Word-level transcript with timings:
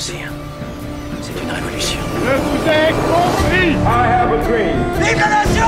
C'est 0.00 0.14
une 0.14 1.50
révolution. 1.50 2.00
Je 2.24 2.34
vous 2.40 2.70
ai 2.70 2.90
compris 3.04 3.72
I 3.84 4.06
have 4.08 4.32
a 4.32 4.42
dream. 4.48 4.78
Vive 4.98 5.18
la 5.18 5.28
nation 5.28 5.66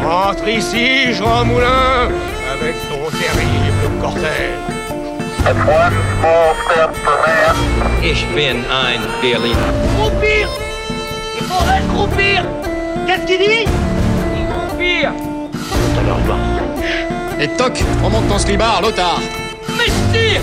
Rentre 0.00 0.46
ici, 0.46 1.12
Jean 1.14 1.44
Moulin, 1.44 2.08
avec 2.54 2.76
ton 2.88 3.10
terrible 3.18 4.00
cortège. 4.00 4.60
One 5.44 5.92
small 6.20 6.54
step 6.70 6.94
for 7.04 7.18
man. 7.26 7.56
Ich 8.00 8.24
bin 8.36 8.62
ein 8.70 9.00
Berliner. 9.20 9.56
Croupir 9.98 10.48
Il 11.36 11.46
faudrait 11.46 11.82
croupir 11.92 12.44
Qu'est-ce 13.08 13.26
qu'il 13.26 13.38
dit? 13.40 13.66
Croupir 14.52 15.12
Et 17.40 17.48
toc, 17.56 17.82
remonte 18.04 18.28
ton 18.28 18.38
slibard, 18.38 18.82
l'otard 18.82 19.20
Mestir 19.76 20.42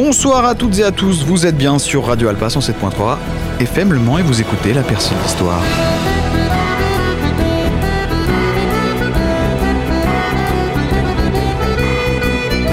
Bonsoir 0.00 0.44
à 0.44 0.54
toutes 0.54 0.78
et 0.78 0.84
à 0.84 0.92
tous, 0.92 1.24
vous 1.24 1.44
êtes 1.44 1.56
bien 1.56 1.76
sur 1.80 2.06
Radio 2.06 2.28
Alpa 2.28 2.46
107.3 2.46 3.16
FM 3.58 3.92
Le 3.92 3.98
Mans 3.98 4.16
et 4.16 4.22
vous 4.22 4.40
écoutez 4.40 4.72
la 4.72 4.84
percée 4.84 5.12
de 5.12 5.20
l'histoire. 5.24 5.60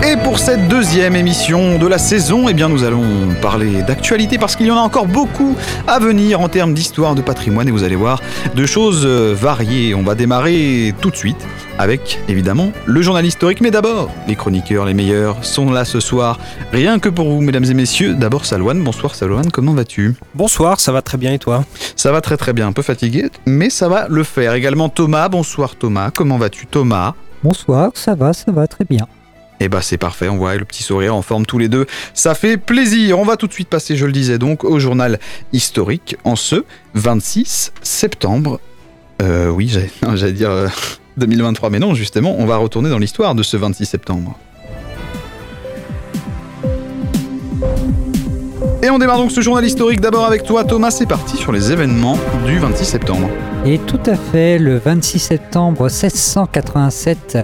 Et 0.08 0.18
pour 0.18 0.38
cette 0.38 0.68
deuxième 0.68 1.16
émission 1.16 1.80
de 1.80 1.88
la 1.88 1.98
saison, 1.98 2.48
eh 2.48 2.54
bien 2.54 2.70
nous 2.70 2.84
allons 2.84 3.34
parler 3.42 3.82
d'actualité 3.82 4.38
parce 4.38 4.56
qu'il 4.56 4.68
y 4.68 4.72
en 4.72 4.78
a 4.78 4.82
encore 4.82 5.08
beaucoup 5.08 5.56
à 5.88 5.98
venir 5.98 6.42
en 6.42 6.48
termes 6.48 6.76
d'histoire, 6.76 7.16
de 7.16 7.24
patrimoine 7.24 7.68
et 7.68 7.72
vous 7.72 7.84
allez 7.84 7.96
voir 7.96 8.22
de 8.54 8.66
choses 8.68 9.02
euh, 9.04 9.34
variées. 9.34 9.96
On 9.96 10.04
va 10.04 10.14
démarrer 10.14 10.94
tout 11.02 11.10
de 11.10 11.16
suite 11.16 11.44
avec 11.78 12.20
évidemment 12.28 12.72
le 12.86 13.02
journal 13.02 13.26
historique, 13.26 13.62
mais 13.62 13.72
d'abord 13.72 14.10
les 14.28 14.36
chroniqueurs 14.36 14.86
les 14.86 14.94
meilleurs 14.94 15.44
sont 15.44 15.72
là 15.72 15.86
ce 15.86 16.00
soir, 16.00 16.40
rien 16.72 17.00
que 17.00 17.10
pour 17.10 17.30
vous 17.30 17.42
mesdames 17.42 17.66
et 17.66 17.74
messieurs. 17.74 18.16
D'abord 18.16 18.46
Salouane, 18.46 18.84
bonsoir 18.84 19.16
Salouane, 19.16 19.52
comment 19.52 19.74
vas-tu? 19.74 20.16
Bonsoir, 20.34 20.80
ça 20.80 20.92
va 20.92 21.02
très 21.02 21.18
bien 21.18 21.34
et 21.34 21.40
toi? 21.40 21.66
Ça 21.96 22.12
va 22.12 22.22
très 22.22 22.38
très 22.38 22.54
bien, 22.54 22.68
un 22.68 22.74
peu 22.74 22.82
fatigué, 22.82 23.30
mais 23.46 23.70
ça 23.70 23.90
va 23.90 24.08
le 24.10 24.24
faire. 24.24 24.54
Également 24.54 24.90
Thomas, 24.90 25.30
bonsoir 25.30 25.76
Thomas, 25.76 26.12
comment 26.12 26.38
vas-tu 26.38 26.66
Thomas? 26.68 27.14
Bonsoir, 27.44 27.92
ça 27.96 28.16
va, 28.16 28.34
ça 28.34 28.52
va 28.52 28.68
très 28.68 28.86
bien. 28.86 29.08
Eh 29.60 29.70
bah 29.70 29.82
c'est 29.82 29.98
parfait, 29.98 30.28
on 30.28 30.38
voit 30.38 30.56
le 30.56 30.66
petit 30.66 30.84
sourire 30.84 31.16
en 31.16 31.22
forme 31.22 31.46
tous 31.46 31.58
les 31.58 31.70
deux, 31.70 31.86
ça 32.14 32.36
fait 32.36 32.58
plaisir. 32.58 33.20
On 33.20 33.26
va 33.26 33.38
tout 33.38 33.48
de 33.48 33.54
suite 33.54 33.70
passer, 33.70 33.96
je 33.96 34.06
le 34.06 34.12
disais 34.12 34.38
donc, 34.38 34.64
au 34.64 34.80
journal 34.80 35.20
historique 35.54 36.18
en 36.24 36.36
ce 36.36 36.66
26 36.94 37.72
septembre. 37.82 38.60
Euh, 39.22 39.50
oui, 39.50 39.70
j'allais 39.70 39.90
j'allais 40.18 40.34
dire 40.34 40.52
euh, 40.52 40.68
2023, 41.18 41.70
mais 41.70 41.80
non, 41.80 41.94
justement, 41.94 42.36
on 42.38 42.46
va 42.46 42.58
retourner 42.58 42.90
dans 42.90 43.00
l'histoire 43.00 43.36
de 43.36 43.44
ce 43.44 43.58
26 43.58 43.86
septembre. 43.86 44.38
Et 48.86 48.90
on 48.92 49.00
démarre 49.00 49.18
donc 49.18 49.32
ce 49.32 49.42
journal 49.42 49.66
historique 49.66 50.00
d'abord 50.00 50.26
avec 50.26 50.44
toi 50.44 50.64
Thomas, 50.64 50.92
c'est 50.92 51.08
parti 51.08 51.38
sur 51.38 51.52
les 51.52 51.72
événements 51.72 52.20
du 52.46 52.60
26 52.60 52.86
septembre. 52.86 53.30
Et 53.66 53.80
tout 53.80 54.00
à 54.06 54.16
fait, 54.16 54.60
le 54.60 54.78
26 54.78 55.18
septembre 55.18 55.86
1687, 55.86 57.40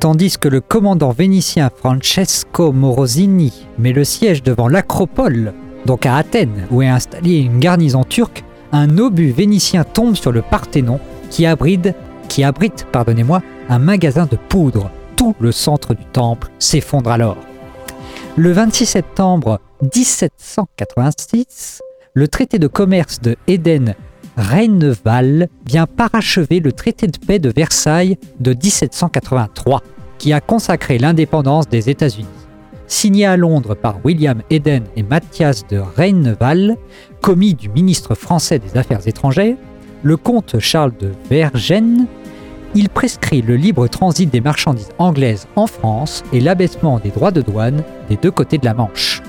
tandis 0.00 0.36
que 0.36 0.48
le 0.48 0.60
commandant 0.60 1.12
vénitien 1.12 1.70
Francesco 1.74 2.72
Morosini 2.72 3.66
met 3.78 3.92
le 3.92 4.04
siège 4.04 4.42
devant 4.42 4.68
l'Acropole, 4.68 5.54
donc 5.86 6.04
à 6.04 6.16
Athènes, 6.16 6.66
où 6.70 6.82
est 6.82 6.88
installée 6.88 7.38
une 7.38 7.58
garnison 7.58 8.04
turque, 8.04 8.44
un 8.72 8.98
obus 8.98 9.32
vénitien 9.32 9.84
tombe 9.84 10.14
sur 10.14 10.30
le 10.30 10.42
Parthénon 10.42 11.00
qui 11.30 11.46
abrite, 11.46 11.94
qui 12.32 12.42
abrite 12.44 12.86
pardonnez-moi, 12.90 13.42
un 13.68 13.78
magasin 13.78 14.24
de 14.24 14.36
poudre. 14.36 14.90
Tout 15.16 15.36
le 15.38 15.52
centre 15.52 15.92
du 15.92 16.06
temple 16.06 16.48
s'effondre 16.58 17.10
alors. 17.10 17.36
Le 18.36 18.52
26 18.52 18.86
septembre 18.86 19.60
1786, 19.82 21.82
le 22.14 22.28
traité 22.28 22.58
de 22.58 22.68
commerce 22.68 23.20
de 23.20 23.36
Éden 23.48 23.94
Rheineval 24.38 25.48
vient 25.66 25.86
parachever 25.86 26.60
le 26.60 26.72
traité 26.72 27.06
de 27.06 27.18
paix 27.18 27.38
de 27.38 27.52
Versailles 27.54 28.16
de 28.40 28.54
1783, 28.54 29.82
qui 30.16 30.32
a 30.32 30.40
consacré 30.40 30.96
l'indépendance 30.96 31.68
des 31.68 31.90
États-Unis. 31.90 32.24
Signé 32.86 33.26
à 33.26 33.36
Londres 33.36 33.74
par 33.74 34.02
William 34.06 34.40
Eden 34.48 34.84
et 34.96 35.02
Mathias 35.02 35.66
de 35.66 35.76
Rheineval, 35.76 36.78
commis 37.20 37.52
du 37.52 37.68
ministre 37.68 38.14
français 38.14 38.58
des 38.58 38.78
Affaires 38.78 39.06
étrangères, 39.06 39.56
le 40.02 40.16
comte 40.16 40.58
Charles 40.60 40.94
de 40.98 41.12
Vergennes, 41.28 42.06
il 42.74 42.88
prescrit 42.88 43.42
le 43.42 43.56
libre 43.56 43.86
transit 43.86 44.30
des 44.30 44.40
marchandises 44.40 44.90
anglaises 44.98 45.46
en 45.56 45.66
France 45.66 46.22
et 46.32 46.40
l'abaissement 46.40 46.98
des 46.98 47.10
droits 47.10 47.30
de 47.30 47.42
douane 47.42 47.82
des 48.08 48.16
deux 48.16 48.30
côtés 48.30 48.58
de 48.58 48.64
la 48.64 48.74
Manche. 48.74 49.22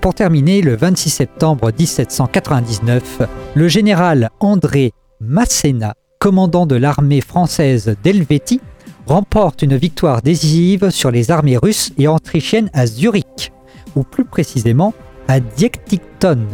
Pour, 0.00 0.14
terminer, 0.14 0.62
le 0.62 0.74
26 0.74 1.10
septembre 1.10 1.70
1799, 1.78 3.22
le 3.54 3.68
général 3.68 4.30
André 4.40 4.92
Masséna, 5.20 5.94
commandant 6.18 6.64
de 6.64 6.76
l'armée 6.76 7.20
française 7.20 7.94
d'Helvétie, 8.02 8.62
remporte 9.06 9.60
une 9.60 9.76
victoire 9.76 10.22
décisive 10.22 10.88
sur 10.88 11.10
les 11.10 11.30
armées 11.30 11.58
russes 11.58 11.92
et 11.98 12.08
autrichiennes 12.08 12.70
à 12.72 12.86
Zurich, 12.86 13.52
ou 13.96 14.02
plus 14.02 14.24
précisément 14.24 14.94
à 15.28 15.40
Diektikton, 15.40 16.46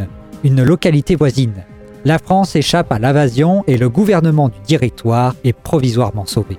une 0.43 0.65
localité 0.65 1.15
voisine. 1.15 1.65
La 2.05 2.19
France 2.19 2.57
échappe 2.57 2.93
à 2.93 2.99
l'invasion 2.99 3.63
et 3.67 3.77
le 3.77 3.91
gouvernement 3.91 4.49
du 4.49 4.59
directoire 4.67 5.35
est 5.45 5.53
provisoirement 5.53 6.25
sauvé. 6.25 6.57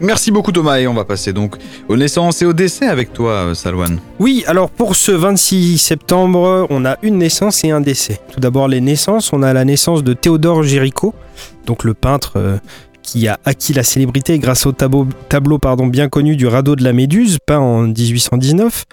Merci 0.00 0.30
beaucoup 0.30 0.52
Thomas 0.52 0.78
et 0.78 0.86
on 0.86 0.94
va 0.94 1.04
passer 1.04 1.34
donc 1.34 1.56
aux 1.88 1.96
naissances 1.96 2.40
et 2.40 2.46
aux 2.46 2.54
décès 2.54 2.86
avec 2.86 3.12
toi 3.12 3.32
euh, 3.32 3.54
Salouane. 3.54 3.98
Oui, 4.18 4.44
alors 4.46 4.70
pour 4.70 4.96
ce 4.96 5.12
26 5.12 5.76
septembre, 5.76 6.66
on 6.70 6.86
a 6.86 6.96
une 7.02 7.18
naissance 7.18 7.64
et 7.64 7.70
un 7.70 7.82
décès. 7.82 8.18
Tout 8.32 8.40
d'abord 8.40 8.66
les 8.66 8.80
naissances, 8.80 9.32
on 9.34 9.42
a 9.42 9.52
la 9.52 9.66
naissance 9.66 10.02
de 10.02 10.14
Théodore 10.14 10.62
Géricault, 10.62 11.12
donc 11.66 11.84
le 11.84 11.92
peintre 11.92 12.34
euh, 12.36 12.56
qui 13.10 13.26
a 13.26 13.40
acquis 13.44 13.72
la 13.72 13.82
célébrité 13.82 14.38
grâce 14.38 14.66
au 14.66 14.72
tableau, 14.72 15.04
tableau 15.28 15.58
pardon, 15.58 15.88
bien 15.88 16.08
connu 16.08 16.36
du 16.36 16.46
radeau 16.46 16.76
de 16.76 16.84
la 16.84 16.92
Méduse, 16.92 17.38
peint 17.44 17.58
en 17.58 17.82
1819. 17.88 18.84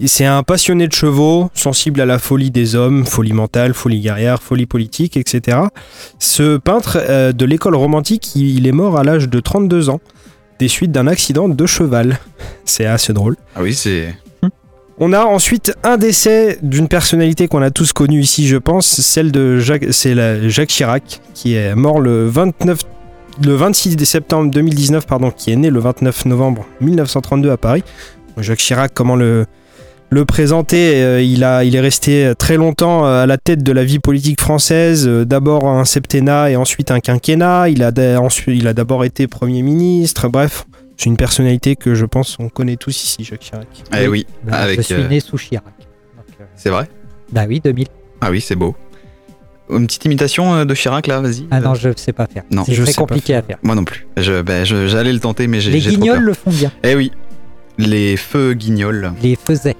Et 0.00 0.08
C'est 0.08 0.26
un 0.26 0.42
passionné 0.42 0.88
de 0.88 0.92
chevaux, 0.92 1.50
sensible 1.54 2.02
à 2.02 2.04
la 2.04 2.18
folie 2.18 2.50
des 2.50 2.74
hommes, 2.74 3.06
folie 3.06 3.32
mentale, 3.32 3.72
folie 3.72 4.00
guerrière, 4.00 4.42
folie 4.42 4.66
politique, 4.66 5.16
etc. 5.16 5.56
Ce 6.18 6.58
peintre 6.58 6.98
euh, 7.00 7.32
de 7.32 7.44
l'école 7.46 7.74
romantique, 7.74 8.36
il 8.36 8.58
il 8.58 8.66
est 8.66 8.72
mort 8.72 8.98
à 8.98 9.04
l'âge 9.04 9.30
de 9.30 9.40
32 9.40 9.88
ans, 9.88 10.00
des 10.58 10.68
suites 10.68 10.92
d'un 10.92 11.06
accident 11.06 11.48
de 11.48 11.66
cheval. 11.66 12.18
C'est 12.66 12.84
assez 12.84 13.14
drôle. 13.14 13.36
Ah 13.56 13.62
oui 13.62 13.72
c'est... 13.72 14.14
On 14.98 15.14
a 15.14 15.24
ensuite 15.24 15.72
un 15.82 15.96
décès 15.96 16.58
d'une 16.62 16.86
personnalité 16.88 17.48
qu'on 17.48 17.62
a 17.62 17.70
tous 17.70 17.94
connue 17.94 18.20
ici, 18.20 18.46
je 18.46 18.58
pense, 18.58 18.86
celle 18.86 19.32
de 19.32 19.58
Jacques, 19.58 19.86
c'est 19.90 20.14
la- 20.14 20.46
Jacques 20.48 20.68
Chirac, 20.68 21.22
qui 21.34 21.54
est 21.54 21.74
mort 21.74 22.00
le 22.00 22.26
29, 22.28 22.78
le 23.42 23.54
26 23.54 24.04
septembre 24.04 24.50
2019, 24.50 25.06
pardon, 25.06 25.30
qui 25.30 25.52
est 25.52 25.56
né 25.56 25.70
le 25.70 25.80
29 25.80 26.26
novembre 26.26 26.66
1932 26.80 27.50
à 27.50 27.56
Paris. 27.56 27.84
Jacques 28.38 28.58
Chirac, 28.58 28.92
comment 28.94 29.16
le 29.16 29.46
le 30.10 30.26
présenter 30.26 31.02
euh, 31.02 31.22
il, 31.22 31.42
a, 31.42 31.64
il 31.64 31.74
est 31.74 31.80
resté 31.80 32.34
très 32.38 32.58
longtemps 32.58 33.06
euh, 33.06 33.22
à 33.22 33.26
la 33.26 33.38
tête 33.38 33.62
de 33.62 33.72
la 33.72 33.82
vie 33.82 33.98
politique 33.98 34.38
française, 34.42 35.08
euh, 35.08 35.24
d'abord 35.24 35.66
un 35.66 35.86
septennat 35.86 36.50
et 36.50 36.56
ensuite 36.56 36.90
un 36.90 37.00
quinquennat. 37.00 37.70
Il 37.70 37.82
a, 37.82 38.20
ensuite, 38.20 38.54
il 38.54 38.68
a 38.68 38.74
d'abord 38.74 39.06
été 39.06 39.26
Premier 39.26 39.62
ministre, 39.62 40.28
bref, 40.28 40.66
c'est 40.98 41.06
une 41.06 41.16
personnalité 41.16 41.76
que 41.76 41.94
je 41.94 42.04
pense 42.04 42.36
on 42.38 42.48
connaît 42.48 42.76
tous 42.76 43.04
ici, 43.04 43.24
Jacques 43.24 43.40
Chirac. 43.40 43.66
Eh 43.98 44.06
oui, 44.06 44.26
avec... 44.50 44.76
je 44.76 44.82
suis 44.82 44.94
euh, 44.94 45.08
né 45.08 45.20
sous 45.20 45.38
Chirac. 45.38 45.64
Euh, 46.40 46.44
C'est 46.56 46.70
vrai? 46.70 46.88
Bah 47.32 47.44
oui, 47.48 47.60
2000. 47.60 47.86
Ah 48.20 48.30
oui 48.30 48.40
c'est 48.40 48.54
beau. 48.54 48.76
Une 49.76 49.86
petite 49.86 50.04
imitation 50.04 50.54
euh, 50.54 50.64
de 50.64 50.74
Chirac 50.74 51.06
là, 51.06 51.20
vas-y. 51.20 51.46
Ah 51.50 51.60
non, 51.60 51.72
Euh, 51.72 51.74
je 51.74 51.88
ne 51.88 51.94
sais 51.96 52.12
pas 52.12 52.26
faire. 52.26 52.42
Non, 52.50 52.64
c'est 52.64 52.74
très 52.82 52.92
compliqué 52.94 53.34
à 53.34 53.42
faire. 53.42 53.58
Moi 53.62 53.74
non 53.74 53.84
plus. 53.84 54.06
Je, 54.16 54.42
ben, 54.42 54.64
j'allais 54.64 55.12
le 55.12 55.20
tenter 55.20 55.46
mais 55.46 55.60
j'ai 55.60 55.70
Les 55.70 55.80
trop 55.80 55.90
guignols 55.90 56.16
peur. 56.18 56.24
le 56.26 56.34
font 56.34 56.50
bien. 56.50 56.70
Eh 56.82 56.94
oui, 56.94 57.12
les 57.78 58.16
feux 58.16 58.54
guignols. 58.54 59.12
Les 59.22 59.36
faisait. 59.36 59.76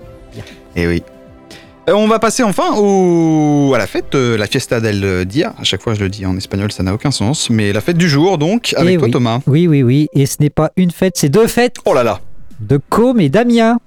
Eh 0.77 0.87
oui. 0.87 1.03
Euh, 1.89 1.93
On 1.95 2.07
va 2.07 2.19
passer 2.19 2.43
enfin 2.45 2.75
au... 2.77 3.73
à 3.75 3.79
la 3.79 3.87
fête, 3.87 4.15
euh, 4.15 4.39
la 4.39 4.47
fiesta 4.47 4.81
del 4.81 5.25
dia. 5.27 5.53
À 5.59 5.65
chaque 5.65 5.83
fois, 5.83 5.95
je 5.95 6.01
le 6.01 6.09
dis 6.09 6.25
en 6.25 6.37
espagnol, 6.37 6.71
ça 6.73 6.83
n'a 6.83 6.95
aucun 6.95 7.11
sens. 7.11 7.51
Mais 7.51 7.73
la 7.73 7.81
fête 7.81 7.97
du 7.99 8.09
jour, 8.09 8.39
donc, 8.39 8.73
avec 8.77 8.95
Eh 8.95 8.99
toi, 8.99 9.07
oui. 9.07 9.11
Thomas. 9.11 9.41
Oui, 9.47 9.67
oui, 9.67 9.83
oui. 9.83 10.09
Et 10.15 10.27
ce 10.27 10.37
n'est 10.41 10.49
pas 10.51 10.71
une 10.77 10.91
fête, 10.93 11.15
c'est 11.17 11.29
deux 11.29 11.47
fêtes 11.49 11.77
Oh 11.85 11.93
là 11.95 12.03
là 12.05 12.21
de 12.61 12.79
Com 12.89 13.19
et 13.21 13.29
Damien. 13.29 13.79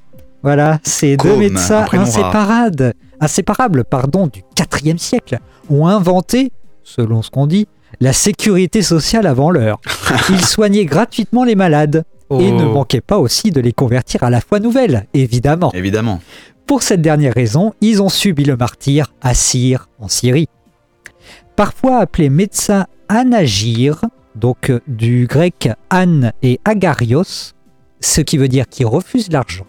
Voilà, 0.45 0.79
ces 0.83 1.17
deux 1.17 1.33
un 1.33 1.37
médecins 1.37 1.85
inséparables, 1.91 2.93
inséparables 3.19 3.83
pardon, 3.83 4.27
du 4.27 4.43
IVe 4.83 4.99
siècle 4.99 5.39
ont 5.71 5.87
inventé, 5.87 6.51
selon 6.83 7.23
ce 7.23 7.31
qu'on 7.31 7.47
dit, 7.47 7.67
la 7.99 8.13
sécurité 8.13 8.83
sociale 8.83 9.25
avant 9.25 9.49
l'heure. 9.49 9.81
Ils 10.29 10.45
soignaient 10.45 10.85
gratuitement 10.85 11.45
les 11.45 11.55
malades 11.55 12.03
et 12.29 12.51
ne 12.51 12.63
Oh. 12.63 12.73
manquaient 12.73 13.01
pas 13.01 13.17
aussi 13.17 13.49
de 13.49 13.59
les 13.59 13.73
convertir 13.73 14.21
à 14.21 14.29
la 14.29 14.39
foi 14.39 14.59
nouvelle, 14.59 15.07
évidemment. 15.15 15.71
Évidemment. 15.73 16.21
Pour 16.67 16.83
cette 16.83 17.01
dernière 17.01 17.33
raison, 17.33 17.73
ils 17.81 18.03
ont 18.03 18.09
subi 18.09 18.43
le 18.43 18.55
martyr 18.55 19.13
à 19.23 19.33
Syr, 19.33 19.89
en 19.99 20.09
Syrie. 20.09 20.47
Parfois 21.55 21.97
appelés 21.97 22.29
médecins 22.29 22.85
anagir, 23.09 24.01
donc 24.35 24.69
euh, 24.69 24.79
du 24.87 25.25
grec 25.25 25.69
an 25.91 26.29
et 26.43 26.59
agarios, 26.65 27.53
ce 27.99 28.21
qui 28.21 28.37
veut 28.37 28.47
dire 28.47 28.67
qu'ils 28.69 28.85
refusent 28.85 29.31
l'argent. 29.31 29.65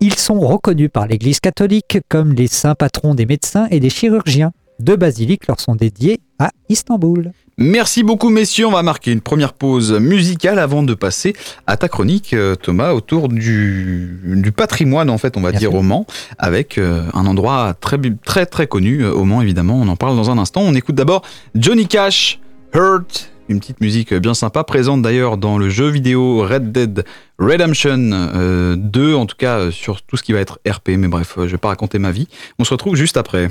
Ils 0.00 0.14
sont 0.14 0.40
reconnus 0.40 0.90
par 0.92 1.06
l'Église 1.06 1.40
catholique 1.40 1.98
comme 2.08 2.32
les 2.32 2.46
saints 2.46 2.74
patrons 2.74 3.14
des 3.14 3.26
médecins 3.26 3.66
et 3.70 3.80
des 3.80 3.90
chirurgiens. 3.90 4.52
Deux 4.78 4.96
basiliques 4.96 5.46
leur 5.46 5.58
sont 5.58 5.74
dédiées 5.74 6.20
à 6.38 6.50
Istanbul. 6.68 7.32
Merci 7.58 8.02
beaucoup, 8.02 8.28
messieurs. 8.28 8.66
On 8.66 8.72
va 8.72 8.82
marquer 8.82 9.10
une 9.10 9.22
première 9.22 9.54
pause 9.54 9.92
musicale 9.94 10.58
avant 10.58 10.82
de 10.82 10.92
passer 10.92 11.34
à 11.66 11.78
ta 11.78 11.88
chronique, 11.88 12.34
euh, 12.34 12.54
Thomas, 12.54 12.92
autour 12.92 13.30
du, 13.30 14.20
du 14.22 14.52
patrimoine, 14.52 15.08
en 15.08 15.16
fait, 15.16 15.38
on 15.38 15.40
va 15.40 15.52
Merci. 15.52 15.66
dire 15.66 15.74
au 15.74 15.80
Mans, 15.80 16.06
avec 16.38 16.76
euh, 16.76 17.04
un 17.14 17.24
endroit 17.24 17.74
très, 17.80 17.98
très, 18.26 18.44
très 18.44 18.66
connu 18.66 19.02
euh, 19.02 19.12
au 19.12 19.24
Mans, 19.24 19.40
évidemment. 19.40 19.76
On 19.76 19.88
en 19.88 19.96
parle 19.96 20.16
dans 20.16 20.30
un 20.30 20.36
instant. 20.36 20.60
On 20.60 20.74
écoute 20.74 20.96
d'abord 20.96 21.22
Johnny 21.54 21.86
Cash, 21.86 22.40
Hurt, 22.74 23.30
une 23.48 23.60
petite 23.60 23.80
musique 23.80 24.12
bien 24.14 24.34
sympa, 24.34 24.64
présente 24.64 25.02
d'ailleurs 25.02 25.36
dans 25.36 25.58
le 25.58 25.68
jeu 25.68 25.88
vidéo 25.88 26.42
Red 26.42 26.72
Dead 26.72 27.04
Redemption 27.38 28.10
euh, 28.12 28.76
2, 28.76 29.14
en 29.14 29.26
tout 29.26 29.36
cas 29.36 29.58
euh, 29.58 29.70
sur 29.70 30.02
tout 30.02 30.16
ce 30.16 30.22
qui 30.22 30.32
va 30.32 30.40
être 30.40 30.58
RP, 30.68 30.90
mais 30.90 31.08
bref, 31.08 31.36
euh, 31.38 31.46
je 31.46 31.52
vais 31.52 31.58
pas 31.58 31.68
raconter 31.68 31.98
ma 31.98 32.10
vie. 32.10 32.28
On 32.58 32.64
se 32.64 32.72
retrouve 32.72 32.96
juste 32.96 33.16
après. 33.16 33.50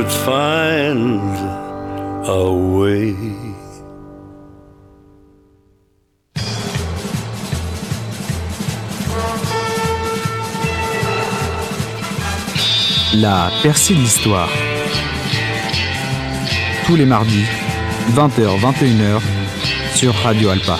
would 0.00 0.12
find 0.12 1.20
a 2.26 2.50
way. 2.50 3.14
La 13.14 13.50
percée 13.62 13.94
de 13.94 13.98
l'histoire. 13.98 14.48
Tous 16.86 16.96
les 16.96 17.04
mardis, 17.04 17.44
20h, 18.14 18.58
21h, 18.58 19.20
sur 19.94 20.14
Radio 20.14 20.48
Alpa. 20.48 20.78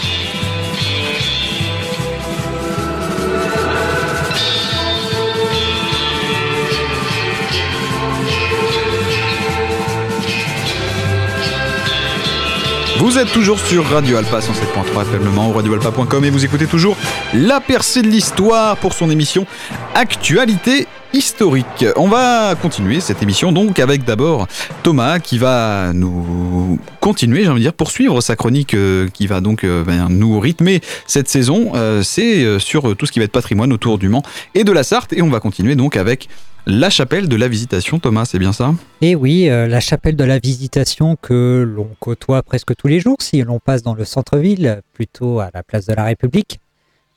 Vous 13.01 13.19
êtes 13.19 13.33
toujours 13.33 13.59
sur 13.59 13.87
Radio 13.87 14.19
Alpa 14.19 14.41
107.3 14.41 15.09
FM 15.09 15.25
Le 15.25 15.31
Mans 15.31 15.49
ou 15.49 15.53
radioalpa.com 15.55 16.23
et 16.23 16.29
vous 16.29 16.45
écoutez 16.45 16.67
toujours 16.67 16.99
La 17.33 17.59
percée 17.59 18.03
de 18.03 18.09
l'histoire 18.09 18.77
pour 18.77 18.93
son 18.93 19.09
émission 19.09 19.47
Actualité 19.95 20.87
historique. 21.13 21.85
On 21.97 22.09
va 22.09 22.55
continuer 22.61 23.01
cette 23.01 23.23
émission 23.23 23.53
donc 23.53 23.79
avec 23.79 24.05
d'abord 24.05 24.47
Thomas 24.83 25.19
qui 25.19 25.39
va 25.39 25.93
nous 25.93 26.79
continuer, 27.01 27.43
j'ai 27.43 27.49
envie 27.49 27.61
de 27.61 27.65
dire, 27.65 27.73
poursuivre 27.73 28.21
sa 28.21 28.37
chronique 28.37 28.75
euh, 28.75 29.09
qui 29.09 29.27
va 29.27 29.41
donc 29.41 29.65
euh, 29.65 29.85
ben, 29.85 30.09
nous 30.09 30.39
rythmer 30.39 30.81
cette 31.07 31.29
saison. 31.29 31.73
Euh, 31.75 32.03
C'est 32.03 32.59
sur 32.59 32.97
tout 32.97 33.07
ce 33.07 33.13
qui 33.13 33.19
va 33.19 33.25
être 33.25 33.33
patrimoine 33.33 33.73
autour 33.73 33.99
du 33.99 34.09
Mans 34.09 34.23
et 34.55 34.65
de 34.65 34.73
la 34.73 34.83
Sarthe 34.83 35.13
et 35.13 35.23
on 35.23 35.31
va 35.31 35.41
continuer 35.41 35.75
donc 35.75 35.97
avec 35.97 36.29
la 36.67 36.91
chapelle 36.91 37.29
de 37.29 37.37
la 37.37 37.49
Visitation. 37.49 37.99
Thomas, 37.99 38.27
c'est 38.27 38.39
bien 38.39 38.53
ça? 38.53 38.75
Et 39.01 39.15
oui, 39.15 39.47
la 39.47 39.81
chapelle 39.81 40.17
de 40.17 40.25
la 40.25 40.39
Visitation 40.39 41.17
que 41.21 41.65
l'on 41.67 41.91
côtoie 41.99 42.43
presque 42.43 42.77
tous 42.77 42.87
les 42.87 43.01
jours 43.01 43.17
si 43.21 43.43
l'on 43.43 43.59
passe 43.59 43.83
dans 43.83 43.95
le 43.95 44.05
centre-ville, 44.05 44.83
plutôt 44.93 45.41
à 45.41 45.51
la 45.55 45.63
place 45.63 45.87
de 45.87 45.95
la 45.95 46.05
République, 46.05 46.61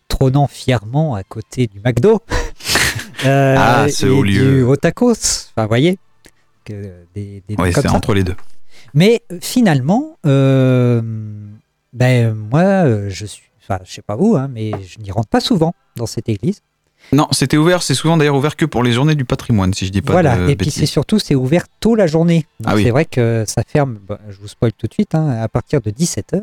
trônant 0.08 0.48
fièrement 0.48 1.16
à 1.16 1.24
côté 1.24 1.68
du 1.68 1.80
McDo. 1.84 2.22
Euh, 3.26 3.56
Ah, 3.58 3.88
ce 3.90 4.06
haut 4.06 4.24
lieu. 4.24 4.66
Du 4.66 4.78
tacos. 4.80 5.12
Enfin, 5.52 5.64
vous 5.64 5.68
voyez 5.68 5.98
que 6.66 6.74
des, 7.16 7.44
des 7.48 7.56
c'est 7.74 7.82
ça. 7.82 7.94
entre 7.94 8.14
les 8.14 8.24
deux. 8.24 8.36
Mais 8.94 9.22
euh, 9.32 9.38
finalement, 9.42 10.18
euh, 10.26 11.02
ben 11.94 12.34
moi, 12.34 13.10
je 13.10 13.26
suis, 13.26 13.44
enfin, 13.62 13.80
je 13.84 13.92
sais 13.92 14.02
pas 14.02 14.16
vous, 14.16 14.36
hein, 14.36 14.48
mais 14.52 14.72
je 14.86 15.00
n'y 15.00 15.12
rentre 15.12 15.28
pas 15.28 15.40
souvent 15.42 15.74
dans 15.96 16.06
cette 16.06 16.30
église. 16.30 16.62
Non, 17.12 17.28
c'était 17.32 17.58
ouvert, 17.58 17.84
c'est 17.84 17.96
souvent 17.96 18.16
d'ailleurs 18.16 18.36
ouvert 18.36 18.56
que 18.56 18.64
pour 18.66 18.82
les 18.82 18.94
journées 18.94 19.16
du 19.16 19.26
patrimoine, 19.26 19.74
si 19.74 19.86
je 19.86 19.92
dis 19.92 20.02
pas 20.02 20.14
voilà. 20.14 20.38
de 20.38 20.50
Et 20.50 20.56
puis 20.56 20.72
c'est 20.72 20.86
surtout, 20.86 21.20
c'est 21.20 21.36
ouvert 21.36 21.66
tôt 21.82 21.96
la 21.96 22.08
journée. 22.08 22.46
Donc 22.62 22.72
Ah 22.72 22.76
oui. 22.76 22.84
c'est 22.84 22.92
vrai 22.92 23.04
que 23.04 23.44
ça 23.46 23.62
ferme. 23.68 24.00
bah, 24.08 24.20
je 24.30 24.38
vous 24.40 24.48
spoil 24.48 24.72
tout 24.72 24.88
de 24.88 24.94
suite, 24.94 25.14
hein, 25.14 25.28
à 25.42 25.50
partir 25.50 25.82
de 25.82 25.90
17 25.90 26.32
h 26.34 26.42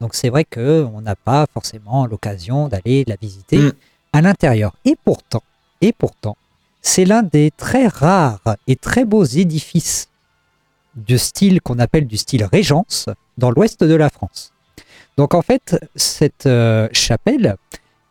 Donc 0.00 0.14
c'est 0.14 0.28
vrai 0.28 0.44
que 0.44 0.86
on 0.94 1.00
n'a 1.00 1.16
pas 1.16 1.46
forcément 1.52 2.06
l'occasion 2.06 2.68
d'aller 2.68 3.04
la 3.08 3.16
visiter 3.20 3.58
Mm. 3.58 3.72
à 4.12 4.20
l'intérieur. 4.22 4.76
Et 4.84 4.94
pourtant, 5.04 5.42
et 5.80 5.92
pourtant, 5.92 6.36
c'est 6.82 7.04
l'un 7.04 7.22
des 7.22 7.50
très 7.56 7.86
rares 7.88 8.56
et 8.66 8.76
très 8.76 9.04
beaux 9.04 9.24
édifices 9.24 10.08
de 10.94 11.16
style 11.16 11.60
qu'on 11.60 11.78
appelle 11.78 12.06
du 12.06 12.16
style 12.16 12.44
Régence 12.44 13.06
dans 13.38 13.50
l'ouest 13.50 13.84
de 13.84 13.94
la 13.94 14.08
France. 14.08 14.52
Donc 15.16 15.34
en 15.34 15.42
fait, 15.42 15.78
cette 15.94 16.46
euh, 16.46 16.88
chapelle 16.92 17.56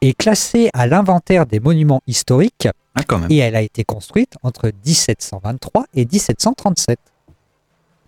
est 0.01 0.13
classée 0.13 0.69
à 0.73 0.87
l'inventaire 0.87 1.45
des 1.45 1.59
monuments 1.59 2.01
historiques 2.07 2.67
Ah, 2.95 3.03
quand 3.07 3.19
même. 3.19 3.31
et 3.31 3.37
elle 3.37 3.55
a 3.55 3.61
été 3.61 3.83
construite 3.83 4.33
entre 4.43 4.71
1723 4.85 5.85
et 5.93 6.05
1737. 6.05 6.99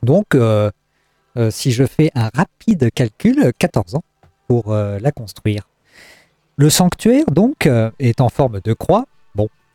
Donc, 0.03 0.35
euh, 0.35 0.69
euh, 1.37 1.49
si 1.49 1.71
je 1.71 1.85
fais 1.85 2.11
un 2.13 2.29
rapide 2.33 2.89
calcul, 2.93 3.51
14 3.57 3.95
ans 3.95 4.03
pour 4.47 4.73
la 4.73 5.11
construire. 5.11 5.67
Le 6.55 6.69
sanctuaire, 6.69 7.25
donc, 7.29 7.67
est 7.99 8.21
en 8.21 8.29
forme 8.29 8.61
de 8.63 8.71
croix. 8.71 9.05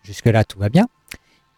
Jusque-là, 0.03 0.45
tout 0.45 0.59
va 0.59 0.69
bien. 0.69 0.89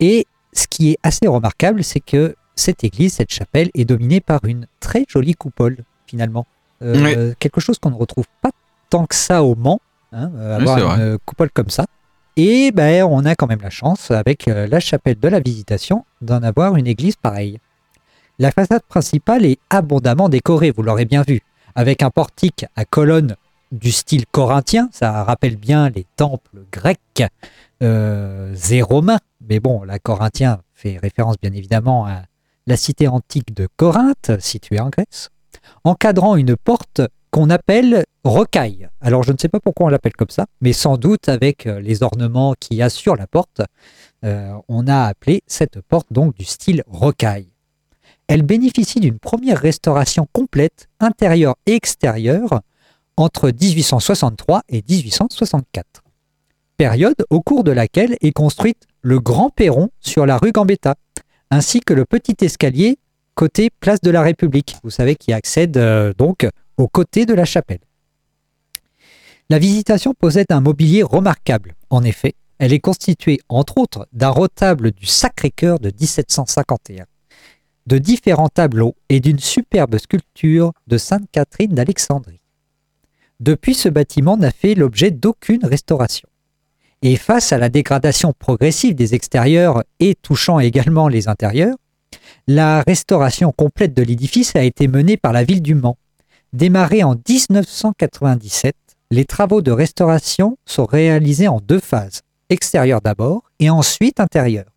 Et 0.01 0.27
ce 0.53 0.67
qui 0.67 0.93
est 0.93 0.99
assez 1.03 1.27
remarquable, 1.27 1.83
c'est 1.83 2.01
que 2.01 2.37
cette 2.57 2.85
église, 2.85 3.15
cette 3.15 3.33
chapelle, 3.33 3.71
est 3.75 3.85
dominée 3.85 4.21
par 4.21 4.45
une 4.45 4.67
très 4.81 5.05
jolie 5.09 5.35
coupole, 5.35 5.79
finalement. 6.07 6.47
Euh, 6.83 7.35
Quelque 7.39 7.61
chose 7.61 7.79
qu'on 7.79 7.91
ne 7.91 7.97
retrouve 7.97 8.27
pas 8.43 8.51
tant 8.91 9.07
que 9.07 9.15
ça 9.15 9.43
au 9.43 9.55
Mans, 9.55 9.81
hein, 10.13 10.31
euh, 10.37 10.59
Oui, 10.59 10.63
avoir 10.69 10.97
vrai. 10.97 11.07
une 11.07 11.19
coupole 11.25 11.51
comme 11.51 11.71
ça. 11.71 11.87
Et 12.37 12.73
ben, 12.73 13.05
on 13.05 13.25
a 13.25 13.35
quand 13.35 13.47
même 13.47 13.63
la 13.63 13.71
chance, 13.71 14.11
avec 14.11 14.49
euh, 14.49 14.67
la 14.67 14.81
chapelle 14.81 15.19
de 15.19 15.29
la 15.29 15.41
Visitation, 15.41 16.05
d'en 16.21 16.43
avoir 16.43 16.77
une 16.77 16.87
église 16.87 17.17
pareille. 17.17 17.59
La 18.39 18.51
façade 18.51 18.83
principale 18.83 19.45
est 19.45 19.59
abondamment 19.71 20.29
décorée, 20.29 20.73
vous 20.73 20.83
l'aurez 20.83 21.05
bien 21.05 21.23
vu, 21.23 21.41
avec 21.77 22.03
un 22.03 22.11
portique 22.11 22.67
à 22.75 22.85
colonnes 22.85 23.37
du 23.73 23.93
style 23.93 24.27
corinthien, 24.27 24.89
ça 24.93 25.25
rappelle 25.25 25.57
bien 25.57 25.89
les 25.91 26.07
temples 26.17 26.65
grecs 26.73 26.99
euh, 27.21 27.27
et 27.85 28.83
romains, 28.83 29.19
mais 29.41 29.61
bon, 29.61 29.83
la 29.83 29.99
corinthien 29.99 30.61
fait 30.75 30.99
référence 30.99 31.37
bien 31.41 31.53
évidemment 31.53 32.07
à 32.07 32.23
la 32.67 32.76
cité 32.76 33.09
antique 33.09 33.55
de 33.55 33.69
Corinthe, 33.76 34.33
située 34.41 34.81
en 34.81 34.88
Grèce, 34.88 35.31
encadrant 35.85 36.37
une 36.37 36.57
porte 36.57 37.03
qu'on 37.31 37.50
appelle 37.50 38.05
rocaille. 38.23 38.88
Alors 39.00 39.25
je 39.25 39.33
ne 39.33 39.38
sais 39.38 39.49
pas 39.49 39.59
pourquoi 39.59 39.87
on 39.87 39.88
l'appelle 39.88 40.12
comme 40.12 40.31
ça, 40.31 40.47
mais 40.61 40.73
sans 40.73 40.97
doute 40.97 41.29
avec 41.29 41.67
euh, 41.67 41.81
les 41.81 42.03
ornements 42.03 42.55
qu'il 42.59 42.76
y 42.76 42.83
a 42.83 42.88
sur 42.88 43.17
la 43.17 43.26
porte, 43.26 43.61
euh, 44.25 44.55
on 44.69 44.87
a 44.87 45.03
appelé 45.07 45.43
cette 45.47 45.81
porte 45.81 46.12
donc 46.12 46.37
du 46.37 46.45
style 46.45 46.85
rocaille. 46.87 47.49
Elle 48.29 48.43
bénéficie 48.43 49.00
d'une 49.00 49.19
première 49.19 49.59
restauration 49.59 50.29
complète, 50.33 50.88
intérieure 51.00 51.57
et 51.67 51.75
extérieure, 51.75 52.61
entre 53.17 53.50
1863 53.50 54.62
et 54.69 54.85
1864. 54.88 56.03
Période 56.76 57.25
au 57.31 57.40
cours 57.40 57.64
de 57.64 57.71
laquelle 57.71 58.16
est 58.21 58.33
construite 58.33 58.87
le 59.02 59.21
grand 59.21 59.50
perron 59.50 59.90
sur 60.00 60.26
la 60.26 60.38
rue 60.38 60.50
Gambetta, 60.50 60.97
ainsi 61.50 61.81
que 61.81 61.95
le 61.95 62.04
petit 62.04 62.37
escalier 62.45 62.99
côté 63.35 63.71
place 63.71 64.00
de 64.00 64.11
la 64.11 64.23
République, 64.23 64.76
vous 64.83 64.90
savez, 64.90 65.14
qui 65.14 65.33
accède 65.33 65.76
euh, 65.76 66.12
donc 66.16 66.49
aux 66.76 66.88
côtés 66.88 67.26
de 67.26 67.35
la 67.35 67.45
chapelle. 67.45 67.81
La 69.50 69.59
visitation 69.59 70.14
possède 70.14 70.47
un 70.50 70.61
mobilier 70.61 71.02
remarquable. 71.02 71.75
En 71.90 72.02
effet, 72.02 72.35
elle 72.59 72.73
est 72.73 72.81
constituée, 72.81 73.40
entre 73.49 73.78
autres, 73.78 74.09
d'un 74.12 74.31
retable 74.31 74.90
du 74.93 75.07
Sacré-Cœur 75.07 75.78
de 75.81 75.88
1751, 75.88 77.04
de 77.87 77.99
différents 77.99 78.49
tableaux 78.49 78.97
et 79.09 79.21
d'une 79.21 79.38
superbe 79.38 79.99
sculpture 79.99 80.73
de 80.87 80.97
Sainte 80.97 81.31
Catherine 81.31 81.75
d'Alexandrie. 81.75 82.40
Depuis, 83.40 83.75
ce 83.75 83.88
bâtiment 83.88 84.37
n'a 84.37 84.50
fait 84.50 84.75
l'objet 84.75 85.11
d'aucune 85.11 85.66
restauration. 85.66 86.28
Et 87.06 87.16
face 87.16 87.52
à 87.52 87.58
la 87.58 87.68
dégradation 87.68 88.32
progressive 88.32 88.94
des 88.94 89.14
extérieurs 89.14 89.84
et 90.00 90.14
touchant 90.14 90.58
également 90.58 91.06
les 91.06 91.28
intérieurs, 91.28 91.76
la 92.46 92.80
restauration 92.80 93.52
complète 93.52 93.92
de 93.92 94.02
l'édifice 94.02 94.56
a 94.56 94.62
été 94.62 94.88
menée 94.88 95.18
par 95.18 95.34
la 95.34 95.44
ville 95.44 95.61
du 95.61 95.75
Mans. 95.75 95.99
Démarrée 96.54 97.02
en 97.02 97.14
1997, 97.14 98.75
les 99.11 99.26
travaux 99.26 99.61
de 99.61 99.70
restauration 99.70 100.56
sont 100.64 100.87
réalisés 100.87 101.46
en 101.46 101.61
deux 101.61 101.78
phases, 101.78 102.23
extérieure 102.49 103.02
d'abord 103.02 103.50
et 103.58 103.68
ensuite 103.68 104.18
intérieure. 104.18 104.70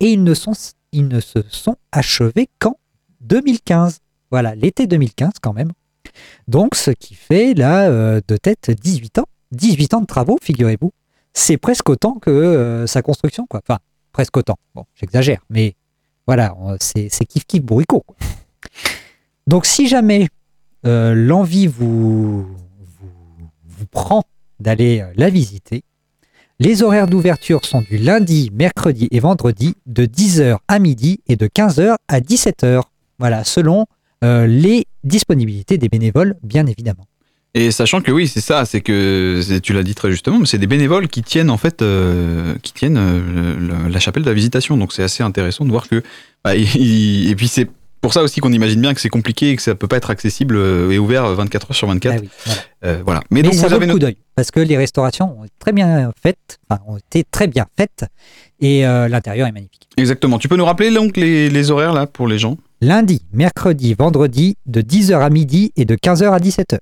Et 0.00 0.10
ils 0.10 0.24
ne, 0.24 0.32
se 0.32 1.42
sont 1.50 1.76
achevés 1.92 2.48
qu'en 2.58 2.78
2015. 3.20 3.98
Voilà, 4.30 4.54
l'été 4.54 4.86
2015 4.86 5.32
quand 5.42 5.52
même. 5.52 5.72
Donc 6.48 6.76
ce 6.76 6.92
qui 6.92 7.14
fait 7.14 7.52
là 7.52 7.90
euh, 7.90 8.22
de 8.26 8.38
tête 8.38 8.70
18 8.70 9.18
ans. 9.18 9.26
18 9.52 9.92
ans 9.92 10.00
de 10.00 10.06
travaux, 10.06 10.38
figurez-vous. 10.42 10.90
C'est 11.34 11.56
presque 11.56 11.88
autant 11.90 12.14
que 12.14 12.30
euh, 12.30 12.86
sa 12.86 13.02
construction, 13.02 13.46
quoi. 13.48 13.60
Enfin, 13.66 13.80
presque 14.12 14.36
autant. 14.36 14.56
Bon, 14.74 14.84
j'exagère, 14.94 15.40
mais 15.50 15.74
voilà, 16.26 16.56
c'est 16.80 17.08
kiff 17.26 17.44
kiff 17.44 17.62
bourricot. 17.62 18.00
quoi. 18.06 18.16
Donc 19.48 19.66
si 19.66 19.88
jamais 19.88 20.28
euh, 20.86 21.12
l'envie 21.14 21.66
vous, 21.66 22.46
vous, 23.66 23.86
prend 23.90 24.22
d'aller 24.60 25.00
euh, 25.00 25.12
la 25.16 25.28
visiter, 25.28 25.82
les 26.60 26.84
horaires 26.84 27.08
d'ouverture 27.08 27.64
sont 27.64 27.82
du 27.82 27.98
lundi, 27.98 28.50
mercredi 28.54 29.08
et 29.10 29.18
vendredi 29.18 29.74
de 29.86 30.06
10h 30.06 30.58
à 30.68 30.78
midi 30.78 31.20
et 31.26 31.34
de 31.34 31.48
15h 31.48 31.96
à 32.06 32.20
17h. 32.20 32.82
Voilà, 33.18 33.44
selon 33.44 33.86
les 34.22 34.86
disponibilités 35.02 35.76
des 35.76 35.90
bénévoles, 35.90 36.36
bien 36.42 36.64
évidemment. 36.64 37.04
Et 37.56 37.70
sachant 37.70 38.00
que 38.00 38.10
oui, 38.10 38.26
c'est 38.26 38.40
ça, 38.40 38.64
c'est 38.64 38.80
que 38.80 39.40
tu 39.62 39.72
l'as 39.72 39.84
dit 39.84 39.94
très 39.94 40.10
justement, 40.10 40.40
mais 40.40 40.46
c'est 40.46 40.58
des 40.58 40.66
bénévoles 40.66 41.06
qui 41.06 41.22
tiennent 41.22 41.50
en 41.50 41.56
fait, 41.56 41.82
euh, 41.82 42.56
qui 42.62 42.72
tiennent 42.72 42.96
euh, 42.98 43.20
le- 43.58 43.88
la 43.88 44.00
chapelle 44.00 44.24
de 44.24 44.28
la 44.28 44.34
visitation. 44.34 44.76
Donc 44.76 44.92
c'est 44.92 45.04
assez 45.04 45.22
intéressant 45.22 45.64
de 45.64 45.70
voir 45.70 45.86
que. 45.88 46.02
bah, 46.44 46.56
il- 46.56 47.30
et 47.30 47.34
puis 47.36 47.46
c'est 47.46 47.68
pour 48.00 48.12
ça 48.12 48.22
aussi 48.22 48.40
qu'on 48.40 48.52
imagine 48.52 48.80
bien 48.80 48.92
que 48.92 49.00
c'est 49.00 49.08
compliqué 49.08 49.50
et 49.50 49.56
que 49.56 49.62
ça 49.62 49.74
peut 49.76 49.86
pas 49.86 49.96
être 49.96 50.10
accessible 50.10 50.56
euh, 50.56 50.90
et 50.90 50.98
ouvert 50.98 51.26
24 51.32 51.70
heures 51.70 51.76
sur 51.76 51.86
24. 51.88 52.14
Ah 52.16 52.20
oui, 52.20 52.28
voilà. 52.44 52.60
Euh, 52.84 53.02
voilà. 53.04 53.20
Mais, 53.30 53.40
Mais, 53.40 53.42
donc 53.44 53.54
ça 53.54 53.68
vous 53.68 53.74
avez 53.74 53.86
coup 53.86 53.98
d'œil, 54.00 54.16
parce 54.34 54.50
que 54.50 54.58
les 54.60 54.76
restaurations 54.76 55.38
ont 55.40 55.44
été 55.44 55.54
très 55.60 55.72
bien 55.72 56.10
faites, 56.20 56.58
enfin, 56.68 56.82
ont 56.88 56.96
été 56.98 57.24
très 57.30 57.46
bien 57.46 57.66
faites, 57.78 58.04
et 58.60 58.82
l'intérieur 58.82 59.46
est 59.46 59.52
magnifique. 59.52 59.88
Exactement. 59.96 60.38
Tu 60.38 60.48
peux 60.48 60.56
nous 60.56 60.64
rappeler 60.66 60.90
donc 60.92 61.16
les, 61.16 61.48
les 61.48 61.70
horaires 61.70 61.92
là 61.94 62.06
pour 62.06 62.26
les 62.28 62.38
gens? 62.38 62.58
Lundi, 62.80 63.22
mercredi, 63.32 63.94
vendredi, 63.94 64.56
de 64.66 64.82
10h 64.82 65.20
à 65.20 65.30
midi 65.30 65.72
et 65.76 65.84
de 65.84 65.94
15h 65.94 66.30
à 66.32 66.38
17h. 66.38 66.78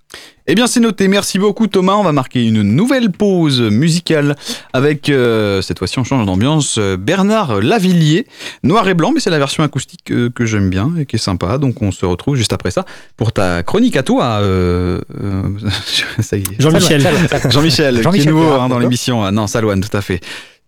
Eh 0.49 0.55
bien, 0.57 0.67
c'est 0.67 0.81
noté. 0.81 1.07
Merci 1.07 1.39
beaucoup, 1.39 1.69
Thomas. 1.69 1.95
On 1.95 2.03
va 2.03 2.11
marquer 2.11 2.45
une 2.45 2.63
nouvelle 2.63 3.13
pause 3.13 3.61
musicale 3.61 4.35
avec, 4.73 5.09
euh, 5.09 5.63
cette 5.63 5.79
fois-ci, 5.79 6.01
on 6.01 6.05
change 6.05 6.27
d'ambiance, 6.27 6.77
euh, 6.79 6.97
Bernard 6.97 7.61
Lavillier. 7.61 8.27
Noir 8.65 8.89
et 8.89 8.95
blanc, 8.95 9.13
mais 9.15 9.21
c'est 9.21 9.31
la 9.31 9.39
version 9.39 9.63
acoustique 9.63 10.11
euh, 10.11 10.31
que 10.31 10.45
j'aime 10.45 10.69
bien 10.69 10.93
et 10.99 11.07
qui 11.07 11.17
est 11.17 11.21
sympa. 11.21 11.59
Donc, 11.59 11.81
on 11.81 11.93
se 11.93 12.05
retrouve 12.05 12.35
juste 12.35 12.53
après 12.53 12.73
ça 12.73 12.85
pour 13.17 13.33
ta 13.33 13.63
chronique 13.63 13.97
à 13.97 14.03
toi. 14.03 14.41
euh, 14.43 15.01
euh, 15.23 15.43
ça 16.21 16.37
y 16.37 16.41
est. 16.41 16.61
Jean-Michel. 16.61 17.07
Jean-Michel, 17.51 18.01
qui 18.11 18.21
est 18.21 18.27
nouveau 18.27 18.51
hein, 18.53 18.69
dans 18.69 18.81
l'émission. 18.81 19.23
Ah, 19.23 19.31
non, 19.31 19.47
Salouane, 19.47 19.81
tout 19.81 19.97
à 19.97 20.01
fait. 20.03 20.21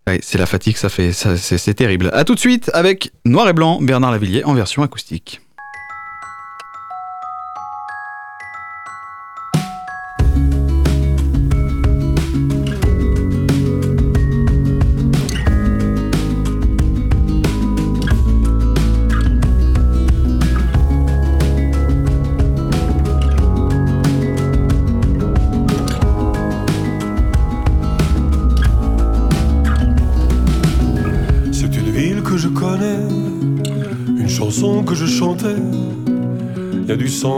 Ouais, 0.07 0.19
c'est 0.21 0.37
la 0.37 0.45
fatigue, 0.45 0.77
ça 0.77 0.89
fait, 0.89 1.11
ça, 1.11 1.35
c'est, 1.35 1.73
terrible. 1.73 2.11
À 2.13 2.23
tout 2.23 2.35
de 2.35 2.39
suite 2.39 2.69
avec 2.73 3.11
Noir 3.25 3.49
et 3.49 3.53
blanc, 3.53 3.81
Bernard 3.81 4.11
Lavillier 4.11 4.43
en 4.43 4.53
version 4.53 4.83
acoustique. 4.83 5.41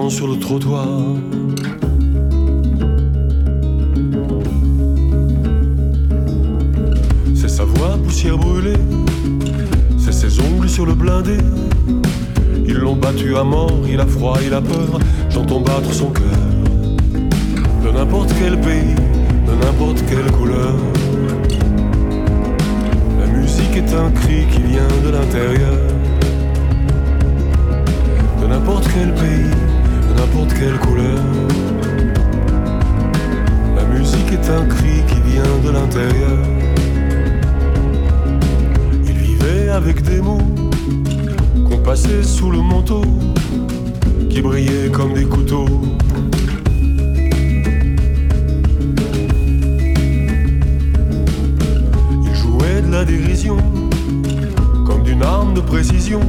Sur 0.10 0.28
le 0.28 0.38
trottoir. 0.38 0.86
C'est 7.34 7.48
sa 7.48 7.64
voix 7.64 7.98
poussière 8.04 8.38
brûlée, 8.38 8.74
c'est 9.98 10.12
ses 10.12 10.42
ongles 10.42 10.68
sur 10.68 10.86
le 10.86 10.94
blindé. 10.94 11.38
Ils 12.66 12.76
l'ont 12.76 12.98
battu 12.98 13.38
à 13.38 13.44
mort, 13.46 13.80
il 13.90 14.00
a 14.02 14.06
froid, 14.06 14.38
il 14.46 14.54
a 14.54 14.60
peur. 14.60 15.00
J'entends 15.30 15.62
battre 15.62 15.94
son 15.94 16.10
cœur. 16.10 16.26
De 17.86 17.90
n'importe 17.90 18.34
quel 18.40 18.60
pays, 18.60 18.96
de 19.48 19.54
n'importe 19.64 20.04
quelle 20.10 20.30
couleur. 20.32 20.76
La 23.22 23.28
musique 23.28 23.78
est 23.78 23.94
un 23.94 24.12
cri 24.12 24.46
qui 24.52 24.62
vient 24.64 24.96
de 25.06 25.10
l'intérieur. 25.12 25.78
De 28.42 28.48
n'importe 28.48 28.88
quel 28.94 29.14
pays, 29.14 29.52
n'importe 30.18 30.54
quelle 30.54 30.78
couleur. 30.80 31.20
La 33.76 33.84
musique 33.86 34.32
est 34.32 34.50
un 34.50 34.66
cri 34.66 35.04
qui 35.08 35.20
vient 35.32 35.58
de 35.64 35.70
l'intérieur. 35.72 36.40
Il 39.06 39.14
vivait 39.14 39.70
avec 39.70 40.02
des 40.02 40.22
mots 40.22 40.42
qu'on 41.68 41.78
passait 41.78 42.24
sous 42.24 42.52
le 42.52 42.62
manteau, 42.62 43.04
qui 44.30 44.42
brillaient 44.42 44.90
comme 44.92 45.14
des 45.14 45.26
couteaux. 45.26 45.68
Il 52.26 52.36
jouait 52.36 52.82
de 52.82 52.92
la 52.92 53.06
dérision, 53.06 53.58
comme 54.86 55.04
d'une 55.04 55.24
arme 55.24 55.54
de 55.54 55.62
précision. 55.62 56.22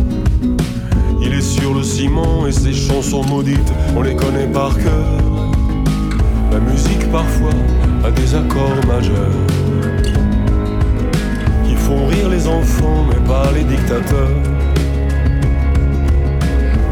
Il 1.30 1.35
est 1.35 1.42
sur 1.42 1.75
le 1.75 1.82
ciment 1.82 2.47
et 2.47 2.52
ses 2.52 2.73
chansons 2.73 3.23
maudites, 3.23 3.73
on 3.94 4.00
les 4.00 4.16
connaît 4.16 4.47
par 4.47 4.75
cœur. 4.75 5.20
La 6.50 6.58
musique 6.58 7.06
parfois 7.12 7.52
a 8.02 8.11
des 8.11 8.35
accords 8.35 8.87
majeurs 8.87 9.47
qui 11.66 11.75
font 11.75 12.06
rire 12.06 12.30
les 12.30 12.49
enfants 12.49 13.04
mais 13.11 13.26
pas 13.26 13.52
les 13.52 13.64
dictateurs. 13.64 14.40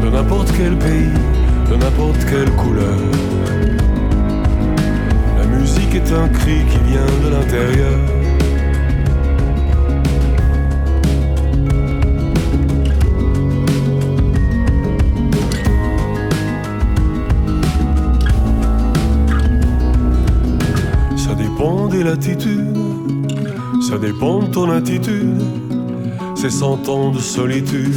De 0.03 0.09
n'importe 0.11 0.51
quel 0.55 0.77
pays, 0.77 1.09
de 1.71 1.75
n'importe 1.75 2.23
quelle 2.29 2.51
couleur. 2.51 2.99
La 5.39 5.45
musique 5.47 5.95
est 5.95 6.13
un 6.13 6.27
cri 6.27 6.59
qui 6.69 6.77
vient 6.91 7.11
de 7.25 7.29
l'intérieur. 7.35 8.16
Latitudes, 22.03 22.77
ça 23.87 23.97
dépend 23.97 24.39
de 24.39 24.47
ton 24.47 24.69
attitude, 24.69 25.41
c'est 26.35 26.49
cent 26.49 26.87
ans 26.89 27.11
de 27.11 27.19
solitude. 27.19 27.93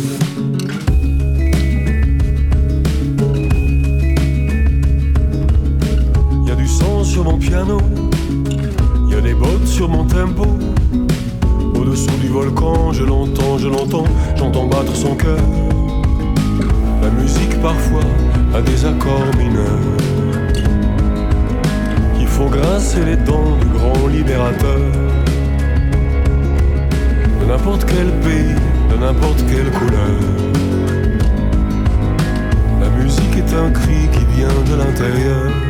Y 6.47 6.51
a 6.51 6.55
du 6.55 6.67
sang 6.67 7.05
sur 7.05 7.25
mon 7.25 7.39
piano, 7.39 7.79
y 9.11 9.15
a 9.15 9.21
des 9.21 9.35
bottes 9.35 9.67
sur 9.67 9.89
mon 9.89 10.05
tempo. 10.05 10.47
Au-dessous 11.75 12.17
du 12.21 12.29
volcan, 12.29 12.93
je 12.93 13.05
l'entends, 13.05 13.59
je 13.59 13.69
l'entends, 13.69 14.05
j'entends 14.37 14.67
battre 14.67 14.95
son 14.95 15.15
cœur. 15.15 15.39
La 17.03 17.11
musique 17.11 17.61
parfois 17.61 18.05
a 18.55 18.63
des 18.63 18.85
accords 18.85 19.35
mineurs 19.39 20.00
font 22.41 22.49
grincer 22.49 23.05
les 23.05 23.17
dents 23.17 23.57
du 23.61 23.67
grand 23.67 24.07
libérateur. 24.07 24.81
De 27.41 27.45
n'importe 27.47 27.85
quel 27.85 28.11
pays, 28.27 28.57
de 28.91 28.97
n'importe 28.97 29.41
quelle 29.51 29.71
couleur. 29.79 30.21
La 32.81 32.89
musique 32.99 33.37
est 33.37 33.53
un 33.65 33.71
cri 33.71 34.09
qui 34.15 34.25
vient 34.37 34.61
de 34.71 34.75
l'intérieur. 34.83 35.70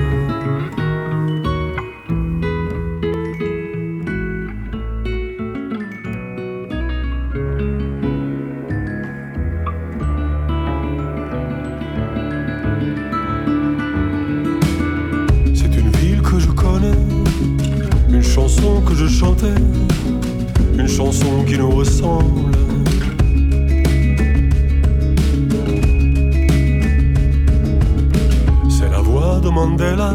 Mandela, 29.61 30.15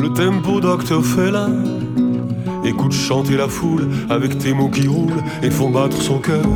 le 0.00 0.10
tempo 0.14 0.58
Dr. 0.58 1.04
Fela. 1.04 1.48
Écoute 2.64 2.92
chanter 2.92 3.36
la 3.36 3.46
foule 3.46 3.90
avec 4.08 4.38
tes 4.38 4.54
mots 4.54 4.70
qui 4.70 4.88
roulent 4.88 5.22
et 5.42 5.50
font 5.50 5.68
battre 5.68 6.00
son 6.00 6.18
cœur. 6.18 6.46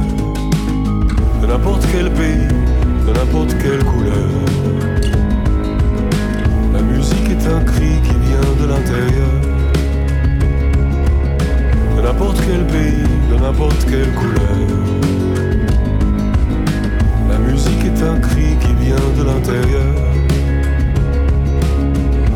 De 1.42 1.46
n'importe 1.46 1.86
quel 1.92 2.10
pays, 2.12 2.48
de 3.06 3.12
n'importe 3.12 3.54
quelle 3.62 3.84
couleur. 3.84 4.30
La 6.72 6.80
musique 6.80 7.28
est 7.28 7.46
un 7.46 7.62
cri 7.62 8.00
qui 8.06 8.16
vient 8.26 8.52
de 8.58 8.66
l'intérieur. 8.72 9.34
De 11.94 12.00
n'importe 12.00 12.40
quel 12.40 12.66
pays, 12.68 13.04
de 13.30 13.36
n'importe 13.38 13.84
quelle 13.84 14.12
couleur. 14.14 14.58
La 17.28 17.38
musique 17.38 17.84
est 17.84 18.02
un 18.02 18.18
cri 18.18 18.56
qui 18.62 18.72
vient 18.82 19.08
de 19.18 19.24
l'intérieur. 19.24 20.25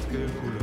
n'importe 0.00 0.10
quelle 0.10 0.30
couleur. 0.40 0.62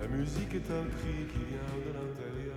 La 0.00 0.06
musique 0.08 0.54
est 0.54 0.70
un 0.70 0.86
cri 0.98 1.26
qui 1.32 1.42
vient 1.48 1.74
de 1.84 1.90
l'intérieur. 1.96 2.56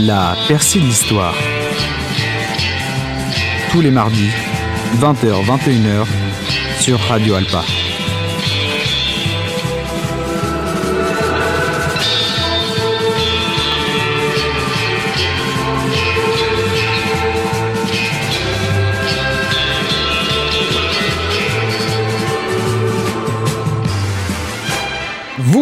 La 0.00 0.36
percée 0.48 0.80
de 0.80 0.84
l'histoire. 0.84 1.34
Tous 3.70 3.80
les 3.80 3.90
mardis, 3.90 4.30
20h-21h, 4.98 6.06
sur 6.80 6.98
Radio 7.00 7.34
Alpa. 7.34 7.75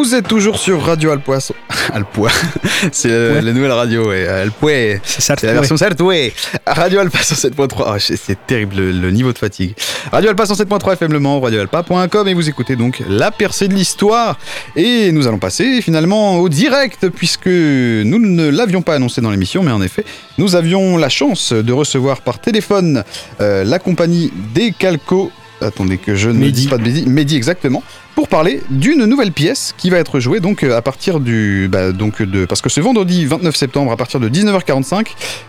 Vous 0.05 0.15
êtes 0.15 0.29
toujours 0.29 0.59
sur 0.59 0.83
Radio 0.83 1.13
Alpois. 1.13 1.39
Alpois. 1.95 2.31
C'est 2.93 3.11
euh, 3.11 3.41
la 3.41 3.55
nouvelle 3.55 3.73
radio, 3.73 4.11
ouais. 4.11 4.29
Alpois. 4.29 4.99
C'est 5.03 5.43
la 5.45 5.55
version 5.55 5.79
certe, 5.79 5.99
ouais. 6.03 6.31
Radio 6.67 7.01
Alpa 7.01 7.21
107.3. 7.21 7.85
Ah, 7.87 7.95
c'est 7.99 8.17
c'est 8.17 8.37
terrible 8.47 8.77
le, 8.77 8.93
le 8.93 9.11
niveau 9.11 9.33
de 9.33 9.39
fatigue. 9.39 9.75
Radio 10.13 10.29
Alpa 10.29 10.45
107.3 10.45 10.93
FM 10.93 11.13
Le 11.15 11.21
Mans, 11.21 11.41
radioalpa.com 11.41 12.29
et 12.29 12.35
vous 12.35 12.51
écoutez 12.51 12.77
donc 12.77 13.03
la 13.09 13.31
percée 13.31 13.67
de 13.67 13.73
l'histoire. 13.73 14.39
Et 14.77 15.11
nous 15.11 15.27
allons 15.27 15.39
passer 15.39 15.81
finalement 15.81 16.37
au 16.37 16.51
direct 16.51 17.09
puisque 17.09 17.47
nous 17.47 18.19
ne 18.19 18.51
l'avions 18.51 18.83
pas 18.83 18.97
annoncé 18.97 19.23
dans 19.23 19.31
l'émission, 19.31 19.63
mais 19.63 19.73
en 19.73 19.81
effet, 19.81 20.05
nous 20.37 20.55
avions 20.55 20.99
la 20.99 21.09
chance 21.09 21.55
de 21.55 21.73
recevoir 21.73 22.21
par 22.21 22.41
téléphone 22.41 23.05
euh, 23.41 23.65
la 23.65 23.79
compagnie 23.79 24.31
Decalco. 24.55 25.33
Attendez 25.65 25.99
que 25.99 26.15
je 26.15 26.31
ne 26.31 26.51
dise 26.51 26.69
pas 26.69 26.79
de 26.79 26.85
bêtises. 26.85 27.07
Mehdi, 27.07 27.37
exactement. 27.37 27.83
Pour 28.15 28.29
parler 28.29 28.61
d'une 28.71 29.07
nouvelle 29.07 29.33
pièce 29.33 29.75
qui 29.77 29.91
va 29.91 29.99
être 29.99 30.21
jouée 30.21 30.39
donc 30.39 30.63
euh, 30.63 30.77
à 30.77 30.83
partir 30.83 31.19
du 31.19 31.69
bah, 31.71 31.91
donc 31.91 32.23
de 32.23 32.45
parce 32.45 32.61
que 32.61 32.69
ce 32.69 32.81
vendredi 32.81 33.27
29 33.27 33.57
septembre 33.57 33.91
à 33.91 33.97
partir 33.97 34.21
de 34.21 34.29
19h45, 34.29 35.07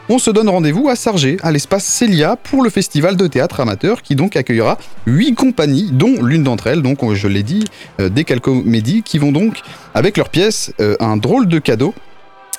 on 0.09 0.17
se 0.17 0.31
donne 0.31 0.49
rendez-vous 0.49 0.89
à 0.89 0.95
Sargé 0.95 1.37
à 1.43 1.51
l'espace 1.51 1.85
Célia 1.85 2.37
pour 2.37 2.63
le 2.63 2.71
festival 2.71 3.17
de 3.17 3.27
théâtre 3.27 3.59
amateur 3.59 4.01
qui 4.01 4.15
donc 4.15 4.35
accueillera 4.35 4.79
huit 5.05 5.35
compagnies 5.35 5.91
dont 5.91 6.23
l'une 6.23 6.43
d'entre 6.43 6.67
elles 6.67 6.81
donc 6.81 7.13
je 7.13 7.27
l'ai 7.27 7.43
dit 7.43 7.65
euh, 7.99 8.09
Decalco 8.09 8.63
Mehdi 8.65 9.03
qui 9.03 9.19
vont 9.19 9.31
donc 9.31 9.61
avec 9.93 10.17
leur 10.17 10.29
pièce 10.29 10.73
euh, 10.79 10.95
un 10.99 11.17
drôle 11.17 11.47
de 11.47 11.59
cadeau 11.59 11.93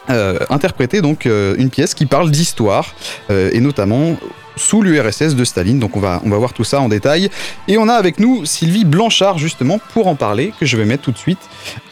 euh, 0.09 0.39
interpréter 0.51 1.01
donc 1.01 1.27
euh, 1.27 1.57
une 1.59 1.69
pièce 1.69 1.93
qui 1.93 2.07
parle 2.07 2.31
d'histoire 2.31 2.95
euh, 3.31 3.51
et 3.53 3.59
notamment 3.59 4.17
sous 4.57 4.83
l'URSS 4.83 5.35
de 5.35 5.45
Staline. 5.45 5.79
Donc 5.79 5.97
on 5.97 6.01
va, 6.01 6.21
on 6.25 6.31
va 6.31 6.37
voir 6.39 6.53
tout 6.53 6.65
ça 6.65 6.81
en 6.81 6.89
détail. 6.89 7.29
Et 7.69 7.79
on 7.79 7.89
a 7.89 7.95
avec 7.95 8.19
nous 8.19 8.45
Sylvie 8.45 8.85
Blanchard 8.85 9.39
justement 9.39 9.79
pour 9.93 10.07
en 10.09 10.15
parler 10.15 10.53
que 10.59 10.67
je 10.67 10.77
vais 10.77 10.85
mettre 10.85 11.03
tout 11.05 11.13
de 11.13 11.19
suite 11.19 11.39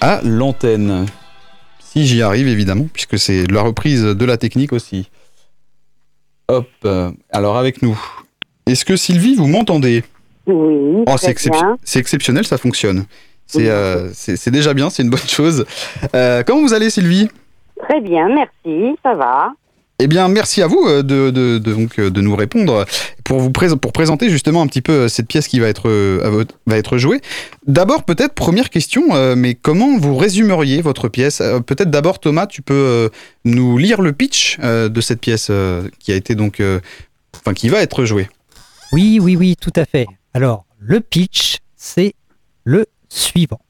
à 0.01 0.21
l'antenne. 0.23 1.07
Si 1.79 2.07
j'y 2.07 2.23
arrive 2.23 2.49
évidemment 2.49 2.87
puisque 2.93 3.19
c'est 3.19 3.47
la 3.51 3.63
reprise 3.63 4.03
de 4.03 4.25
la 4.25 4.37
technique 4.37 4.73
aussi. 4.73 5.09
Hop, 6.49 6.69
euh, 6.85 7.11
alors 7.31 7.57
avec 7.57 7.83
nous. 7.83 7.99
Est-ce 8.67 8.85
que 8.85 8.97
Sylvie 8.97 9.35
vous 9.35 9.47
m'entendez? 9.47 10.05
Oui, 10.47 11.05
Oh, 11.07 11.17
c'est 11.17 11.31
excep- 11.33 11.99
exceptionnel, 11.99 12.47
ça 12.47 12.59
fonctionne. 12.59 13.05
C'est 13.47 13.69
euh, 13.71 14.11
c'est 14.13 14.51
déjà 14.51 14.75
bien, 14.75 14.91
c'est 14.91 15.03
une 15.03 15.11
bonne 15.11 15.21
chose. 15.29 15.65
Euh, 16.15 16.43
comment 16.47 16.63
vous 16.63 16.75
allez 16.75 16.91
Sylvie? 16.91 17.29
Très 17.89 18.01
bien, 18.01 18.29
merci, 18.29 18.97
ça 19.03 19.15
va. 19.15 19.53
Eh 20.01 20.09
bien, 20.09 20.27
merci 20.29 20.61
à 20.61 20.67
vous 20.67 20.85
euh, 20.87 21.03
de, 21.03 21.59
donc, 21.59 21.99
euh, 22.01 22.11
de 22.11 22.21
nous 22.21 22.35
répondre 22.35 22.85
pour 23.23 23.39
vous 23.39 23.51
pour 23.51 23.93
présenter 23.93 24.29
justement 24.29 24.61
un 24.61 24.67
petit 24.67 24.83
peu 24.83 24.93
euh, 24.93 25.09
cette 25.09 25.29
pièce 25.29 25.47
qui 25.47 25.61
va 25.61 25.69
être, 25.69 26.99
jouée. 26.99 27.21
D'abord, 27.67 28.05
peut-être, 28.05 28.35
première 28.35 28.71
question, 28.71 29.35
mais 29.37 29.55
comment 29.55 29.97
vous 29.97 30.17
résumeriez 30.17 30.83
votre 30.83 31.09
pièce? 31.09 31.43
Peut-être 31.67 31.91
d'abord, 31.91 32.19
Thomas, 32.19 32.47
tu 32.47 32.63
peux 32.63 33.11
nous 33.45 33.79
lire 33.79 34.03
le 34.03 34.13
pitch 34.13 34.59
de 34.61 35.01
cette 35.01 35.21
pièce 35.21 35.51
qui 35.99 36.13
a 36.13 36.15
été 36.15 36.35
donc. 36.35 36.63
Enfin, 37.37 37.55
qui 37.55 37.69
va 37.69 37.81
être 37.81 38.05
jouée. 38.05 38.29
Oui, 38.93 39.19
oui, 39.21 39.37
oui, 39.37 39.57
tout 39.61 39.73
à 39.77 39.85
fait. 39.85 40.07
Alors, 40.35 40.67
le 40.79 41.01
pitch, 41.01 41.59
c'est 41.77 42.15
le 42.65 42.87
suivant. 43.09 43.61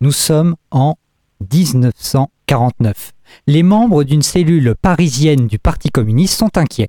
Nous 0.00 0.12
sommes 0.12 0.56
en 0.70 0.96
1949. 1.52 3.11
Les 3.46 3.62
membres 3.62 4.04
d'une 4.04 4.22
cellule 4.22 4.74
parisienne 4.80 5.46
du 5.46 5.58
Parti 5.58 5.90
communiste 5.90 6.38
sont 6.38 6.56
inquiets. 6.56 6.88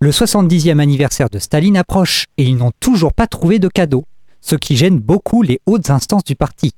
Le 0.00 0.10
70e 0.10 0.78
anniversaire 0.78 1.30
de 1.30 1.38
Staline 1.38 1.76
approche 1.76 2.26
et 2.36 2.44
ils 2.44 2.56
n'ont 2.56 2.72
toujours 2.80 3.12
pas 3.12 3.26
trouvé 3.26 3.58
de 3.58 3.68
cadeau, 3.68 4.04
ce 4.40 4.56
qui 4.56 4.76
gêne 4.76 4.98
beaucoup 4.98 5.42
les 5.42 5.60
hautes 5.66 5.90
instances 5.90 6.24
du 6.24 6.36
parti. 6.36 6.72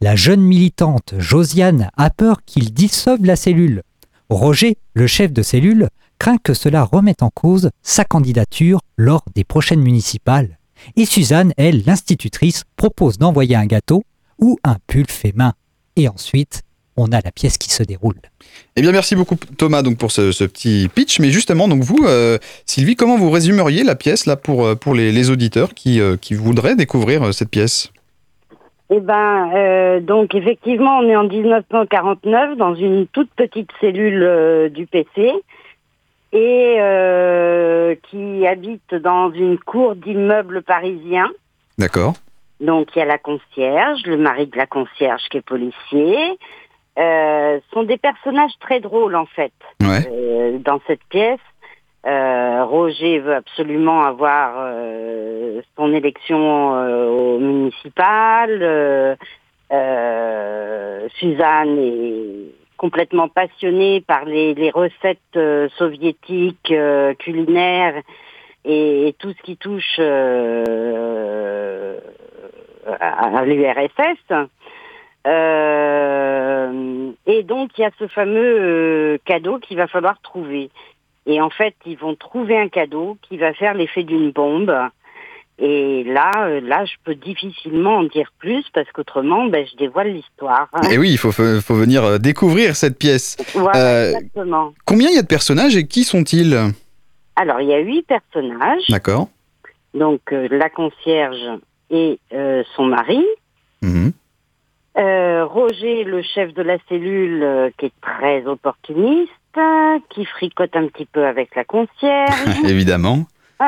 La 0.00 0.14
jeune 0.14 0.40
militante 0.40 1.14
Josiane 1.18 1.90
a 1.96 2.10
peur 2.10 2.38
qu'ils 2.46 2.72
dissolvent 2.72 3.24
la 3.24 3.36
cellule. 3.36 3.82
Roger, 4.30 4.76
le 4.94 5.06
chef 5.06 5.32
de 5.32 5.42
cellule, 5.42 5.88
craint 6.18 6.38
que 6.38 6.54
cela 6.54 6.84
remette 6.84 7.22
en 7.22 7.30
cause 7.30 7.70
sa 7.82 8.04
candidature 8.04 8.80
lors 8.96 9.24
des 9.34 9.44
prochaines 9.44 9.80
municipales. 9.80 10.58
Et 10.96 11.04
Suzanne, 11.04 11.52
elle, 11.56 11.82
l'institutrice, 11.84 12.62
propose 12.76 13.18
d'envoyer 13.18 13.56
un 13.56 13.66
gâteau 13.66 14.04
ou 14.38 14.56
un 14.62 14.76
pull 14.86 15.06
fait 15.08 15.34
main. 15.34 15.54
Et 15.96 16.08
ensuite, 16.08 16.62
on 16.98 17.12
a 17.12 17.20
la 17.24 17.32
pièce 17.32 17.56
qui 17.58 17.70
se 17.70 17.82
déroule. 17.82 18.16
Eh 18.76 18.82
bien, 18.82 18.92
merci 18.92 19.14
beaucoup 19.14 19.36
Thomas 19.56 19.82
donc 19.82 19.98
pour 19.98 20.10
ce, 20.10 20.32
ce 20.32 20.44
petit 20.44 20.88
pitch. 20.94 21.20
Mais 21.20 21.30
justement, 21.30 21.68
donc 21.68 21.82
vous, 21.82 22.04
euh, 22.06 22.38
Sylvie, 22.66 22.96
comment 22.96 23.16
vous 23.16 23.30
résumeriez 23.30 23.84
la 23.84 23.94
pièce 23.94 24.26
là 24.26 24.36
pour 24.36 24.66
euh, 24.66 24.74
pour 24.74 24.94
les, 24.94 25.12
les 25.12 25.30
auditeurs 25.30 25.74
qui 25.74 26.00
euh, 26.00 26.16
qui 26.16 26.34
voudraient 26.34 26.76
découvrir 26.76 27.22
euh, 27.22 27.32
cette 27.32 27.50
pièce? 27.50 27.92
Eh 28.90 29.00
ben, 29.00 29.50
euh, 29.54 30.00
donc 30.00 30.34
effectivement, 30.34 30.98
on 30.98 31.08
est 31.08 31.16
en 31.16 31.24
1949 31.24 32.56
dans 32.56 32.74
une 32.74 33.06
toute 33.06 33.30
petite 33.36 33.70
cellule 33.80 34.22
euh, 34.22 34.68
du 34.70 34.86
PC 34.86 35.32
et 36.32 36.76
euh, 36.78 37.94
qui 38.10 38.46
habite 38.46 38.94
dans 38.94 39.30
une 39.32 39.58
cour 39.58 39.94
d'immeuble 39.94 40.62
parisien. 40.62 41.28
D'accord. 41.78 42.14
Donc 42.60 42.88
il 42.94 42.98
y 42.98 43.02
a 43.02 43.04
la 43.04 43.18
concierge, 43.18 44.00
le 44.04 44.16
mari 44.16 44.46
de 44.46 44.56
la 44.56 44.66
concierge 44.66 45.22
qui 45.30 45.36
est 45.36 45.42
policier. 45.42 46.16
Euh, 46.98 47.60
sont 47.72 47.84
des 47.84 47.96
personnages 47.96 48.58
très 48.58 48.80
drôles 48.80 49.14
en 49.14 49.26
fait 49.26 49.52
euh, 49.82 50.58
dans 50.58 50.80
cette 50.88 51.04
pièce. 51.04 51.38
Euh, 52.06 52.64
Roger 52.64 53.20
veut 53.20 53.36
absolument 53.36 54.02
avoir 54.02 54.54
euh, 54.56 55.60
son 55.76 55.92
élection 55.92 56.74
euh, 56.74 57.06
au 57.08 57.38
municipal. 57.38 58.58
Euh, 58.62 59.14
euh, 59.70 61.08
Suzanne 61.20 61.78
est 61.78 62.54
complètement 62.76 63.28
passionnée 63.28 64.00
par 64.00 64.24
les, 64.24 64.54
les 64.54 64.70
recettes 64.70 65.18
euh, 65.36 65.68
soviétiques 65.76 66.72
euh, 66.72 67.14
culinaires 67.14 68.02
et, 68.64 69.08
et 69.08 69.12
tout 69.12 69.32
ce 69.36 69.42
qui 69.42 69.56
touche 69.56 69.96
euh, 70.00 70.64
à, 72.98 73.38
à 73.38 73.44
l'URSS. 73.44 74.48
Euh, 75.26 76.27
et 77.26 77.42
donc 77.42 77.70
il 77.78 77.82
y 77.82 77.84
a 77.84 77.90
ce 77.98 78.06
fameux 78.08 78.60
euh, 78.60 79.18
cadeau 79.24 79.58
qu'il 79.58 79.76
va 79.76 79.86
falloir 79.86 80.20
trouver. 80.20 80.70
Et 81.26 81.40
en 81.40 81.50
fait, 81.50 81.74
ils 81.84 81.98
vont 81.98 82.14
trouver 82.14 82.56
un 82.58 82.68
cadeau 82.68 83.18
qui 83.22 83.36
va 83.36 83.52
faire 83.52 83.74
l'effet 83.74 84.02
d'une 84.02 84.30
bombe. 84.30 84.74
Et 85.60 86.04
là, 86.04 86.46
euh, 86.46 86.60
là, 86.60 86.84
je 86.84 86.94
peux 87.04 87.14
difficilement 87.16 87.96
en 87.96 88.04
dire 88.04 88.30
plus 88.38 88.64
parce 88.72 88.90
qu'autrement, 88.92 89.46
ben, 89.46 89.66
je 89.70 89.76
dévoile 89.76 90.12
l'histoire. 90.12 90.68
Et 90.90 90.96
oui, 90.98 91.10
il 91.10 91.18
faut, 91.18 91.32
faut 91.32 91.74
venir 91.74 92.04
euh, 92.04 92.18
découvrir 92.18 92.76
cette 92.76 92.96
pièce. 92.96 93.36
Voilà, 93.54 93.78
Euh, 93.78 94.08
exactement. 94.14 94.72
combien 94.86 95.08
il 95.10 95.16
y 95.16 95.18
a 95.18 95.22
de 95.22 95.26
personnages 95.26 95.76
et 95.76 95.86
qui 95.86 96.04
sont-ils? 96.04 96.56
Alors, 97.36 97.60
il 97.60 97.68
y 97.68 97.74
a 97.74 97.78
huit 97.80 98.06
personnages. 98.06 98.84
D'accord. 98.88 99.28
Donc, 99.94 100.20
euh, 100.32 100.46
la 100.50 100.70
concierge 100.70 101.58
et 101.90 102.20
euh, 102.32 102.62
son 102.76 102.84
mari. 102.86 103.24
Mhm. 103.82 104.12
Euh, 104.98 105.44
Roger, 105.44 106.02
le 106.04 106.22
chef 106.22 106.52
de 106.54 106.62
la 106.62 106.76
cellule, 106.88 107.42
euh, 107.42 107.70
qui 107.78 107.86
est 107.86 108.00
très 108.00 108.44
opportuniste, 108.46 109.30
euh, 109.56 109.98
qui 110.10 110.24
fricote 110.24 110.74
un 110.74 110.88
petit 110.88 111.06
peu 111.06 111.24
avec 111.24 111.54
la 111.54 111.64
concierge. 111.64 112.64
Évidemment. 112.68 113.18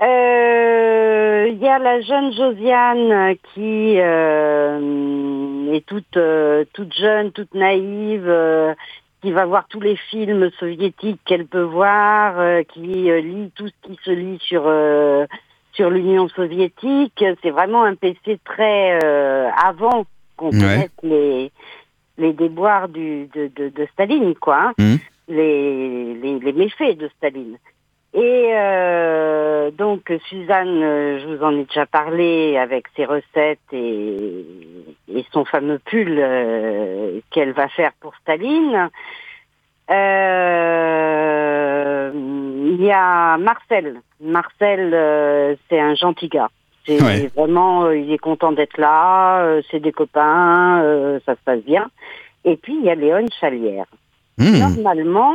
Euh, 0.00 1.46
Il 1.48 1.58
y 1.58 1.68
a 1.68 1.78
la 1.78 2.00
jeune 2.00 2.32
Josiane 2.32 3.36
qui 3.54 4.00
euh, 4.00 5.72
est 5.72 5.86
toute, 5.86 6.16
euh, 6.16 6.64
toute 6.72 6.92
jeune, 6.92 7.30
toute 7.30 7.54
naïve, 7.54 8.24
euh, 8.26 8.74
qui 9.20 9.30
va 9.30 9.44
voir 9.46 9.66
tous 9.68 9.78
les 9.78 9.94
films 9.94 10.50
soviétiques 10.58 11.20
qu'elle 11.24 11.46
peut 11.46 11.62
voir, 11.62 12.40
euh, 12.40 12.62
qui 12.64 13.12
euh, 13.12 13.20
lit 13.20 13.52
tout 13.54 13.68
ce 13.68 13.88
qui 13.88 13.96
se 14.02 14.10
lit 14.10 14.38
sur, 14.40 14.64
euh, 14.66 15.24
sur 15.72 15.90
l'Union 15.90 16.28
soviétique. 16.28 17.24
C'est 17.42 17.50
vraiment 17.50 17.82
un 17.84 17.94
PC 17.94 18.38
très 18.44 18.98
euh, 19.04 19.48
avant 19.56 20.04
qu'on 20.36 20.50
Ouais. 20.50 20.58
connaisse 20.60 20.90
les, 21.02 21.50
les 22.18 22.32
déboires 22.32 22.88
du, 22.88 23.26
de, 23.34 23.50
de, 23.54 23.68
de 23.68 23.86
Staline, 23.92 24.34
quoi. 24.34 24.72
hein. 24.78 24.96
Les, 25.28 26.14
les, 26.14 26.38
les 26.40 26.52
méfaits 26.52 26.96
de 26.98 27.08
Staline. 27.16 27.56
Et 28.14 28.50
euh, 28.52 29.70
donc 29.70 30.12
Suzanne, 30.28 30.82
euh, 30.82 31.18
je 31.20 31.26
vous 31.34 31.42
en 31.42 31.56
ai 31.56 31.64
déjà 31.64 31.86
parlé 31.86 32.58
avec 32.58 32.84
ses 32.94 33.06
recettes 33.06 33.58
et, 33.72 34.44
et 35.08 35.24
son 35.32 35.46
fameux 35.46 35.78
pull 35.78 36.16
euh, 36.18 37.20
qu'elle 37.30 37.52
va 37.52 37.68
faire 37.68 37.92
pour 38.00 38.14
Staline. 38.16 38.90
Euh, 40.82 42.10
il 42.14 42.82
y 42.84 42.90
a 42.90 43.36
Marcel. 43.38 44.00
Marcel, 44.20 44.90
euh, 44.94 45.54
c'est 45.68 45.80
un 45.80 45.94
gentil 45.94 46.28
gars. 46.28 46.50
C'est 46.84 47.00
Ouais. 47.02 47.30
vraiment, 47.36 47.84
euh, 47.84 47.96
il 47.96 48.12
est 48.12 48.18
content 48.18 48.52
d'être 48.52 48.76
là. 48.78 49.42
euh, 49.44 49.62
c'est 49.70 49.80
des 49.80 49.92
copains, 49.92 50.80
euh, 50.82 51.20
ça 51.26 51.34
se 51.34 51.40
passe 51.44 51.60
bien. 51.62 51.90
Et 52.44 52.56
puis 52.56 52.74
il 52.76 52.84
y 52.84 52.90
a 52.90 52.94
Léon 52.94 53.26
Chalière. 53.40 53.86
Hmm. 54.38 54.58
Normalement, 54.58 55.34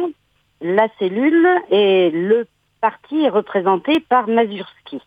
la 0.62 0.88
cellule 1.00 1.48
et 1.72 2.10
le 2.12 2.48
parti 2.82 3.24
est 3.24 3.30
représenté 3.30 4.00
par 4.10 4.28
Mazurski. 4.28 5.00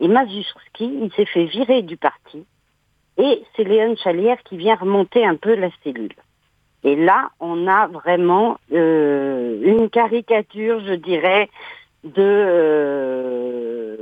Et 0.00 0.08
Mazurski, 0.08 0.86
il 1.02 1.10
s'est 1.16 1.26
fait 1.26 1.44
virer 1.44 1.82
du 1.82 1.96
parti. 1.96 2.44
Et 3.18 3.42
c'est 3.54 3.64
Léon 3.64 3.94
Chalière 3.96 4.38
qui 4.44 4.56
vient 4.56 4.74
remonter 4.76 5.24
un 5.24 5.36
peu 5.36 5.54
la 5.54 5.68
cellule. 5.82 6.14
Et 6.84 6.96
là, 6.96 7.30
on 7.40 7.66
a 7.66 7.86
vraiment 7.88 8.58
euh, 8.72 9.58
une 9.62 9.88
caricature, 9.88 10.80
je 10.86 10.94
dirais, 10.94 11.48
de, 12.04 12.12
euh, 12.18 13.96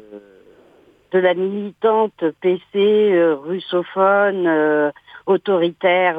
de 1.12 1.18
la 1.18 1.35
militante 1.35 2.25
PC 2.40 2.61
euh, 2.77 3.37
russophone, 3.37 4.92
autoritaire, 5.27 6.16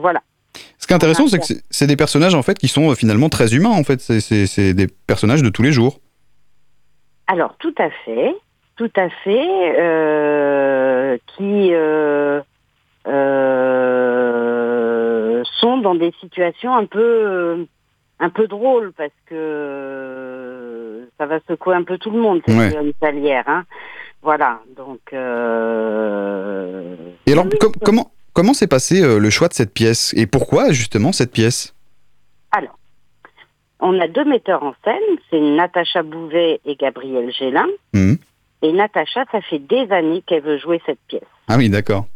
voilà. 0.00 0.20
Ce 0.78 0.86
qui 0.88 0.92
est 0.92 0.96
intéressant, 0.96 1.28
c'est 1.28 1.38
que 1.38 1.44
c'est- 1.70 1.86
des 1.86 1.96
personnages 1.96 2.34
en 2.34 2.42
fait 2.42 2.58
qui 2.58 2.66
sont 2.66 2.92
finalement 2.96 3.28
très 3.28 3.54
humains 3.54 3.70
en 3.70 3.84
fait. 3.84 4.00
C'est- 4.00 4.74
des 4.74 4.88
personnages 5.06 5.44
de 5.44 5.48
tous 5.48 5.62
les 5.62 5.70
jours. 5.70 6.00
Alors, 7.28 7.54
tout 7.58 7.74
à 7.78 7.88
fait, 8.04 8.34
tout 8.76 8.90
à 8.96 9.08
fait, 9.08 9.46
qui 11.36 11.72
dans 15.82 15.94
des 15.94 16.12
situations 16.20 16.74
un 16.74 16.86
peu, 16.86 17.00
euh, 17.00 17.64
un 18.20 18.30
peu 18.30 18.46
drôles 18.46 18.92
parce 18.96 19.12
que 19.26 19.34
euh, 19.34 21.04
ça 21.18 21.26
va 21.26 21.38
secouer 21.48 21.74
un 21.74 21.82
peu 21.82 21.98
tout 21.98 22.10
le 22.10 22.20
monde 22.20 22.40
cette 22.46 22.56
Ouais. 22.56 22.70
Léon 22.70 22.92
Salière, 23.00 23.44
hein. 23.46 23.64
Voilà, 24.22 24.60
donc. 24.76 25.00
euh, 25.12 26.94
Et 27.26 27.32
alors, 27.32 27.46
com- 27.60 27.72
comment 27.84 28.12
comment 28.32 28.54
s'est 28.54 28.68
passé 28.68 29.02
euh, 29.02 29.18
le 29.18 29.30
choix 29.30 29.48
de 29.48 29.54
cette 29.54 29.74
pièce? 29.74 30.14
Et 30.16 30.26
pourquoi 30.26 30.70
justement 30.72 31.12
cette 31.12 31.32
pièce? 31.32 31.74
Alors, 32.52 32.78
on 33.80 33.98
a 34.00 34.06
deux 34.06 34.24
metteurs 34.24 34.62
en 34.62 34.74
scène, 34.84 35.02
c'est 35.30 35.40
Natacha 35.40 36.02
Bouvet 36.04 36.60
et 36.64 36.76
Gabriel 36.76 37.32
Gélin. 37.32 37.66
Hmm. 37.94 38.14
Et 38.62 38.72
Natacha, 38.72 39.24
ça 39.32 39.40
fait 39.40 39.58
des 39.58 39.90
années 39.90 40.22
qu'elle 40.24 40.42
veut 40.44 40.58
jouer 40.58 40.80
cette 40.86 41.00
pièce. 41.08 41.22
Ah 41.48 41.56
oui, 41.58 41.68
d'accord. 41.68 42.06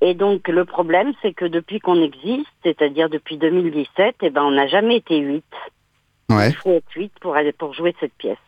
Et 0.00 0.14
donc 0.14 0.48
le 0.48 0.64
problème, 0.64 1.12
c'est 1.22 1.32
que 1.32 1.44
depuis 1.44 1.80
qu'on 1.80 2.02
existe, 2.02 2.46
c'est-à-dire 2.62 3.08
depuis 3.08 3.38
2017, 3.38 4.16
eh 4.22 4.30
ben 4.30 4.42
on 4.42 4.50
n'a 4.50 4.66
jamais 4.66 4.96
été 4.96 5.18
huit. 5.18 5.44
Ouais. 6.28 6.50
Il 6.50 6.56
faut 6.56 6.72
être 6.72 6.92
huit 6.94 7.12
pour 7.20 7.36
aller 7.36 7.52
pour 7.52 7.72
jouer 7.72 7.94
cette 8.00 8.12
pièce. 8.14 8.38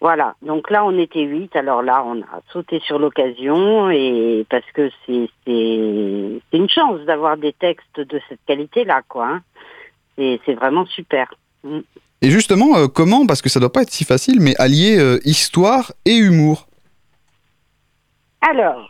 Voilà. 0.00 0.36
Donc 0.42 0.70
là, 0.70 0.84
on 0.84 0.96
était 0.96 1.22
huit. 1.22 1.54
Alors 1.56 1.82
là, 1.82 2.04
on 2.06 2.20
a 2.22 2.40
sauté 2.52 2.80
sur 2.80 2.98
l'occasion 2.98 3.90
et 3.90 4.46
parce 4.48 4.70
que 4.72 4.90
c'est 5.06 5.28
une 5.46 6.68
chance 6.68 7.00
d'avoir 7.00 7.36
des 7.36 7.52
textes 7.52 7.98
de 7.98 8.20
cette 8.28 8.40
qualité-là, 8.46 9.02
quoi. 9.08 9.26
hein. 9.26 9.42
Et 10.16 10.40
c'est 10.46 10.54
vraiment 10.54 10.86
super. 10.86 11.32
Mm. 11.64 11.80
Et 12.22 12.30
justement, 12.30 12.76
euh, 12.76 12.86
comment 12.88 13.26
Parce 13.26 13.42
que 13.42 13.48
ça 13.48 13.60
doit 13.60 13.72
pas 13.72 13.82
être 13.82 13.92
si 13.92 14.04
facile, 14.04 14.40
mais 14.40 14.54
allier 14.58 14.98
euh, 14.98 15.18
histoire 15.24 15.92
et 16.04 16.16
humour? 16.16 16.66
Alors, 18.40 18.88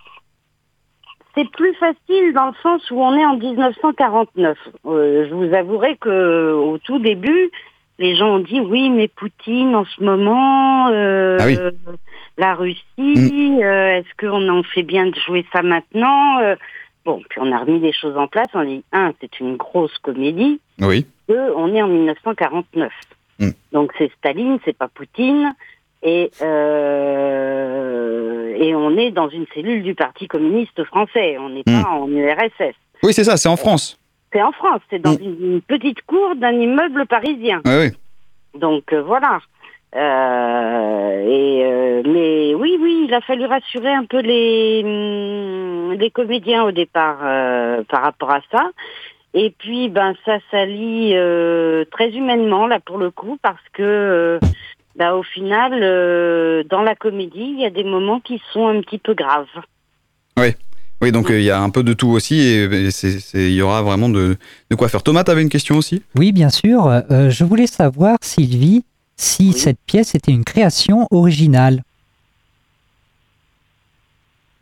c'est 1.38 1.50
plus 1.50 1.74
facile 1.74 2.32
dans 2.34 2.46
le 2.46 2.54
sens 2.62 2.90
où 2.90 3.00
on 3.00 3.16
est 3.16 3.24
en 3.24 3.36
1949. 3.36 4.58
Euh, 4.86 5.26
je 5.28 5.34
vous 5.34 5.54
avouerai 5.54 5.96
que 5.96 6.52
au 6.52 6.78
tout 6.78 6.98
début, 6.98 7.50
les 7.98 8.16
gens 8.16 8.36
ont 8.36 8.38
dit 8.40 8.60
oui, 8.60 8.90
mais 8.90 9.08
Poutine 9.08 9.74
en 9.76 9.84
ce 9.84 10.02
moment, 10.02 10.88
euh, 10.88 11.36
Ah 11.40 11.46
oui. 11.46 11.56
la 12.38 12.54
Russie, 12.54 12.82
euh, 12.98 13.98
est-ce 13.98 14.16
qu'on 14.18 14.48
en 14.48 14.62
fait 14.64 14.82
bien 14.82 15.06
de 15.06 15.14
jouer 15.26 15.46
ça 15.52 15.62
maintenant 15.62 16.38
Bon, 17.04 17.22
puis 17.28 17.40
on 17.40 17.52
a 17.52 17.58
remis 17.58 17.80
les 17.80 17.92
choses 17.92 18.16
en 18.18 18.26
place. 18.26 18.48
On 18.54 18.64
dit 18.64 18.84
un, 18.92 19.12
c'est 19.20 19.40
une 19.40 19.56
grosse 19.56 19.96
comédie. 19.98 20.60
Oui. 20.80 21.06
Deux, 21.28 21.52
on 21.56 21.74
est 21.74 21.80
en 21.80 21.88
1949. 21.88 22.92
Mm. 23.38 23.50
Donc 23.72 23.92
c'est 23.96 24.10
Staline, 24.18 24.58
c'est 24.64 24.76
pas 24.76 24.88
Poutine. 24.88 25.54
Et, 26.02 26.30
euh, 26.42 28.54
et 28.56 28.74
on 28.74 28.96
est 28.96 29.10
dans 29.10 29.28
une 29.28 29.46
cellule 29.54 29.82
du 29.82 29.94
Parti 29.94 30.28
communiste 30.28 30.82
français. 30.84 31.36
On 31.38 31.50
n'est 31.50 31.64
pas 31.64 31.88
en 31.90 32.08
URSS. 32.08 32.74
Oui, 33.02 33.12
c'est 33.12 33.24
ça, 33.24 33.36
c'est 33.36 33.48
en 33.48 33.56
France. 33.56 33.98
C'est 34.32 34.42
en 34.42 34.52
France. 34.52 34.80
C'est 34.90 35.00
dans 35.00 35.16
une, 35.16 35.54
une 35.54 35.60
petite 35.60 36.02
cour 36.02 36.36
d'un 36.36 36.52
immeuble 36.52 37.06
parisien. 37.06 37.60
Oui, 37.64 37.72
oui. 37.80 37.90
Donc 38.60 38.92
euh, 38.92 39.02
voilà. 39.02 39.40
Euh, 39.96 41.24
et 41.26 41.62
euh, 41.64 42.02
mais 42.04 42.54
oui, 42.54 42.76
oui, 42.78 43.06
il 43.08 43.14
a 43.14 43.22
fallu 43.22 43.46
rassurer 43.46 43.90
un 43.90 44.04
peu 44.04 44.20
les 44.20 44.82
hum, 44.84 45.94
les 45.94 46.10
comédiens 46.10 46.64
au 46.64 46.72
départ 46.72 47.20
euh, 47.22 47.82
par 47.88 48.02
rapport 48.02 48.30
à 48.30 48.40
ça. 48.52 48.68
Et 49.32 49.50
puis 49.58 49.88
ben 49.88 50.14
ça 50.26 50.38
s'allie 50.50 51.12
euh, 51.14 51.86
très 51.90 52.10
humainement 52.10 52.66
là 52.66 52.80
pour 52.80 52.98
le 52.98 53.10
coup 53.10 53.38
parce 53.42 53.62
que 53.72 54.38
ben, 54.98 55.12
au 55.12 55.22
final 55.22 55.72
euh, 55.82 56.62
dans 56.68 56.82
la 56.82 56.94
comédie 56.96 57.54
il 57.56 57.60
y 57.60 57.64
a 57.64 57.70
des 57.70 57.84
moments 57.84 58.20
qui 58.20 58.40
sont 58.52 58.66
un 58.66 58.80
petit 58.80 58.98
peu 58.98 59.14
graves. 59.14 59.46
Oui. 60.38 60.48
Oui, 61.00 61.12
donc 61.12 61.30
euh, 61.30 61.38
il 61.38 61.44
y 61.44 61.50
a 61.52 61.60
un 61.60 61.70
peu 61.70 61.84
de 61.84 61.92
tout 61.92 62.08
aussi 62.08 62.34
et, 62.40 62.64
et 62.64 62.90
c'est- 62.90 63.20
c'est- 63.20 63.46
il 63.50 63.54
y 63.54 63.62
aura 63.62 63.82
vraiment 63.82 64.08
de, 64.08 64.36
de 64.70 64.74
quoi 64.76 64.88
faire. 64.88 65.04
Thomas, 65.04 65.22
tu 65.22 65.30
avais 65.30 65.42
une 65.42 65.48
question 65.48 65.76
aussi? 65.76 66.02
Oui, 66.16 66.32
bien 66.32 66.50
sûr. 66.50 66.88
Euh, 66.88 67.30
je 67.30 67.44
voulais 67.44 67.68
savoir, 67.68 68.16
Sylvie, 68.20 68.84
si 69.16 69.52
cette 69.52 69.78
pièce 69.86 70.16
était 70.16 70.32
une 70.32 70.42
création 70.44 71.06
originale. 71.12 71.82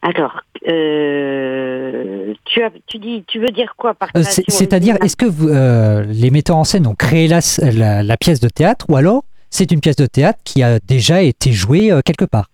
Alors 0.02 0.40
euh, 0.68 2.34
tu 2.44 2.62
as 2.62 2.70
tu 2.86 2.98
dis 2.98 3.24
tu 3.26 3.38
veux 3.40 3.48
dire 3.50 3.74
quoi 3.76 3.94
par 3.94 4.10
C'est-à-dire, 4.14 4.96
est-ce 5.02 5.16
que 5.16 5.26
vous, 5.26 5.48
euh, 5.48 6.04
les 6.08 6.30
metteurs 6.30 6.56
en 6.56 6.64
scène 6.64 6.86
ont 6.86 6.94
créé 6.94 7.28
la, 7.28 7.40
la- 7.72 8.02
la 8.02 8.16
pièce 8.16 8.40
de 8.40 8.48
théâtre 8.48 8.86
ou 8.88 8.96
alors 8.96 9.24
c'est 9.50 9.70
une 9.72 9.80
pièce 9.80 9.96
de 9.96 10.06
théâtre 10.06 10.38
qui 10.44 10.62
a 10.62 10.78
déjà 10.80 11.22
été 11.22 11.52
jouée 11.52 11.92
euh, 11.92 12.00
quelque 12.04 12.24
part 12.24 12.46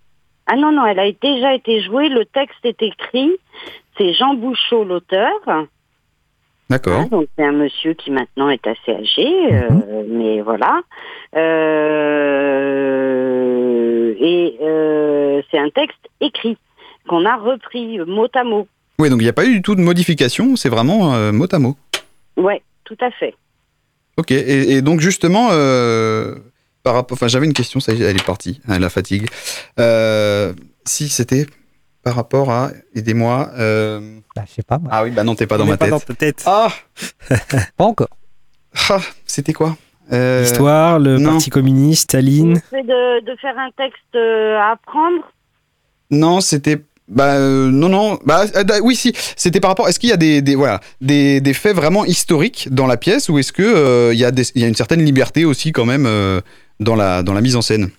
Ah 0.47 0.55
non, 0.55 0.71
non, 0.71 0.85
elle 0.85 0.99
a 0.99 1.11
déjà 1.11 1.53
été 1.53 1.81
jouée, 1.81 2.09
le 2.09 2.25
texte 2.25 2.63
est 2.63 2.81
écrit, 2.81 3.31
c'est 3.97 4.13
Jean 4.13 4.33
Bouchot 4.35 4.83
l'auteur, 4.83 5.31
D'accord. 6.69 7.01
Hein, 7.01 7.07
donc 7.11 7.27
c'est 7.37 7.43
un 7.45 7.51
monsieur 7.51 7.93
qui 7.93 8.09
maintenant 8.09 8.49
est 8.49 8.65
assez 8.65 8.91
âgé, 8.91 9.27
euh, 9.51 10.03
mais 10.09 10.41
voilà. 10.41 10.81
Euh, 12.73 14.15
et 14.19 14.57
euh, 14.61 15.41
c'est 15.51 15.59
un 15.59 15.69
texte 15.69 15.99
écrit 16.21 16.57
qu'on 17.07 17.25
a 17.25 17.35
repris 17.35 17.99
mot 17.99 18.27
à 18.33 18.43
mot. 18.43 18.67
Oui, 18.97 19.09
donc 19.09 19.19
il 19.19 19.23
n'y 19.23 19.29
a 19.29 19.33
pas 19.33 19.45
eu 19.45 19.55
du 19.55 19.61
tout 19.61 19.75
de 19.75 19.81
modification, 19.81 20.55
c'est 20.55 20.69
vraiment 20.69 21.13
euh, 21.13 21.31
mot 21.31 21.47
à 21.51 21.59
mot. 21.59 21.75
Ouais, 22.37 22.61
tout 22.85 22.97
à 23.01 23.11
fait. 23.11 23.35
Ok, 24.17 24.31
et, 24.31 24.71
et 24.71 24.81
donc 24.81 24.99
justement, 24.99 25.49
euh, 25.51 26.35
par 26.83 26.93
rapport, 26.95 27.15
enfin 27.15 27.27
j'avais 27.27 27.45
une 27.45 27.53
question, 27.53 27.79
ça 27.79 27.93
y 27.93 28.01
est, 28.01 28.05
elle 28.05 28.15
est 28.17 28.25
partie, 28.25 28.59
hein, 28.67 28.77
la 28.79 28.89
fatigue. 28.89 29.27
Euh, 29.79 30.53
si 30.85 31.09
c'était 31.09 31.45
par 32.03 32.15
rapport 32.15 32.51
à, 32.51 32.71
aidez-moi. 32.95 33.51
Euh... 33.57 34.19
Bah, 34.35 34.43
je 34.47 34.53
sais 34.55 34.63
pas. 34.63 34.79
Ah 34.91 35.03
oui, 35.03 35.11
bah 35.11 35.23
non, 35.23 35.35
t'es 35.35 35.47
pas 35.47 35.57
dans 35.57 35.65
ma 35.65 35.77
pas 35.77 35.85
tête. 35.85 35.91
dans 35.93 35.99
ta 35.99 36.13
tête. 36.13 36.43
Ah, 36.45 36.69
Pas 37.77 37.83
encore. 37.85 38.09
ah, 38.89 38.99
c'était 39.25 39.53
quoi? 39.53 39.77
Euh, 40.11 40.41
L'histoire, 40.41 40.99
le 40.99 41.17
non. 41.17 41.31
Parti 41.31 41.49
communiste, 41.49 42.03
Staline. 42.03 42.55
De, 42.73 43.25
de 43.25 43.35
faire 43.39 43.57
un 43.57 43.69
texte 43.77 44.01
euh, 44.15 44.57
à 44.57 44.71
apprendre? 44.73 45.23
Non, 46.11 46.41
c'était. 46.41 46.81
Bah 47.09 47.33
euh, 47.33 47.69
non 47.69 47.89
non 47.89 48.17
bah 48.25 48.45
euh, 48.55 48.63
oui 48.81 48.95
si 48.95 49.11
c'était 49.35 49.59
par 49.59 49.69
rapport 49.71 49.89
est-ce 49.89 49.99
qu'il 49.99 50.09
y 50.09 50.13
a 50.13 50.17
des, 50.17 50.41
des 50.41 50.55
voilà 50.55 50.79
des, 51.01 51.41
des 51.41 51.53
faits 51.53 51.75
vraiment 51.75 52.05
historiques 52.05 52.69
dans 52.71 52.87
la 52.87 52.95
pièce 52.95 53.27
ou 53.27 53.37
est-ce 53.37 53.51
que 53.51 53.61
euh, 53.61 54.13
il 54.13 54.19
y 54.19 54.23
a 54.23 54.31
des- 54.31 54.49
il 54.55 54.61
y 54.61 54.63
a 54.63 54.69
une 54.69 54.73
certaine 54.73 55.03
liberté 55.03 55.43
aussi 55.43 55.73
quand 55.73 55.83
même 55.85 56.05
euh, 56.07 56.39
dans 56.79 56.95
la 56.95 57.23
dans 57.23 57.33
la 57.33 57.41
mise 57.41 57.55
en 57.55 57.61
scène 57.61 57.89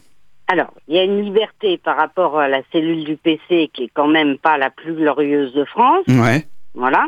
Alors, 0.48 0.72
il 0.88 0.96
y 0.96 0.98
a 0.98 1.04
une 1.04 1.22
liberté 1.22 1.78
par 1.78 1.96
rapport 1.96 2.38
à 2.38 2.48
la 2.48 2.60
cellule 2.72 3.04
du 3.04 3.16
PC 3.16 3.70
qui 3.72 3.84
est 3.84 3.90
quand 3.94 4.08
même 4.08 4.36
pas 4.38 4.58
la 4.58 4.70
plus 4.70 4.94
glorieuse 4.94 5.52
de 5.54 5.64
France. 5.64 6.04
ouais 6.08 6.44
Voilà. 6.74 7.06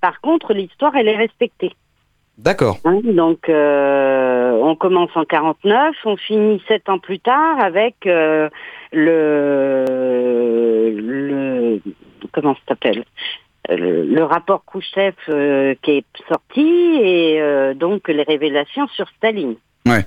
Par 0.00 0.20
contre, 0.20 0.52
l'histoire, 0.52 0.94
elle 0.96 1.08
est 1.08 1.16
respectée. 1.16 1.72
d'accord 2.38 2.78
Hein, 2.84 3.00
donc, 3.04 3.48
euh, 3.48 4.50
on 4.62 4.74
commence 4.74 5.10
en 5.14 5.24
49, 5.24 5.94
on 6.04 6.16
finit 6.16 6.60
sept 6.66 6.88
ans 6.88 6.98
plus 6.98 7.20
tard 7.20 7.60
avec 7.62 7.94
euh, 8.06 8.48
le, 8.92 9.84
le 10.96 11.80
comment 12.32 12.54
ça 12.54 12.60
s'appelle? 12.70 13.04
Euh, 13.70 13.76
le, 13.76 14.02
le 14.04 14.24
rapport 14.24 14.64
Khrouchtchev 14.64 15.14
euh, 15.28 15.74
qui 15.82 15.92
est 15.98 16.04
sorti 16.28 16.98
et 17.00 17.40
donc 17.76 18.08
les 18.08 18.24
révélations 18.24 18.88
sur 18.88 19.08
Staline. 19.18 19.54
ouais 19.86 20.04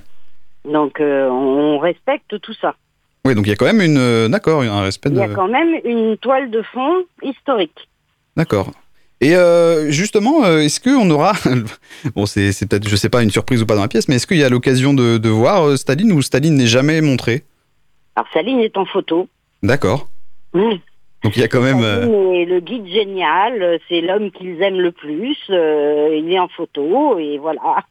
Donc, 0.70 1.00
euh, 1.00 1.28
on 1.28 1.78
respecte 1.78 2.40
tout 2.40 2.54
ça. 2.60 2.74
oui 3.24 3.34
donc 3.34 3.46
il 3.46 3.50
y 3.50 3.52
a 3.52 3.56
quand 3.56 3.66
même 3.66 3.80
une 3.80 3.98
euh, 3.98 4.28
d'accord 4.28 4.62
un 4.62 4.82
respect 4.82 5.10
Il 5.12 5.16
y 5.16 5.22
a 5.22 5.28
quand 5.28 5.48
même 5.48 5.74
une 5.84 6.16
toile 6.16 6.50
de 6.50 6.62
fond 6.62 7.04
historique. 7.22 7.88
d'accord 8.36 8.70
Et 9.20 9.34
euh, 9.36 9.90
justement, 9.90 10.44
euh, 10.44 10.58
est-ce 10.58 10.80
qu'on 10.80 11.08
aura, 11.10 11.32
bon 12.16 12.26
c'est 12.26 12.50
peut-être, 12.68 12.88
je 12.88 12.96
sais 12.96 13.08
pas, 13.08 13.22
une 13.22 13.30
surprise 13.30 13.62
ou 13.62 13.66
pas 13.66 13.76
dans 13.76 13.82
la 13.82 13.88
pièce, 13.88 14.08
mais 14.08 14.16
est-ce 14.16 14.26
qu'il 14.26 14.38
y 14.38 14.44
a 14.44 14.48
l'occasion 14.48 14.92
de, 14.92 15.18
de 15.18 15.28
voir 15.28 15.78
Staline 15.78 16.12
ou 16.12 16.20
Staline 16.22 16.56
n'est 16.56 16.66
jamais 16.66 17.00
montré? 17.00 17.44
Alors 18.16 18.28
Saline 18.32 18.60
est 18.60 18.76
en 18.76 18.86
photo. 18.86 19.28
D'accord. 19.62 20.08
Mmh. 20.52 20.74
Donc 21.22 21.36
il 21.36 21.40
y 21.40 21.44
a 21.44 21.48
quand 21.48 21.62
même... 21.62 21.82
est 21.82 22.44
le 22.44 22.60
guide 22.60 22.86
génial, 22.86 23.78
c'est 23.88 24.00
l'homme 24.00 24.30
qu'ils 24.30 24.60
aiment 24.62 24.80
le 24.80 24.92
plus, 24.92 25.36
il 25.48 26.26
est 26.30 26.38
en 26.38 26.48
photo 26.48 27.18
et 27.18 27.38
voilà. 27.38 27.84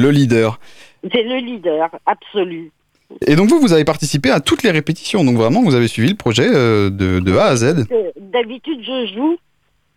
Le 0.00 0.10
leader. 0.10 0.58
C'est 1.12 1.22
le 1.22 1.36
leader 1.36 1.88
absolu. 2.06 2.72
Et 3.26 3.34
donc 3.36 3.48
vous, 3.48 3.58
vous 3.60 3.72
avez 3.72 3.84
participé 3.84 4.30
à 4.30 4.40
toutes 4.40 4.62
les 4.62 4.70
répétitions, 4.70 5.24
donc 5.24 5.36
vraiment 5.36 5.62
vous 5.62 5.74
avez 5.74 5.88
suivi 5.88 6.08
le 6.10 6.16
projet 6.16 6.46
euh, 6.46 6.90
de, 6.90 7.18
de 7.20 7.36
A 7.36 7.46
à 7.46 7.56
Z. 7.56 7.86
Euh, 7.90 8.10
D'habitude 8.20 8.80
je 8.84 9.12
joue 9.14 9.36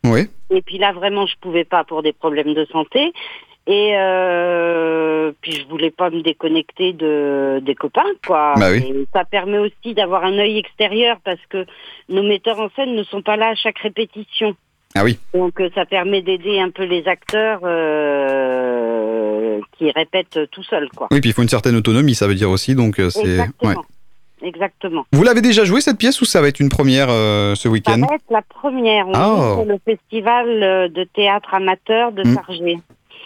Oui. 0.06 0.28
et 0.50 0.62
puis 0.64 0.78
là 0.80 0.94
vraiment 0.94 1.26
je 1.28 1.36
pouvais 1.40 1.64
pas 1.64 1.84
pour 1.84 2.02
des 2.02 2.12
problèmes 2.14 2.54
de 2.56 2.66
santé 2.72 3.14
et 3.68 3.92
euh, 3.96 5.32
puis 5.42 5.54
je 5.54 5.68
voulais 5.70 5.92
pas 5.92 6.10
me 6.10 6.22
déconnecter 6.22 6.92
de 6.94 7.62
des 7.64 7.76
copains 7.76 8.02
quoi. 8.26 8.54
Bah 8.58 8.72
oui. 8.72 8.80
Et 8.80 9.06
ça 9.14 9.24
permet 9.26 9.60
aussi 9.60 9.94
d'avoir 9.94 10.24
un 10.26 10.38
œil 10.38 10.58
extérieur 10.58 11.18
parce 11.24 11.40
que 11.50 11.66
nos 12.10 12.24
metteurs 12.24 12.60
en 12.60 12.70
scène 12.76 12.96
ne 12.96 13.04
sont 13.04 13.22
pas 13.22 13.38
là 13.38 13.50
à 13.50 13.56
chaque 13.56 13.78
répétition. 13.80 14.56
Ah 14.96 15.04
oui. 15.04 15.18
Donc 15.34 15.60
ça 15.76 15.86
permet 15.86 16.22
d'aider 16.22 16.60
un 16.60 16.70
peu 16.72 16.84
les 16.84 17.08
acteurs 17.08 17.62
euh, 17.64 18.93
qui 19.78 19.92
répètent 19.92 20.40
tout 20.52 20.64
seuls 20.64 20.90
quoi. 20.96 21.08
Oui, 21.12 21.22
puis 21.22 21.30
il 21.30 21.34
faut 21.34 21.42
une 21.42 21.50
certaine 21.50 21.76
autonomie, 21.76 22.16
ça 22.16 22.28
veut 22.28 22.36
dire 22.36 22.50
aussi, 22.50 22.76
donc 22.76 23.00
euh, 23.00 23.10
c'est... 23.10 23.22
Exactement. 23.22 23.70
ouais. 23.72 23.76
Exactement. 24.46 25.06
Vous 25.14 25.24
l'avez 25.24 25.40
déjà 25.42 25.64
joué 25.64 25.80
cette 25.80 25.98
pièce 25.98 26.20
ou 26.22 26.26
ça 26.26 26.42
va 26.42 26.50
être 26.50 26.60
une 26.60 26.68
première 26.70 27.08
euh, 27.10 27.56
ce 27.56 27.64
Ça 27.64 27.70
week-end 27.70 28.00
va 28.02 28.16
être 28.16 28.26
la 28.30 28.42
première. 28.42 29.08
On 29.08 29.14
Ah. 29.16 29.36
joue 29.38 29.54
sur 29.62 29.66
le 29.66 29.78
festival 29.86 30.48
euh, 30.64 30.90
de 30.90 31.06
théâtre 31.06 31.54
amateur 31.54 32.12
de 32.12 32.24
Mm. 32.28 32.34
Sargé. 32.36 32.78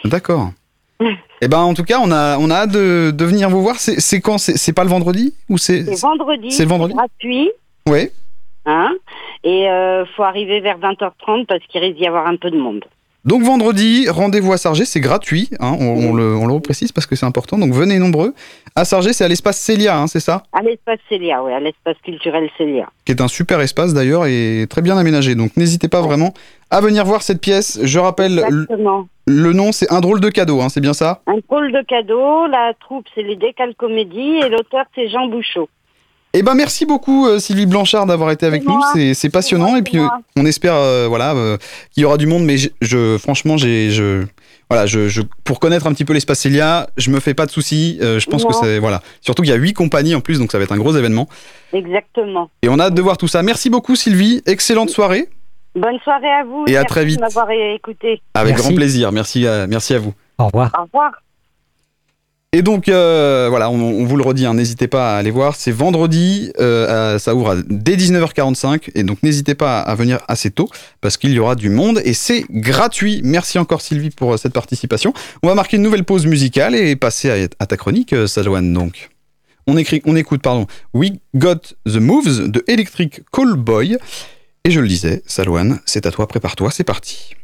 D'accord. 0.04 0.50
Eh 1.40 1.46
ben 1.46 1.58
en 1.58 1.74
tout 1.74 1.84
cas, 1.84 1.98
on 2.02 2.10
a, 2.10 2.36
on 2.38 2.50
a 2.50 2.54
hâte 2.56 2.72
de, 2.72 3.12
de 3.12 3.24
venir 3.24 3.48
vous 3.48 3.62
voir. 3.62 3.76
C'est 3.78 4.20
quand? 4.20 4.38
C'est 4.38 4.72
pas 4.72 4.82
le 4.82 4.90
vendredi 4.90 5.34
ou 5.48 5.56
c'est 5.56 5.84
C'est 5.84 6.00
vendredi. 6.02 6.50
C'est 6.50 6.64
le 6.64 6.68
vendredi 6.68 6.94
gratuit. 6.94 7.50
Ouais. 7.88 8.10
Hein 8.66 8.92
et 9.44 9.68
euh, 9.70 10.04
faut 10.16 10.24
arriver 10.24 10.58
vers 10.60 10.78
20h30 10.80 11.46
parce 11.46 11.64
qu'il 11.68 11.80
risque 11.80 11.96
d'y 11.96 12.06
avoir 12.08 12.26
un 12.26 12.34
peu 12.36 12.50
de 12.50 12.58
monde. 12.58 12.84
Donc 13.24 13.42
vendredi, 13.42 14.08
rendez-vous 14.08 14.52
à 14.52 14.58
Sargé, 14.58 14.84
c'est 14.84 15.00
gratuit. 15.00 15.50
hein, 15.60 15.76
on, 15.80 16.10
on 16.10 16.14
le, 16.14 16.36
on 16.36 16.46
le 16.46 16.52
reprécise 16.54 16.92
parce 16.92 17.06
que 17.06 17.16
c'est 17.16 17.26
important. 17.26 17.58
Donc 17.58 17.72
venez 17.72 17.98
nombreux. 17.98 18.32
À 18.76 18.84
Sargé, 18.84 19.12
c'est 19.12 19.24
à 19.24 19.28
l'espace 19.28 19.58
Célia, 19.58 19.98
hein, 19.98 20.06
c'est 20.06 20.20
ça? 20.20 20.44
À 20.52 20.62
l'espace 20.62 20.98
Célia, 21.08 21.42
oui, 21.42 21.52
à 21.52 21.60
l'espace 21.60 21.96
culturel 22.04 22.48
Célia. 22.56 22.88
Qui 23.04 23.12
est 23.12 23.20
un 23.20 23.28
super 23.28 23.60
espace 23.60 23.92
d'ailleurs 23.92 24.26
et 24.26 24.66
très 24.70 24.82
bien 24.82 24.96
aménagé. 24.96 25.34
Donc 25.34 25.56
n'hésitez 25.56 25.88
pas 25.88 26.00
vraiment 26.00 26.32
à 26.70 26.80
venir 26.80 27.04
voir 27.04 27.22
cette 27.22 27.40
pièce. 27.40 27.80
Je 27.82 27.98
rappelle, 27.98 28.36
le, 28.36 28.42
Exactement. 28.62 29.08
le 29.26 29.52
nom, 29.52 29.72
c'est 29.72 29.92
Un 29.92 30.00
drôle 30.00 30.20
de 30.20 30.28
cadeau, 30.30 30.60
hein, 30.60 30.68
c'est 30.68 30.80
bien 30.80 30.94
ça? 30.94 31.20
Un 31.26 31.38
drôle 31.48 31.72
de 31.72 31.82
cadeau. 31.82 32.46
La 32.46 32.72
troupe, 32.80 33.06
c'est 33.14 33.22
les 33.22 33.36
Décalcomédies 33.36 34.38
et 34.44 34.48
l'auteur, 34.48 34.84
c'est 34.94 35.08
Jean 35.08 35.26
Bouchot. 35.28 35.68
Eh 36.34 36.42
ben 36.42 36.54
merci 36.54 36.84
beaucoup 36.86 37.26
euh, 37.26 37.38
Sylvie 37.38 37.64
Blanchard 37.66 38.04
d'avoir 38.06 38.30
été 38.30 38.44
avec 38.46 38.64
nous, 38.64 38.78
c'est 39.14 39.30
passionnant 39.30 39.76
et 39.76 39.82
puis 39.82 39.98
euh, 39.98 40.06
on 40.36 40.44
espère 40.46 40.74
euh, 40.74 41.06
voilà 41.08 41.32
euh, 41.34 41.56
qu'il 41.90 42.02
y 42.02 42.04
aura 42.06 42.16
du 42.18 42.26
monde 42.26 42.44
mais 42.44 42.58
je, 42.58 42.68
je- 42.82 43.16
franchement 43.18 43.56
j'ai 43.56 43.90
je 43.90 44.24
voilà 44.70 44.84
je, 44.86 45.08
je- 45.08 45.22
pour 45.44 45.58
connaître 45.58 45.86
un 45.86 45.92
petit 45.94 46.04
peu 46.04 46.12
l'espace 46.12 46.40
Célia, 46.40 46.90
je 46.98 47.10
me 47.10 47.18
fais 47.20 47.32
pas 47.32 47.46
de 47.46 47.50
soucis, 47.50 47.98
euh, 48.02 48.18
je 48.20 48.26
pense 48.28 48.44
que 48.44 48.52
c'est 48.52 48.78
voilà, 48.78 49.00
surtout 49.22 49.42
qu'il 49.42 49.50
y 49.50 49.54
a 49.54 49.56
huit 49.56 49.72
compagnies 49.72 50.14
en 50.14 50.20
plus 50.20 50.38
donc 50.38 50.52
ça 50.52 50.58
va 50.58 50.64
être 50.64 50.72
un 50.72 50.76
gros 50.78 50.94
événement 50.94 51.28
Exactement. 51.72 52.50
et 52.62 52.68
on 52.68 52.78
a 52.78 52.84
hâte 52.84 52.94
de 52.94 53.02
voir 53.02 53.16
tout 53.16 53.28
ça. 53.28 53.42
Merci 53.42 53.70
beaucoup 53.70 53.96
Sylvie, 53.96 54.42
excellente 54.46 54.90
soirée 54.90 55.28
Bonne 55.74 55.98
soirée 56.02 56.30
à 56.30 56.44
vous. 56.44 56.64
Et 56.66 56.76
à 56.76 56.84
très 56.84 57.04
vite. 57.04 57.16
de 57.18 57.20
m'avoir 57.22 57.48
écouté. 57.50 58.20
avec 58.34 58.54
Merci. 58.54 58.66
grand 58.66 58.74
plaisir. 58.74 59.12
Merci 59.12 59.46
à, 59.46 59.66
merci 59.68 59.94
à 59.94 59.98
vous. 59.98 60.12
Au 60.38 60.46
revoir. 60.46 60.72
Au 60.76 60.82
revoir. 60.84 61.12
Et 62.54 62.62
donc 62.62 62.88
euh, 62.88 63.48
voilà, 63.50 63.68
on, 63.68 64.04
vous 64.06 64.16
le 64.16 64.22
redit, 64.22 64.46
hein, 64.46 64.54
n'hésitez 64.54 64.88
pas 64.88 65.14
à 65.14 65.18
aller 65.18 65.30
voir. 65.30 65.54
C'est 65.54 65.70
vendredi, 65.70 66.50
euh, 66.58 67.18
ça 67.18 67.34
ouvre 67.34 67.56
dès 67.68 67.94
19h45 67.94 68.90
et 68.94 69.02
donc 69.02 69.22
n'hésitez 69.22 69.54
pas 69.54 69.80
à 69.80 69.94
venir 69.94 70.20
assez 70.28 70.50
tôt 70.50 70.70
parce 71.02 71.18
qu'il 71.18 71.30
y 71.32 71.38
aura 71.38 71.56
du 71.56 71.68
monde 71.68 72.00
et 72.06 72.14
c'est 72.14 72.46
gratuit. 72.48 73.20
Merci 73.22 73.58
encore 73.58 73.82
Sylvie 73.82 74.08
pour 74.08 74.32
euh, 74.32 74.36
cette 74.38 74.54
participation. 74.54 75.12
On 75.42 75.48
va 75.48 75.54
marquer 75.54 75.76
une 75.76 75.82
nouvelle 75.82 76.04
pause 76.04 76.24
musicale 76.24 76.74
et 76.74 76.96
passer 76.96 77.48
à, 77.58 77.66
ta 77.66 77.76
chronique, 77.76 78.14
Sajoane. 78.26 78.72
Donc, 78.72 79.10
on, 79.66 79.76
écrit, 79.76 80.00
on 80.06 80.16
écoute 80.16 80.40
pardon, 80.40 80.66
We 80.94 81.10
Got 81.34 81.74
the 81.84 81.96
Moves 81.96 82.50
de 82.50 82.64
Electric 82.66 83.20
Callboy. 83.30 83.98
Et 84.64 84.70
je 84.70 84.80
le 84.80 84.88
disais, 84.88 85.22
Salouane, 85.26 85.80
c'est 85.84 86.06
à 86.06 86.10
toi, 86.10 86.26
prépare-toi, 86.26 86.70
c'est 86.70 86.84
parti. 86.84 87.34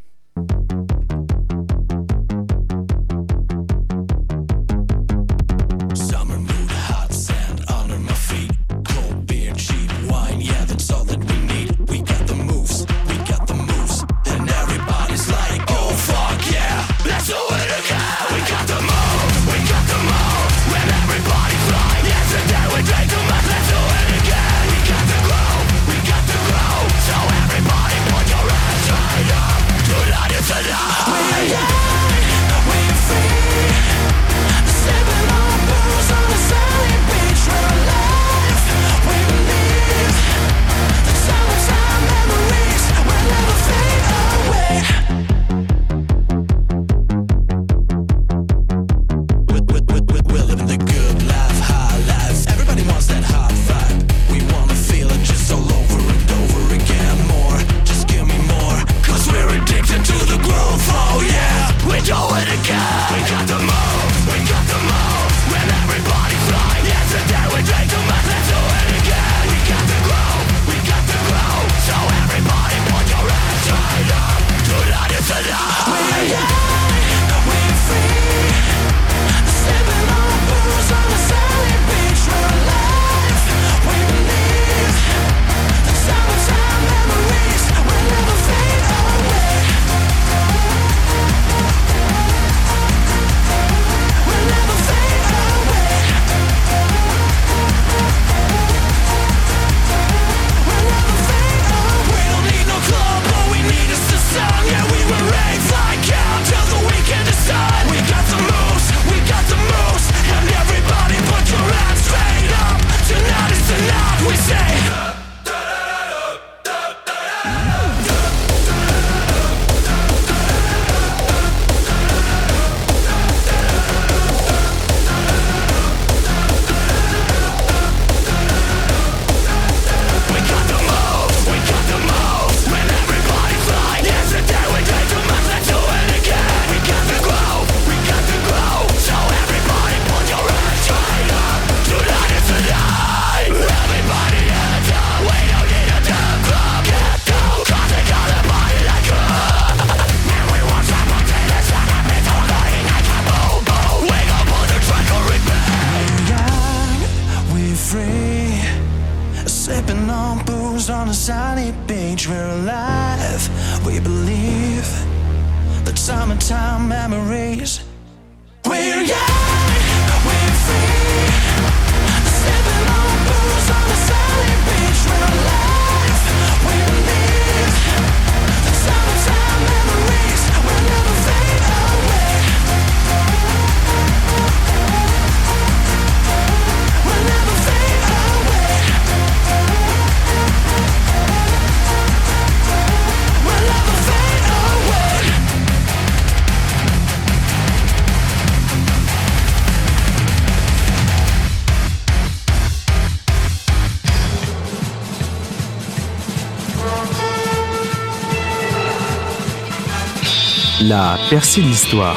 La 210.96 211.18
percée 211.28 211.60
l'histoire. 211.60 212.16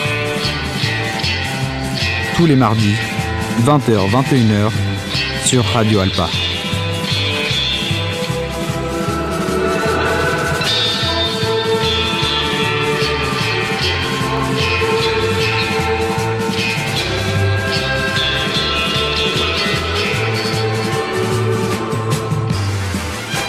Tous 2.35 2.45
les 2.45 2.55
mardis, 2.55 2.93
20h-21h, 3.65 4.71
sur 5.43 5.65
Radio 5.65 6.01
Alpa. 6.01 6.46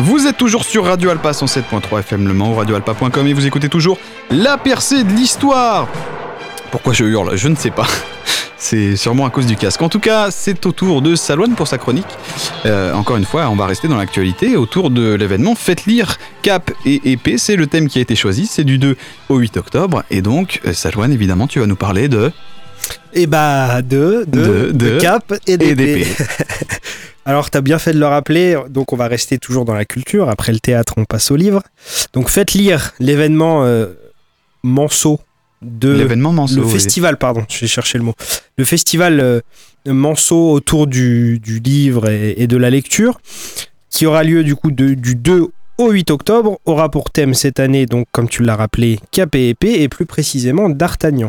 Vous 0.09 0.27
êtes 0.27 0.39
toujours 0.39 0.65
sur 0.65 0.87
Radio 0.87 1.11
Alpa 1.11 1.33
107.3 1.33 1.99
FM 1.99 2.27
Le 2.27 2.33
Mans, 2.33 2.55
radioalpa.com 2.55 3.27
et 3.27 3.35
vous 3.35 3.47
écoutez 3.47 3.69
toujours 3.69 3.99
La 4.31 4.57
percée 4.57 5.05
de 5.05 5.11
l'histoire. 5.11 5.87
Pourquoi 6.71 6.95
je 6.95 7.05
hurle? 7.05 7.37
Je 7.37 7.47
ne 7.49 7.55
sais 7.55 7.71
pas. 7.71 7.87
C'est 8.57 8.97
sûrement 8.97 9.27
à 9.27 9.31
cause 9.31 9.45
du 9.45 9.55
casque. 9.55 9.83
En 9.83 9.91
tout 9.91 10.01
cas, 10.01 10.31
c'est 10.31 10.65
au 10.65 10.73
tour 10.73 11.03
de 11.03 11.15
Salouane 11.15 11.55
pour 11.55 11.69
sa 11.69 11.77
chronique. 11.77 12.07
Euh, 12.65 12.95
encore 12.95 13.19
une 13.19 13.27
fois, 13.27 13.51
on 13.51 13.55
va 13.55 13.67
rester 13.67 13.87
dans 13.87 13.99
l'actualité 13.99 14.57
autour 14.57 14.89
de 14.89 15.13
l'événement 15.13 15.55
Faites 15.55 15.85
lire 15.85 16.17
Cap 16.41 16.71
et 16.87 17.13
épée. 17.13 17.37
C'est 17.37 17.57
le 17.57 17.67
thème 17.67 17.87
qui 17.87 17.99
a 17.99 18.03
été 18.03 18.17
choisi. 18.17 18.47
C'est 18.47 18.65
du 18.65 18.79
2 18.79 18.97
au 19.29 19.37
8 19.37 19.59
octobre. 19.59 20.05
Et 20.11 20.23
donc, 20.23 20.63
euh, 20.65 20.73
Salouane, 20.73 21.13
évidemment, 21.13 21.47
tu 21.47 21.61
vas 21.61 21.67
nous 21.67 21.77
parler 21.77 22.09
de. 22.09 22.33
Et 23.15 23.27
bah, 23.27 23.83
de, 23.83 24.25
de, 24.27 24.41
De- 24.43 24.73
de 24.73 24.91
de- 24.91 25.01
cap 25.01 25.35
et 25.47 25.57
d'épée. 25.57 26.07
Alors, 27.25 27.51
t'as 27.51 27.61
bien 27.61 27.79
fait 27.79 27.93
de 27.93 27.99
le 27.99 28.07
rappeler. 28.07 28.59
Donc, 28.71 28.93
on 28.93 28.97
va 28.97 29.07
rester 29.07 29.39
toujours 29.39 29.65
dans 29.65 29.75
la 29.75 29.85
culture. 29.85 30.29
Après 30.31 30.53
le 30.53 30.61
théâtre, 30.61 30.95
on 30.97 31.05
passe 31.05 31.31
au 31.31 31.37
livre. 31.37 31.63
Donc, 32.15 32.29
faites 32.31 32.53
lire 32.55 32.93
l'événement 33.01 33.65
euh, 33.65 33.87
Manceau 34.63 35.21
de. 35.61 35.91
L'événement 35.91 36.33
Manceau, 36.33 36.57
Le 36.57 36.65
oui. 36.67 36.73
festival, 36.73 37.19
pardon, 37.19 37.45
j'ai 37.49 37.67
cherché 37.67 37.99
le 37.99 38.05
mot. 38.05 38.15
Le 38.57 38.65
festival 38.65 39.21
euh, 39.21 39.41
Manceau 39.87 40.53
autour 40.53 40.87
du, 40.87 41.39
du 41.39 41.59
livre 41.61 42.09
et, 42.09 42.35
et 42.39 42.47
de 42.47 42.57
la 42.57 42.71
lecture, 42.71 43.21
qui 43.91 44.07
aura 44.07 44.23
lieu 44.25 44.43
du 44.43 44.55
coup 44.55 44.71
de- 44.71 44.95
du 44.95 45.15
2 45.15 45.49
au 45.79 45.91
8 45.91 46.11
octobre, 46.11 46.59
aura 46.65 46.91
pour 46.91 47.11
thème 47.11 47.35
cette 47.35 47.61
année, 47.61 47.87
donc 47.87 48.07
comme 48.11 48.29
tu 48.29 48.43
l'as 48.43 48.57
rappelé, 48.57 48.99
Cap 49.13 49.35
et 49.37 49.51
épée, 49.51 49.83
et 49.83 49.89
plus 49.89 50.07
précisément 50.07 50.69
D'Artagnan. 50.69 51.29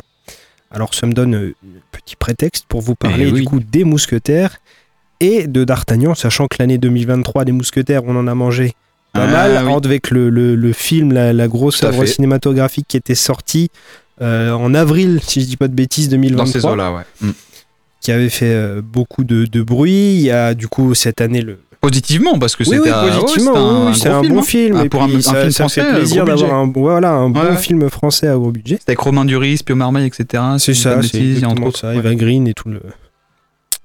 Alors 0.72 0.94
ça 0.94 1.08
me 1.08 1.14
donne 1.14 1.36
euh, 1.36 1.56
un 1.66 1.80
petit 1.92 2.16
prétexte 2.16 2.66
pour 2.68 2.82
vous 2.82 2.96
parler 2.96 3.26
Eh 3.28 3.32
oui. 3.32 3.40
du 3.42 3.46
coup 3.46 3.60
des 3.60 3.84
mousquetaires 3.84 4.58
et 5.20 5.48
de 5.48 5.64
D'Artagnan, 5.64 6.16
sachant 6.16 6.48
que 6.48 6.58
l'année 6.60 6.78
2023 6.78 7.44
des 7.46 7.52
mousquetaires, 7.52 8.04
on 8.06 8.16
en 8.16 8.28
a 8.28 8.36
mangé 8.36 8.74
pas 9.14 9.24
Ah, 9.24 9.28
mal, 9.28 9.66
oui. 9.66 9.74
avec 9.86 10.12
le, 10.12 10.30
le- 10.30 10.56
le 10.56 10.74
film, 10.74 11.12
la, 11.12 11.34
la 11.34 11.48
grosse 11.48 11.84
œuvre 11.84 12.06
cinématographique 12.06 12.86
qui 12.88 12.96
était 12.98 13.16
sortie 13.16 13.70
euh, 14.22 14.52
en 14.52 14.74
avril, 14.76 15.20
si 15.24 15.42
je 15.42 15.48
dis 15.48 15.58
pas 15.58 15.68
de 15.68 15.74
bêtises, 15.74 16.10
2023 16.10 16.46
Dans 16.46 16.52
ces 16.52 16.66
eaux-là, 16.66 16.94
ouais. 16.94 17.02
Mm. 17.22 17.32
qui 18.02 18.12
avait 18.12 18.30
fait 18.30 18.54
euh, 18.54 18.82
beaucoup 18.84 19.24
de, 19.24 19.46
de 19.46 19.62
bruit. 19.64 20.14
Il 20.16 20.22
y 20.22 20.32
a 20.32 20.54
du 20.54 20.68
coup 20.68 20.94
cette 20.94 21.22
année 21.22 21.42
le. 21.42 21.60
Positivement, 21.82 22.38
parce 22.38 22.58
que 22.58 22.66
c'était 22.66 22.80
oui, 22.80 22.90
un- 22.90 23.10
positivement, 23.22 23.88
oui, 23.88 23.94
film, 23.94 24.28
bon 24.28 24.42
film. 24.42 24.82
Et 24.84 24.90
pour 24.90 25.02
un, 25.04 25.16
un 25.16 25.22
ça, 25.22 25.34
film 25.40 25.52
ça 25.52 25.64
français, 25.64 25.82
fait 25.82 25.94
plaisir 25.96 26.26
d'avoir 26.26 26.54
un, 26.54 26.70
voilà, 26.76 27.12
un 27.12 27.30
bon 27.30 27.40
Ouais. 27.42 27.56
film 27.58 27.90
français 27.90 28.28
à 28.28 28.36
gros 28.36 28.52
budget. 28.52 28.76
C'était 28.80 28.92
avec 28.92 29.00
Romain 29.00 29.24
Duris, 29.24 29.60
Pio 29.66 29.76
Marmaille, 29.78 30.06
etc. 30.08 30.44
C'est 30.58 30.74
ça, 30.74 31.02
c'est 31.02 31.46
entre 31.46 31.64
autres. 31.64 31.80
ça. 31.80 31.96
Eva 31.96 32.14
Green 32.16 32.48
et 32.48 32.54
tout 32.54 32.68
le. 32.68 32.82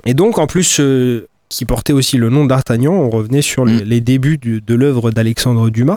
Et 0.05 0.15
donc 0.15 0.39
en 0.39 0.49
plus, 0.49 0.81
euh, 0.81 1.29
qui 1.49 1.65
portait 1.67 1.93
aussi 1.93 2.17
le 2.17 2.31
nom 2.31 2.47
d'Artagnan, 2.47 2.93
on 2.95 3.11
revenait 3.11 3.43
sur 3.43 3.65
les, 3.65 3.83
Mm. 3.83 3.85
les 3.85 4.01
débuts 4.01 4.39
du- 4.39 4.61
de 4.61 4.75
l'œuvre 4.75 5.13
d'Alexandre 5.13 5.71
Dumas. 5.71 5.97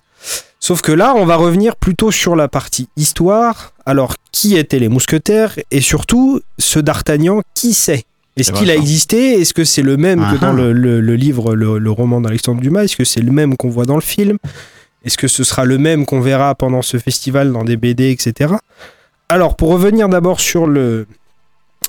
Sauf 0.60 0.82
que 0.82 0.92
là, 0.92 1.16
on 1.16 1.26
va 1.26 1.36
revenir 1.36 1.76
plutôt 1.76 2.12
sur 2.12 2.36
la 2.36 2.48
partie 2.48 2.90
histoire. 2.96 3.74
Alors, 3.88 4.14
qui 4.32 4.56
étaient 4.56 4.80
les 4.80 4.90
mousquetaires? 4.90 5.56
Et 5.72 5.82
surtout, 5.82 6.42
ce 6.60 6.78
d'Artagnan, 6.80 7.42
qui 7.56 7.74
c'est? 7.74 8.04
Est-ce 8.38 8.52
C'est 8.52 8.58
qu'il 8.58 8.70
a 8.72 8.76
existé? 8.76 9.42
Est-ce 9.42 9.54
que 9.54 9.64
c'est 9.64 9.82
le 9.82 9.98
même 9.98 10.20
que 10.20 10.36
Ah 10.36 10.38
dans 10.38 10.50
ah. 10.50 10.54
le, 10.54 10.72
le- 10.74 11.02
le 11.02 11.16
livre, 11.16 11.56
le, 11.56 11.80
le 11.80 11.92
roman 11.92 12.22
d'Alexandre 12.22 12.62
Dumas? 12.62 12.84
Est-ce 12.84 12.96
que 12.96 13.04
c'est 13.04 13.22
le 13.22 13.32
même 13.32 13.58
qu'on 13.58 13.70
voit 13.70 13.86
dans 13.86 13.96
le 13.96 14.02
film? 14.02 14.38
Est-ce 15.04 15.18
que 15.18 15.28
ce 15.28 15.44
sera 15.44 15.66
le 15.66 15.78
même 15.78 16.06
qu'on 16.06 16.22
verra 16.22 16.54
pendant 16.56 16.82
ce 16.82 16.98
festival 16.98 17.52
dans 17.52 17.64
des 17.64 17.78
BD, 17.78 18.12
etc. 18.12 18.54
Alors, 19.30 19.56
pour 19.56 19.70
revenir 19.70 20.08
d'abord 20.10 20.40
sur 20.40 20.68
le, 20.68 21.08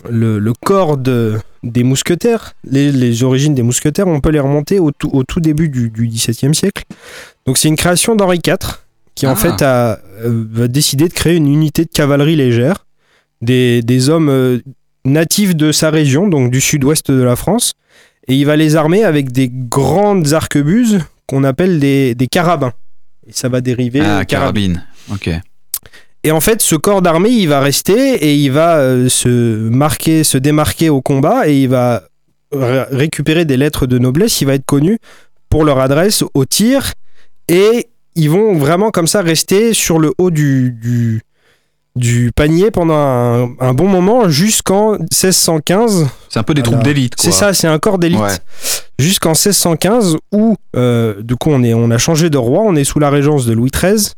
le, 0.08 0.52
corps 0.64 0.96
de- 0.96 1.38
des 1.62 1.82
mousquetaires, 1.84 2.52
les, 2.64 2.92
les 2.92 3.22
origines 3.24 3.54
des 3.54 3.62
mousquetaires, 3.62 4.06
on 4.06 4.20
peut 4.20 4.30
les 4.30 4.40
remonter 4.40 4.78
au 4.78 4.90
tout, 4.92 5.10
au 5.12 5.24
tout 5.24 5.40
début 5.40 5.68
du, 5.68 5.90
du 5.90 6.06
XVIIe 6.06 6.54
siècle. 6.54 6.84
Donc, 7.46 7.58
c'est 7.58 7.68
une 7.68 7.76
création 7.76 8.14
d'Henri 8.14 8.40
IV 8.46 8.56
qui, 9.14 9.26
en 9.26 9.32
Ah. 9.32 9.36
fait, 9.36 9.62
a 9.62 9.98
euh, 10.24 10.44
va 10.52 10.68
décider 10.68 11.08
de 11.08 11.12
créer 11.12 11.36
une 11.36 11.48
unité 11.48 11.84
de 11.84 11.90
cavalerie 11.90 12.36
légère, 12.36 12.86
des, 13.42 13.82
des 13.82 14.08
hommes 14.08 14.28
euh, 14.28 14.58
natifs 15.08 15.54
de 15.56 15.72
sa 15.72 15.90
région, 15.90 16.28
donc 16.28 16.50
du 16.50 16.60
sud-ouest 16.60 17.10
de 17.10 17.22
la 17.22 17.36
France, 17.36 17.72
et 18.26 18.34
il 18.34 18.44
va 18.44 18.56
les 18.56 18.76
armer 18.76 19.04
avec 19.04 19.32
des 19.32 19.50
grandes 19.52 20.32
arquebuses 20.34 21.00
qu'on 21.26 21.44
appelle 21.44 21.78
des, 21.80 22.14
des 22.14 22.26
carabins. 22.26 22.72
Et 23.26 23.32
ça 23.32 23.48
va 23.48 23.60
dériver 23.60 24.00
Ah, 24.00 24.24
carabine. 24.24 24.84
Ok. 25.12 25.30
Et 26.24 26.30
en 26.32 26.40
fait, 26.40 26.60
ce 26.62 26.74
corps 26.74 27.00
d'armée, 27.02 27.30
il 27.30 27.46
va 27.48 27.60
rester 27.60 28.14
et 28.14 28.34
il 28.34 28.50
va 28.50 28.78
euh, 28.78 29.08
se 29.08 29.28
marquer, 29.28 30.24
se 30.24 30.36
démarquer 30.36 30.88
au 30.90 31.00
combat 31.00 31.48
et 31.48 31.62
il 31.62 31.68
va 31.68 32.02
ré- 32.52 32.84
récupérer 32.90 33.44
des 33.44 33.56
lettres 33.56 33.86
de 33.86 33.98
noblesse. 33.98 34.40
Il 34.40 34.46
va 34.46 34.54
être 34.54 34.66
connu 34.66 34.98
pour 35.48 35.64
leur 35.64 35.78
adresse 35.78 36.24
au 36.34 36.44
tir 36.44 36.92
et 37.48 37.86
ils 38.16 38.28
vont 38.28 38.54
vraiment 38.58 38.90
comme 38.90 39.06
ça 39.06 39.22
rester 39.22 39.72
sur 39.74 39.98
le 40.00 40.12
haut 40.18 40.30
du, 40.30 40.72
du, 40.72 41.22
du 41.98 42.30
panier 42.34 42.70
pendant 42.70 42.94
un, 42.96 43.50
un 43.60 43.74
bon 43.74 43.88
moment 43.88 44.28
jusqu'en 44.28 44.92
1615. 44.92 46.06
C'est 46.28 46.38
un 46.38 46.42
peu 46.42 46.54
des 46.54 46.62
Voilà. 46.62 46.78
troupes 46.78 46.84
d'élite. 46.84 47.14
C'est 47.18 47.32
ça, 47.32 47.52
c'est 47.52 47.66
un 47.66 47.78
corps 47.78 47.98
d'élite. 47.98 48.20
Ouais. 48.20 48.36
Jusqu'en 48.98 49.30
1615 49.34 50.16
où, 50.32 50.56
euh, 50.76 51.22
du 51.22 51.36
coup, 51.36 51.50
on, 51.50 51.62
est, 51.62 51.74
on 51.74 51.90
a 51.90 51.98
changé 51.98 52.30
de 52.30 52.38
roi, 52.38 52.62
on 52.64 52.74
est 52.76 52.84
sous 52.84 52.98
la 52.98 53.10
régence 53.10 53.46
de 53.46 53.52
Louis 53.52 53.70
XIII. 53.70 54.12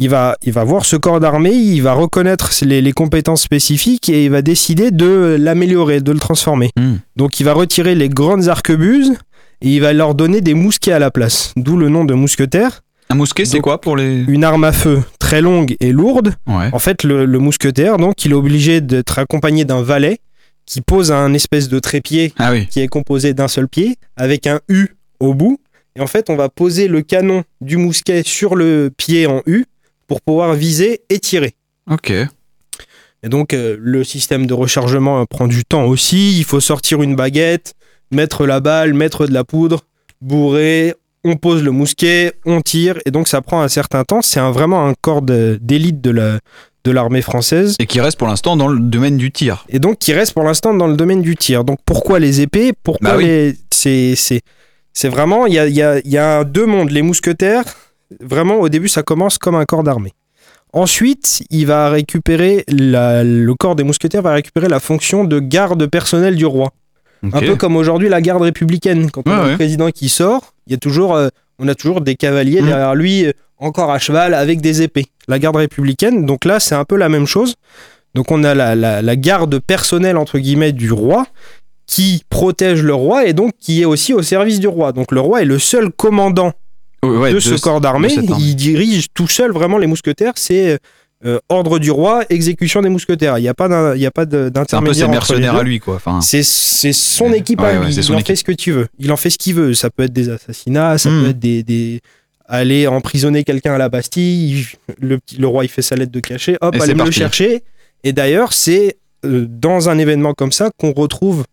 Il 0.00 0.08
va, 0.10 0.36
il 0.42 0.52
va 0.52 0.62
voir 0.62 0.84
ce 0.84 0.94
corps 0.94 1.18
d'armée, 1.18 1.52
il 1.52 1.80
va 1.80 1.92
reconnaître 1.92 2.52
les, 2.62 2.80
les 2.80 2.92
compétences 2.92 3.42
spécifiques 3.42 4.08
et 4.08 4.24
il 4.26 4.30
va 4.30 4.42
décider 4.42 4.92
de 4.92 5.36
l'améliorer, 5.38 6.00
de 6.00 6.12
le 6.12 6.20
transformer. 6.20 6.70
Hmm. 6.78 6.96
Donc 7.16 7.40
il 7.40 7.44
va 7.44 7.52
retirer 7.52 7.96
les 7.96 8.08
grandes 8.08 8.48
arquebuses 8.48 9.12
et 9.60 9.70
il 9.70 9.80
va 9.80 9.92
leur 9.92 10.14
donner 10.14 10.40
des 10.40 10.54
mousquets 10.54 10.92
à 10.92 11.00
la 11.00 11.10
place. 11.10 11.52
D'où 11.56 11.76
le 11.76 11.88
nom 11.88 12.04
de 12.04 12.14
mousquetaire. 12.14 12.82
Un 13.10 13.14
mousquet, 13.14 13.44
c'est 13.46 13.60
quoi 13.60 13.80
pour 13.80 13.96
les. 13.96 14.24
Une 14.28 14.44
arme 14.44 14.64
à 14.64 14.72
feu 14.72 15.02
très 15.18 15.40
longue 15.40 15.76
et 15.80 15.92
lourde. 15.92 16.34
Ouais. 16.46 16.68
En 16.72 16.78
fait, 16.78 17.04
le, 17.04 17.24
le 17.24 17.38
mousquetaire, 17.38 17.96
donc, 17.96 18.24
il 18.24 18.32
est 18.32 18.34
obligé 18.34 18.80
d'être 18.80 19.18
accompagné 19.18 19.64
d'un 19.64 19.82
valet 19.82 20.18
qui 20.66 20.82
pose 20.82 21.10
un 21.10 21.32
espèce 21.32 21.68
de 21.70 21.78
trépied 21.78 22.34
Ah 22.38 22.52
oui. 22.52 22.66
qui 22.66 22.80
est 22.80 22.88
composé 22.88 23.32
d'un 23.32 23.48
seul 23.48 23.66
pied 23.68 23.96
avec 24.16 24.46
un 24.46 24.60
U 24.68 24.88
au 25.20 25.32
bout. 25.32 25.58
Et 25.96 26.00
en 26.00 26.06
fait, 26.06 26.28
on 26.28 26.36
va 26.36 26.48
poser 26.50 26.86
le 26.88 27.00
canon 27.00 27.44
du 27.62 27.78
mousquet 27.78 28.22
sur 28.24 28.54
le 28.54 28.90
pied 28.94 29.26
en 29.26 29.42
U 29.46 29.64
pour 30.06 30.20
pouvoir 30.20 30.52
viser 30.54 31.00
et 31.08 31.18
tirer. 31.18 31.54
Ok. 31.90 32.10
Et 32.10 33.28
donc, 33.28 33.54
euh, 33.54 33.76
le 33.80 34.04
système 34.04 34.46
de 34.46 34.52
rechargement 34.54 35.22
euh, 35.22 35.24
prend 35.24 35.48
du 35.48 35.64
temps 35.64 35.86
aussi. 35.86 36.38
Il 36.38 36.44
faut 36.44 36.60
sortir 36.60 37.02
une 37.02 37.16
baguette, 37.16 37.72
mettre 38.12 38.46
la 38.46 38.60
balle, 38.60 38.92
mettre 38.94 39.26
de 39.26 39.32
la 39.32 39.44
poudre, 39.44 39.80
bourrer. 40.20 40.94
On 41.24 41.36
pose 41.36 41.62
le 41.62 41.70
mousquet, 41.72 42.32
on 42.46 42.60
tire. 42.60 42.98
Et 43.06 43.10
donc, 43.10 43.28
ça 43.28 43.40
prend 43.42 43.60
un 43.60 43.68
certain 43.68 44.04
temps. 44.04 44.22
C'est 44.22 44.40
un- 44.40 44.50
vraiment 44.52 44.86
un 44.86 44.94
corps 45.00 45.22
d'élite 45.22 46.00
de 46.00 46.10
la 46.10 46.38
de 46.84 46.92
l'armée 46.92 47.20
française. 47.22 47.74
Et 47.80 47.86
qui 47.86 48.00
reste 48.00 48.16
pour 48.18 48.28
l'instant 48.28 48.56
dans 48.56 48.68
le 48.68 48.78
domaine 48.78 49.18
du 49.18 49.30
tir. 49.30 49.66
Et 49.68 49.78
donc, 49.78 49.98
qui 49.98 50.12
reste 50.14 50.32
pour 50.32 50.44
l'instant 50.44 50.72
dans 50.72 50.86
le 50.86 50.96
domaine 50.96 51.20
du 51.20 51.36
tir. 51.36 51.64
Donc, 51.64 51.78
pourquoi 51.84 52.18
les 52.18 52.40
épées? 52.40 52.72
Pourquoi 52.82 53.10
Bah 53.10 53.16
oui. 53.18 53.24
les. 53.24 53.54
C'est, 53.70 54.14
c'est, 54.16 54.40
c'est 54.94 55.08
vraiment. 55.08 55.44
Il 55.46 55.52
y 55.54 55.58
a, 55.58 55.66
y, 55.66 55.82
a, 55.82 56.00
y 56.04 56.16
a 56.16 56.44
deux 56.44 56.66
mondes. 56.66 56.90
Les 56.90 57.02
mousquetaires, 57.02 57.64
Vraiment, 58.22 58.54
au 58.60 58.70
début, 58.70 58.88
ça 58.88 59.02
commence 59.02 59.36
comme 59.36 59.54
un 59.54 59.66
corps 59.66 59.82
d'armée. 59.82 60.12
Ensuite, 60.72 61.42
il 61.50 61.66
va 61.66 61.90
récupérer 61.90 62.64
la- 62.68 63.22
le 63.24 63.54
corps 63.54 63.74
des 63.74 63.84
mousquetaires 63.84 64.22
va 64.22 64.32
récupérer 64.32 64.68
la 64.68 64.80
fonction 64.80 65.24
de 65.24 65.40
garde 65.40 65.86
personnelle 65.86 66.36
du 66.36 66.46
roi. 66.46 66.70
Un 67.32 67.40
peu 67.40 67.56
comme 67.56 67.76
aujourd'hui 67.76 68.08
la 68.08 68.20
garde 68.22 68.42
républicaine. 68.42 69.10
Quand 69.10 69.22
on 69.26 69.30
Ouais, 69.30 69.36
a 69.36 69.42
ouais. 69.44 69.50
le 69.50 69.56
président 69.56 69.90
qui 69.90 70.08
sort, 70.08 70.54
il 70.68 70.72
y 70.72 70.74
a 70.74 70.78
toujours, 70.78 71.16
euh, 71.16 71.28
on 71.58 71.66
a 71.66 71.74
toujours 71.74 72.00
des 72.00 72.14
cavaliers 72.14 72.62
Mm. 72.62 72.66
derrière 72.66 72.94
lui, 72.94 73.26
euh, 73.26 73.32
encore 73.58 73.90
à 73.90 73.98
cheval 73.98 74.34
avec 74.34 74.60
des 74.60 74.82
épées. 74.82 75.06
La 75.26 75.38
garde 75.40 75.56
républicaine, 75.56 76.24
donc 76.26 76.44
là, 76.44 76.60
c'est 76.60 76.76
un 76.76 76.84
peu 76.84 76.96
la 76.96 77.08
même 77.08 77.26
chose. 77.26 77.54
Donc 78.14 78.30
on 78.30 78.44
a 78.44 78.54
la, 78.54 78.74
la- 78.74 79.02
la 79.02 79.16
garde 79.16 79.58
personnelle 79.58 80.16
entre 80.16 80.38
guillemets 80.38 80.72
du 80.72 80.92
roi 80.92 81.26
qui 81.86 82.22
protège 82.30 82.82
le 82.82 82.94
roi 82.94 83.26
et 83.26 83.32
donc 83.32 83.52
qui 83.58 83.82
est 83.82 83.84
aussi 83.84 84.12
au 84.14 84.22
service 84.22 84.60
du 84.60 84.68
roi. 84.68 84.92
Donc 84.92 85.10
le 85.12 85.20
roi 85.20 85.42
est 85.42 85.46
le 85.46 85.58
seul 85.58 85.90
commandant 85.90 86.52
Ouais, 87.04 87.30
de 87.30 87.34
de 87.36 87.40
ce 87.40 87.54
corps 87.60 87.80
d'armée. 87.80 88.08
Il 88.40 88.56
dirige 88.56 89.06
tout 89.14 89.28
seul 89.28 89.52
vraiment 89.52 89.78
les 89.78 89.86
mousquetaires. 89.86 90.32
C'est 90.36 90.78
euh, 91.24 91.38
ordre 91.48 91.78
du 91.78 91.90
roi, 91.90 92.24
exécution 92.30 92.80
des 92.80 92.88
mousquetaires. 92.88 93.38
Il 93.38 93.42
n'y 93.42 93.48
a 93.48 93.54
pas 93.54 93.68
d'in- 93.68 93.94
il 93.94 94.00
y 94.00 94.06
a 94.06 94.10
pas 94.10 94.24
de- 94.26 94.36
C'est 94.36 94.40
un 94.44 94.44
peu 94.44 94.50
d'intermédiaire. 94.50 95.06
ses 95.06 95.10
mercenaires 95.10 95.56
à 95.56 95.62
lui, 95.64 95.80
quoi. 95.80 95.96
Enfin, 95.96 96.20
C'est 96.20 96.42
son 96.44 97.32
équipe 97.32 97.60
Ouais, 97.60 97.68
à 97.68 97.72
lui. 97.84 97.92
il 97.94 97.98
en 98.12 98.14
équipe. 98.14 98.26
fait 98.26 98.36
ce 98.36 98.44
que 98.44 98.52
tu 98.52 98.70
veux. 98.72 98.86
Il 98.98 99.10
en 99.10 99.16
fait 99.16 99.30
ce 99.30 99.38
qu'il 99.38 99.54
veut. 99.54 99.74
Ça 99.74 99.90
peut 99.90 100.04
être 100.04 100.12
des 100.12 100.28
assassinats, 100.28 100.96
ça 100.98 101.10
Hmm. 101.10 101.22
peut 101.24 101.28
être 101.30 101.38
des, 101.38 101.62
des- 101.64 102.00
aller 102.46 102.86
emprisonner 102.86 103.42
quelqu'un 103.44 103.74
à 103.74 103.78
la 103.78 103.88
Bastille. 103.88 104.66
Le, 105.00 105.18
roi 105.46 105.64
il 105.64 105.68
fait 105.68 105.82
sa 105.82 105.96
lettre 105.96 106.12
de 106.12 106.20
cachet. 106.20 106.56
Hop, 106.60 106.74
Et 106.76 106.80
allez 106.80 106.94
me 106.94 107.04
le 107.04 107.10
chercher. 107.10 107.62
Et 108.04 108.12
d'ailleurs, 108.12 108.52
c'est 108.52 108.96
euh, 109.24 109.46
dans 109.48 109.88
un 109.88 109.98
événement 109.98 110.32
comme 110.34 110.52
ça 110.52 110.70
qu'on 110.78 110.92
retrouve 110.92 111.44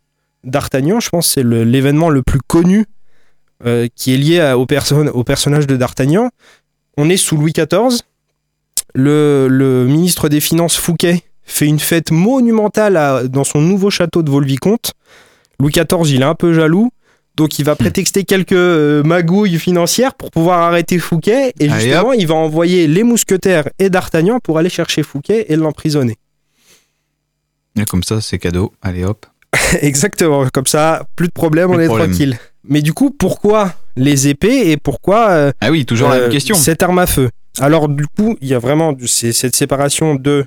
D'Artagnan. 0.44 1.00
Je 1.00 1.10
pense 1.10 1.28
que 1.28 1.34
c'est 1.34 1.44
le- 1.44 1.64
l'événement 1.64 2.10
le 2.12 2.22
plus 2.22 2.40
connu 2.46 2.86
euh, 3.66 3.88
qui 3.96 4.14
est 4.14 4.18
lié 4.18 4.40
à- 4.40 4.58
au, 4.60 4.68
perso- 4.68 5.08
au 5.08 5.24
personnage 5.24 5.66
de 5.66 5.76
D'Artagnan. 5.76 6.30
On 6.98 7.10
est 7.10 7.18
sous 7.18 7.36
Louis 7.36 7.52
XIV. 7.54 8.02
Le, 8.96 9.48
le 9.50 9.86
ministre 9.86 10.30
des 10.30 10.40
Finances 10.40 10.78
Fouquet 10.78 11.22
fait 11.44 11.66
une 11.68 11.80
fête 11.80 12.12
monumentale 12.12 12.96
à- 12.98 13.28
dans 13.28 13.44
son 13.44 13.60
nouveau 13.62 13.90
château 13.90 14.24
de 14.24 14.30
Vaux-le-Vicomte. 14.32 14.94
Louis 15.60 15.72
XIV, 15.72 16.10
il 16.16 16.22
est 16.22 16.26
un 16.26 16.34
peu 16.36 16.54
jaloux. 16.54 16.90
Donc 17.36 17.60
il 17.60 17.66
va 17.66 17.76
prétexter 17.76 18.24
quelques 18.24 18.54
euh, 18.54 19.04
magouilles 19.04 19.60
financières 19.60 20.14
pour 20.16 20.32
pouvoir 20.32 20.62
arrêter 20.62 20.98
Fouquet. 21.00 21.52
Et 21.60 21.70
justement, 21.70 22.14
il 22.14 22.26
va 22.28 22.36
envoyer 22.36 22.88
les 22.88 23.04
mousquetaires 23.04 23.68
et 23.80 23.90
D'Artagnan 23.90 24.40
pour 24.42 24.58
aller 24.58 24.70
chercher 24.70 25.04
Fouquet 25.04 25.46
et 25.50 25.58
l'emprisonner. 25.58 26.16
et 27.78 27.84
comme 27.84 28.04
ça, 28.04 28.22
c'est 28.22 28.40
cadeau. 28.40 28.72
Allez, 28.82 29.04
hop. 29.04 29.26
Exactement, 29.82 30.48
comme 30.54 30.66
ça, 30.68 31.06
plus 31.18 31.28
de 31.28 31.34
problème, 31.34 31.68
Plus 31.68 31.76
on 31.76 31.78
de 31.80 31.84
est 31.84 31.88
problème. 31.88 32.10
tranquille. 32.12 32.38
Mais 32.68 32.82
du 32.82 32.94
coup, 32.94 33.12
pourquoi 33.12 33.74
les 33.98 34.30
épées 34.30 34.72
et 34.72 34.78
pourquoi 34.78 35.30
euh, 35.32 35.52
Ah 35.62 35.72
oui, 35.72 35.86
toujours 35.86 36.08
la 36.10 36.16
euh, 36.16 36.22
même 36.24 36.32
question. 36.32 36.56
cette 36.56 36.84
arme 36.84 37.00
à 37.00 37.06
feu? 37.06 37.30
Alors 37.60 37.88
du 37.90 38.06
coup, 38.08 38.38
il 38.42 38.48
y 38.48 38.54
a 38.54 38.60
vraiment 38.60 38.94
du- 38.94 39.08
cette 39.08 39.56
séparation 39.56 40.16
de 40.16 40.46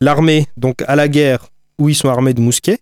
l'armée, 0.00 0.46
donc 0.56 0.82
à 0.86 0.96
la 0.96 1.08
guerre, 1.08 1.46
où 1.78 1.88
ils 1.88 1.94
sont 1.94 2.08
armés 2.08 2.34
de 2.34 2.40
mousquets, 2.40 2.78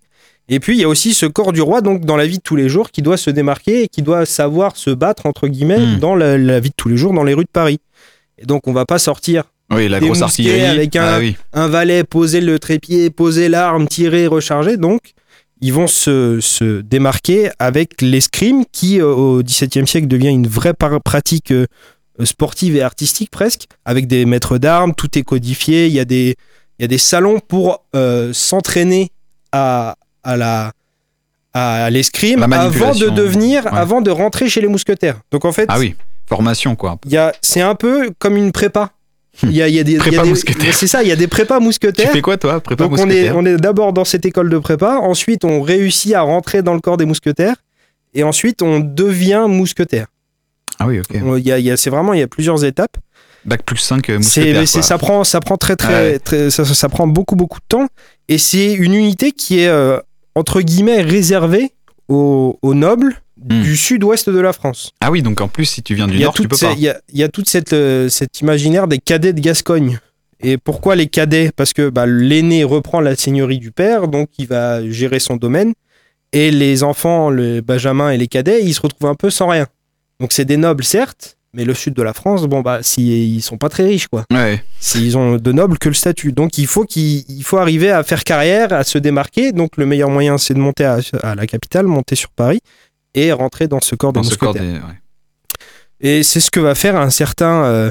et 0.48 0.60
puis 0.60 0.76
il 0.76 0.80
y 0.80 0.84
a 0.84 0.88
aussi 0.88 1.14
ce 1.14 1.26
corps 1.26 1.52
du 1.52 1.60
roi, 1.62 1.80
donc 1.80 2.04
dans 2.04 2.16
la 2.16 2.26
vie 2.26 2.38
de 2.38 2.42
tous 2.42 2.56
les 2.56 2.68
jours, 2.68 2.90
qui 2.90 3.02
doit 3.02 3.16
se 3.16 3.30
démarquer 3.30 3.84
et 3.84 3.88
qui 3.88 4.02
doit 4.02 4.26
savoir 4.26 4.76
se 4.76 4.90
battre, 4.90 5.26
entre 5.26 5.48
guillemets, 5.48 5.78
Hmm. 5.78 5.98
dans 5.98 6.14
la, 6.14 6.36
la 6.38 6.60
vie 6.60 6.70
de 6.70 6.74
tous 6.76 6.88
les 6.88 6.96
jours, 6.96 7.12
dans 7.12 7.24
les 7.24 7.34
rues 7.34 7.44
de 7.44 7.50
Paris. 7.52 7.78
Et 8.38 8.46
donc 8.46 8.66
on 8.66 8.72
va 8.72 8.84
pas 8.86 8.98
sortir 8.98 9.44
Oui, 9.70 9.88
la 9.88 10.00
des 10.00 10.06
grosse 10.06 10.20
mousquets 10.20 10.42
artillerie. 10.42 10.66
avec 10.66 10.96
un, 10.96 11.04
Ah 11.04 11.18
oui. 11.20 11.36
un 11.52 11.68
valet, 11.68 12.04
poser 12.04 12.40
le 12.40 12.58
trépied, 12.58 13.10
poser 13.10 13.48
l'arme, 13.48 13.86
tirer, 13.86 14.26
recharger. 14.26 14.76
Donc, 14.76 15.12
ils 15.60 15.72
vont 15.72 15.86
se, 15.86 16.40
se 16.40 16.80
démarquer 16.80 17.50
avec 17.60 18.02
l'escrime 18.02 18.64
qui, 18.72 19.00
euh, 19.00 19.06
au 19.06 19.42
XVIIe 19.44 19.86
siècle, 19.86 20.08
devient 20.08 20.30
une 20.30 20.48
vraie 20.48 20.74
pratique 20.74 21.52
euh, 21.52 21.66
sportive 22.24 22.76
et 22.76 22.82
artistique 22.82 23.30
presque, 23.30 23.66
avec 23.84 24.06
des 24.06 24.24
maîtres 24.26 24.58
d'armes, 24.58 24.94
tout 24.94 25.18
est 25.18 25.22
codifié. 25.22 25.86
Il 25.86 25.92
y 25.92 26.00
a 26.00 26.04
des, 26.04 26.36
il 26.78 26.82
y 26.82 26.84
a 26.84 26.88
des 26.88 26.98
salons 26.98 27.38
pour 27.40 27.84
euh, 27.96 28.32
s'entraîner 28.32 29.10
à, 29.52 29.96
à 30.22 30.36
la 30.36 30.72
à 31.54 31.90
l'escrime 31.90 32.42
avant 32.42 32.94
de 32.94 33.10
devenir, 33.10 33.64
Ouais. 33.66 33.72
avant 33.74 34.00
de 34.00 34.10
rentrer 34.10 34.48
chez 34.48 34.62
les 34.62 34.68
mousquetaires. 34.68 35.20
Donc 35.30 35.44
en 35.44 35.52
fait, 35.52 35.66
Ah 35.68 35.78
oui, 35.78 35.94
formation, 36.26 36.74
quoi. 36.76 36.98
il 37.04 37.12
y 37.12 37.18
c'est 37.42 37.60
un 37.60 37.74
peu 37.74 38.10
comme 38.18 38.38
une 38.38 38.52
prépa. 38.52 38.90
Il 39.42 39.52
y 39.52 39.60
a, 39.62 39.68
il 39.68 39.74
y 39.74 39.78
a 39.78 39.84
des, 39.84 39.96
Prépa 39.96 40.22
des- 40.22 40.30
mousquetaire. 40.30 40.74
C'est 40.74 40.86
ça, 40.86 41.02
il 41.02 41.08
y 41.08 41.12
a 41.12 41.16
des 41.16 41.26
prépas 41.26 41.58
Tu 41.58 41.64
mousquetaires. 41.64 42.10
fais 42.10 42.20
quoi, 42.22 42.36
toi 42.38 42.60
Prépa 42.60 42.84
Donc 42.84 42.98
on 42.98 43.08
est, 43.10 43.30
on 43.30 43.44
est 43.44 43.56
d'abord 43.56 43.92
dans 43.92 44.04
cette 44.06 44.24
école 44.24 44.48
de 44.50 44.58
prépa, 44.58 44.96
ensuite 44.96 45.44
on 45.44 45.60
réussit 45.62 46.14
à 46.14 46.22
rentrer 46.22 46.62
dans 46.62 46.72
le 46.74 46.80
corps 46.80 46.96
des 46.96 47.04
mousquetaires, 47.06 47.56
et 48.14 48.22
ensuite 48.24 48.62
on 48.62 48.80
devient 48.80 49.44
mousquetaire. 49.48 50.06
Ah 50.82 50.86
oui, 50.88 50.98
ok. 51.00 51.20
On- 51.24 51.36
il 51.36 51.46
y 51.46 51.52
a- 51.52 51.58
il 51.58 51.64
y 51.64 51.70
a- 51.70 51.76
C'est 51.76 51.90
vraiment, 51.90 52.12
il 52.14 52.20
y 52.20 52.22
a 52.22 52.28
plusieurs 52.28 52.64
étapes. 52.64 52.96
Bac 53.44 53.62
plus 53.64 53.76
5 53.78 54.06
C'est, 54.06 54.16
mousquetaires. 54.18 54.68
c'est- 54.68 54.82
ça, 54.82 54.98
prend, 54.98 55.24
ça 55.24 55.40
prend 55.40 55.56
très 55.56 55.76
très, 55.76 56.12
Ouais. 56.12 56.18
très- 56.18 56.50
ça, 56.50 56.64
ça 56.64 56.88
prend 56.88 57.06
beaucoup 57.08 57.34
beaucoup 57.36 57.58
de 57.58 57.66
temps, 57.68 57.86
et 58.28 58.38
c'est 58.38 58.72
une 58.72 58.94
unité 58.94 59.32
qui 59.32 59.58
est 59.60 59.68
euh, 59.68 59.98
entre 60.36 60.60
guillemets 60.60 61.02
réservée 61.02 61.72
aux, 62.08 62.58
aux 62.62 62.74
nobles 62.74 63.14
Hmm. 63.44 63.62
du 63.62 63.76
sud-ouest 63.76 64.30
de 64.30 64.38
la 64.38 64.52
France. 64.52 64.92
Ah 65.00 65.10
oui, 65.10 65.22
donc 65.22 65.40
en 65.40 65.48
plus, 65.48 65.64
si 65.64 65.82
tu 65.82 65.94
viens 65.96 66.06
du 66.06 66.18
Nord, 66.20 66.34
tu 66.34 66.46
peux 66.46 66.54
ces- 66.54 66.66
pas. 66.66 66.72
Il 66.74 66.80
y 66.82 66.88
a, 66.88 67.00
y 67.12 67.24
a 67.24 67.28
toute 67.28 67.48
cette, 67.48 67.72
euh, 67.72 68.08
cet 68.08 68.40
imaginaire 68.40 68.86
des 68.86 68.98
cadets 68.98 69.32
de 69.32 69.40
Gascogne. 69.40 69.98
Et 70.44 70.58
pourquoi 70.58 70.94
les 70.94 71.06
cadets? 71.08 71.50
Parce 71.54 71.72
que 71.72 71.88
bah, 71.88 72.06
l'aîné 72.06 72.62
reprend 72.62 73.00
la 73.00 73.16
seigneurie 73.16 73.58
du 73.58 73.72
père, 73.72 74.06
donc 74.06 74.28
il 74.38 74.46
va 74.46 74.88
gérer 74.88 75.18
son 75.18 75.36
domaine. 75.36 75.72
Et 76.32 76.50
les 76.52 76.82
enfants, 76.84 77.30
le 77.30 77.60
Benjamin 77.60 78.10
et 78.10 78.16
les 78.18 78.28
cadets, 78.28 78.62
ils 78.62 78.74
se 78.74 78.80
retrouvent 78.80 79.10
un 79.10 79.14
peu 79.16 79.30
sans 79.30 79.48
rien. 79.48 79.66
Donc 80.22 80.32
c'est 80.32 80.44
des 80.44 80.56
nobles, 80.56 80.84
certes, 80.84 81.36
mais 81.52 81.64
le 81.64 81.74
sud 81.74 81.94
de 81.94 82.02
la 82.02 82.14
France, 82.14 82.44
bon, 82.44 82.60
bah, 82.60 82.78
si, 82.82 83.34
ils 83.34 83.42
sont 83.42 83.58
pas 83.58 83.68
très 83.68 83.82
riches, 83.84 84.06
quoi. 84.06 84.24
Ouais. 84.32 84.62
Si 84.78 85.04
ils 85.04 85.18
ont 85.18 85.34
de 85.36 85.52
nobles 85.52 85.78
que 85.78 85.88
le 85.88 85.94
statut. 85.96 86.30
Donc 86.30 86.58
il 86.58 86.68
faut, 86.68 86.84
qu'il 86.84 87.24
il 87.28 87.42
faut 87.42 87.58
arriver 87.58 87.90
à 87.90 88.04
faire 88.04 88.22
carrière, 88.22 88.72
à 88.72 88.84
se 88.84 88.98
démarquer. 88.98 89.50
Donc 89.50 89.76
le 89.76 89.84
meilleur 89.84 90.10
moyen, 90.10 90.38
c'est 90.38 90.54
de 90.54 90.60
monter 90.60 90.84
à, 90.84 91.00
à 91.24 91.34
la 91.34 91.46
capitale, 91.48 91.88
monter 91.88 92.14
sur 92.14 92.30
Paris 92.30 92.60
et 93.14 93.32
rentrer 93.32 93.66
dans 93.66 93.80
ce 93.80 93.96
corps 93.96 94.12
de 94.12 94.20
Dans 94.20 94.22
ce 94.22 94.36
corps 94.36 94.54
des. 94.54 94.60
ouais. 94.60 94.78
Et 96.00 96.22
c'est 96.22 96.38
ce 96.38 96.52
que 96.52 96.60
va 96.60 96.76
faire 96.76 96.96
un 96.96 97.10
certain 97.10 97.64
euh, 97.64 97.90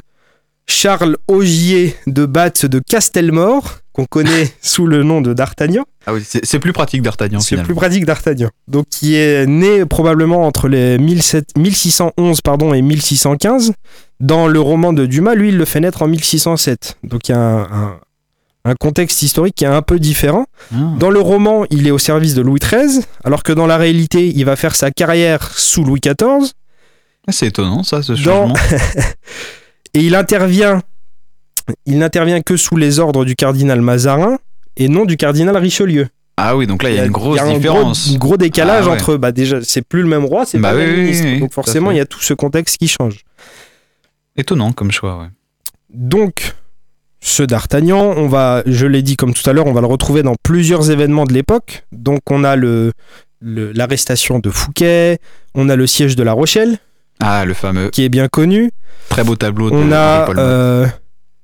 Charles 0.68 1.18
Augier 1.28 1.98
de 2.08 2.26
Batte 2.26 2.66
de 2.66 2.80
Castelmore, 2.80 3.80
qu'on 3.94 4.06
connaît 4.06 4.52
sous 4.62 4.88
le 4.88 5.04
nom 5.04 5.22
de 5.22 5.34
D'Artagnan. 5.34 5.84
Ah 6.06 6.14
oui, 6.14 6.24
c'est 6.26 6.60
plus 6.60 6.74
pratique 6.74 7.02
d'Artagnan, 7.02 7.40
C'est 7.40 7.62
plus 7.62 7.76
pratique 7.76 8.06
d'Artagnan. 8.06 8.50
Donc, 8.68 8.86
qui 8.90 9.16
est 9.16 9.46
né 9.46 9.86
probablement 9.86 10.46
entre 10.48 10.68
les 10.68 10.98
1700 10.98 11.46
1611 11.58 12.42
pardon, 12.42 12.74
et 12.74 12.82
1615. 12.82 13.74
Dans 14.20 14.48
le 14.48 14.60
roman 14.60 14.94
de 14.94 15.06
Dumas, 15.06 15.36
lui, 15.36 15.50
il 15.50 15.58
le 15.58 15.66
fait 15.66 15.80
naître 15.80 16.02
en 16.04 16.08
1607. 16.08 16.98
Donc, 17.04 17.28
il 17.30 17.32
y 17.32 17.36
a 17.36 17.40
un, 17.40 17.62
un- 17.64 18.00
un 18.64 18.76
contexte 18.76 19.24
historique 19.24 19.56
qui 19.56 19.64
est 19.64 19.68
un 19.68 19.82
peu 19.82 19.98
différent. 20.00 20.46
Ah. 20.72 20.78
Dans 21.00 21.10
le 21.10 21.20
roman, 21.20 21.66
il 21.72 21.88
est 21.88 21.92
au 21.92 21.98
service 21.98 22.36
de 22.36 22.44
Louis 22.44 22.60
XIII, 22.60 23.02
alors 23.24 23.42
que 23.42 23.52
dans 23.52 23.66
la 23.66 23.78
réalité, 23.78 24.28
il 24.36 24.46
va 24.46 24.56
faire 24.56 24.76
sa 24.76 24.92
carrière 24.92 25.52
sous 25.58 25.84
Louis 25.84 26.00
XIV. 26.00 26.52
Ah, 27.28 27.32
C'est 27.32 27.48
étonnant, 27.48 27.82
ça, 27.82 28.04
ce 28.04 28.14
Dans- 28.14 28.50
changement. 28.50 28.54
Et 29.96 30.02
il 30.02 30.16
intervient, 30.16 30.82
il 31.86 31.98
n'intervient 32.00 32.42
que 32.42 32.58
sous 32.58 32.78
les 32.78 33.00
ordres 33.00 33.26
du 33.26 33.36
cardinal 33.36 33.82
Mazarin 33.82 34.38
et 34.78 34.88
non 34.88 35.06
du 35.06 35.18
cardinal 35.18 35.56
Richelieu. 35.58 36.08
Ah 36.38 36.56
oui, 36.56 36.66
donc 36.66 36.82
là, 36.82 36.90
il 36.90 36.96
y 36.96 37.00
a 37.00 37.06
une 37.06 37.12
grosse 37.12 37.40
un 37.40 37.46
gros- 37.50 37.58
différence. 37.58 38.12
un 38.14 38.18
gros 38.18 38.38
décalage 38.38 38.86
Ah 38.88 38.92
ouais. 38.92 38.96
entre, 38.96 39.18
bah 39.18 39.32
déjà, 39.32 39.62
c'est 39.62 39.82
plus 39.82 40.02
le 40.02 40.08
même 40.08 40.26
roi, 40.26 40.46
c'est 40.46 40.58
Bah 40.58 40.70
pas 40.72 40.76
le 40.78 40.82
même 40.86 40.96
oui, 40.96 41.02
ministre. 41.04 41.26
oui, 41.28 41.40
Donc 41.40 41.54
forcément, 41.54 41.92
il 41.92 41.98
y 41.98 42.00
a 42.00 42.06
tout 42.06 42.22
ce 42.22 42.34
contexte 42.34 42.78
qui 42.78 42.88
change. 42.88 43.20
Étonnant 44.38 44.72
comme 44.72 44.92
choix, 44.92 45.20
ouais. 45.20 45.28
Donc, 45.94 46.54
ce 47.20 47.44
d'Artagnan, 47.44 48.14
on 48.18 48.28
va, 48.28 48.64
je 48.66 48.88
l'ai 48.88 49.02
dit 49.04 49.18
comme 49.18 49.34
tout 49.34 49.48
à 49.48 49.54
l'heure, 49.54 49.68
on 49.68 49.74
va 49.74 49.82
le 49.82 49.88
retrouver 49.88 50.24
dans 50.24 50.36
plusieurs 50.42 50.90
événements 50.90 51.26
de 51.26 51.34
l'époque. 51.34 51.84
Donc, 51.92 52.22
on 52.30 52.44
a 52.44 52.56
le 52.56 52.92
l'arrestation 53.44 54.38
de 54.40 54.50
Fouquet, 54.52 55.18
on 55.56 55.68
a 55.68 55.76
le 55.76 55.88
siège 55.88 56.16
de 56.16 56.22
La 56.24 56.34
Rochelle, 56.34 56.78
Ah, 57.20 57.44
le 57.44 57.54
fameux. 57.56 57.90
qui 57.90 58.04
est 58.04 58.10
bien 58.10 58.28
connu. 58.28 58.72
Très 59.10 59.24
beau 59.24 59.36
tableau 59.36 59.70
de 59.72 59.76
On 59.76 59.92
a 59.92 60.30
euh, 60.38 60.86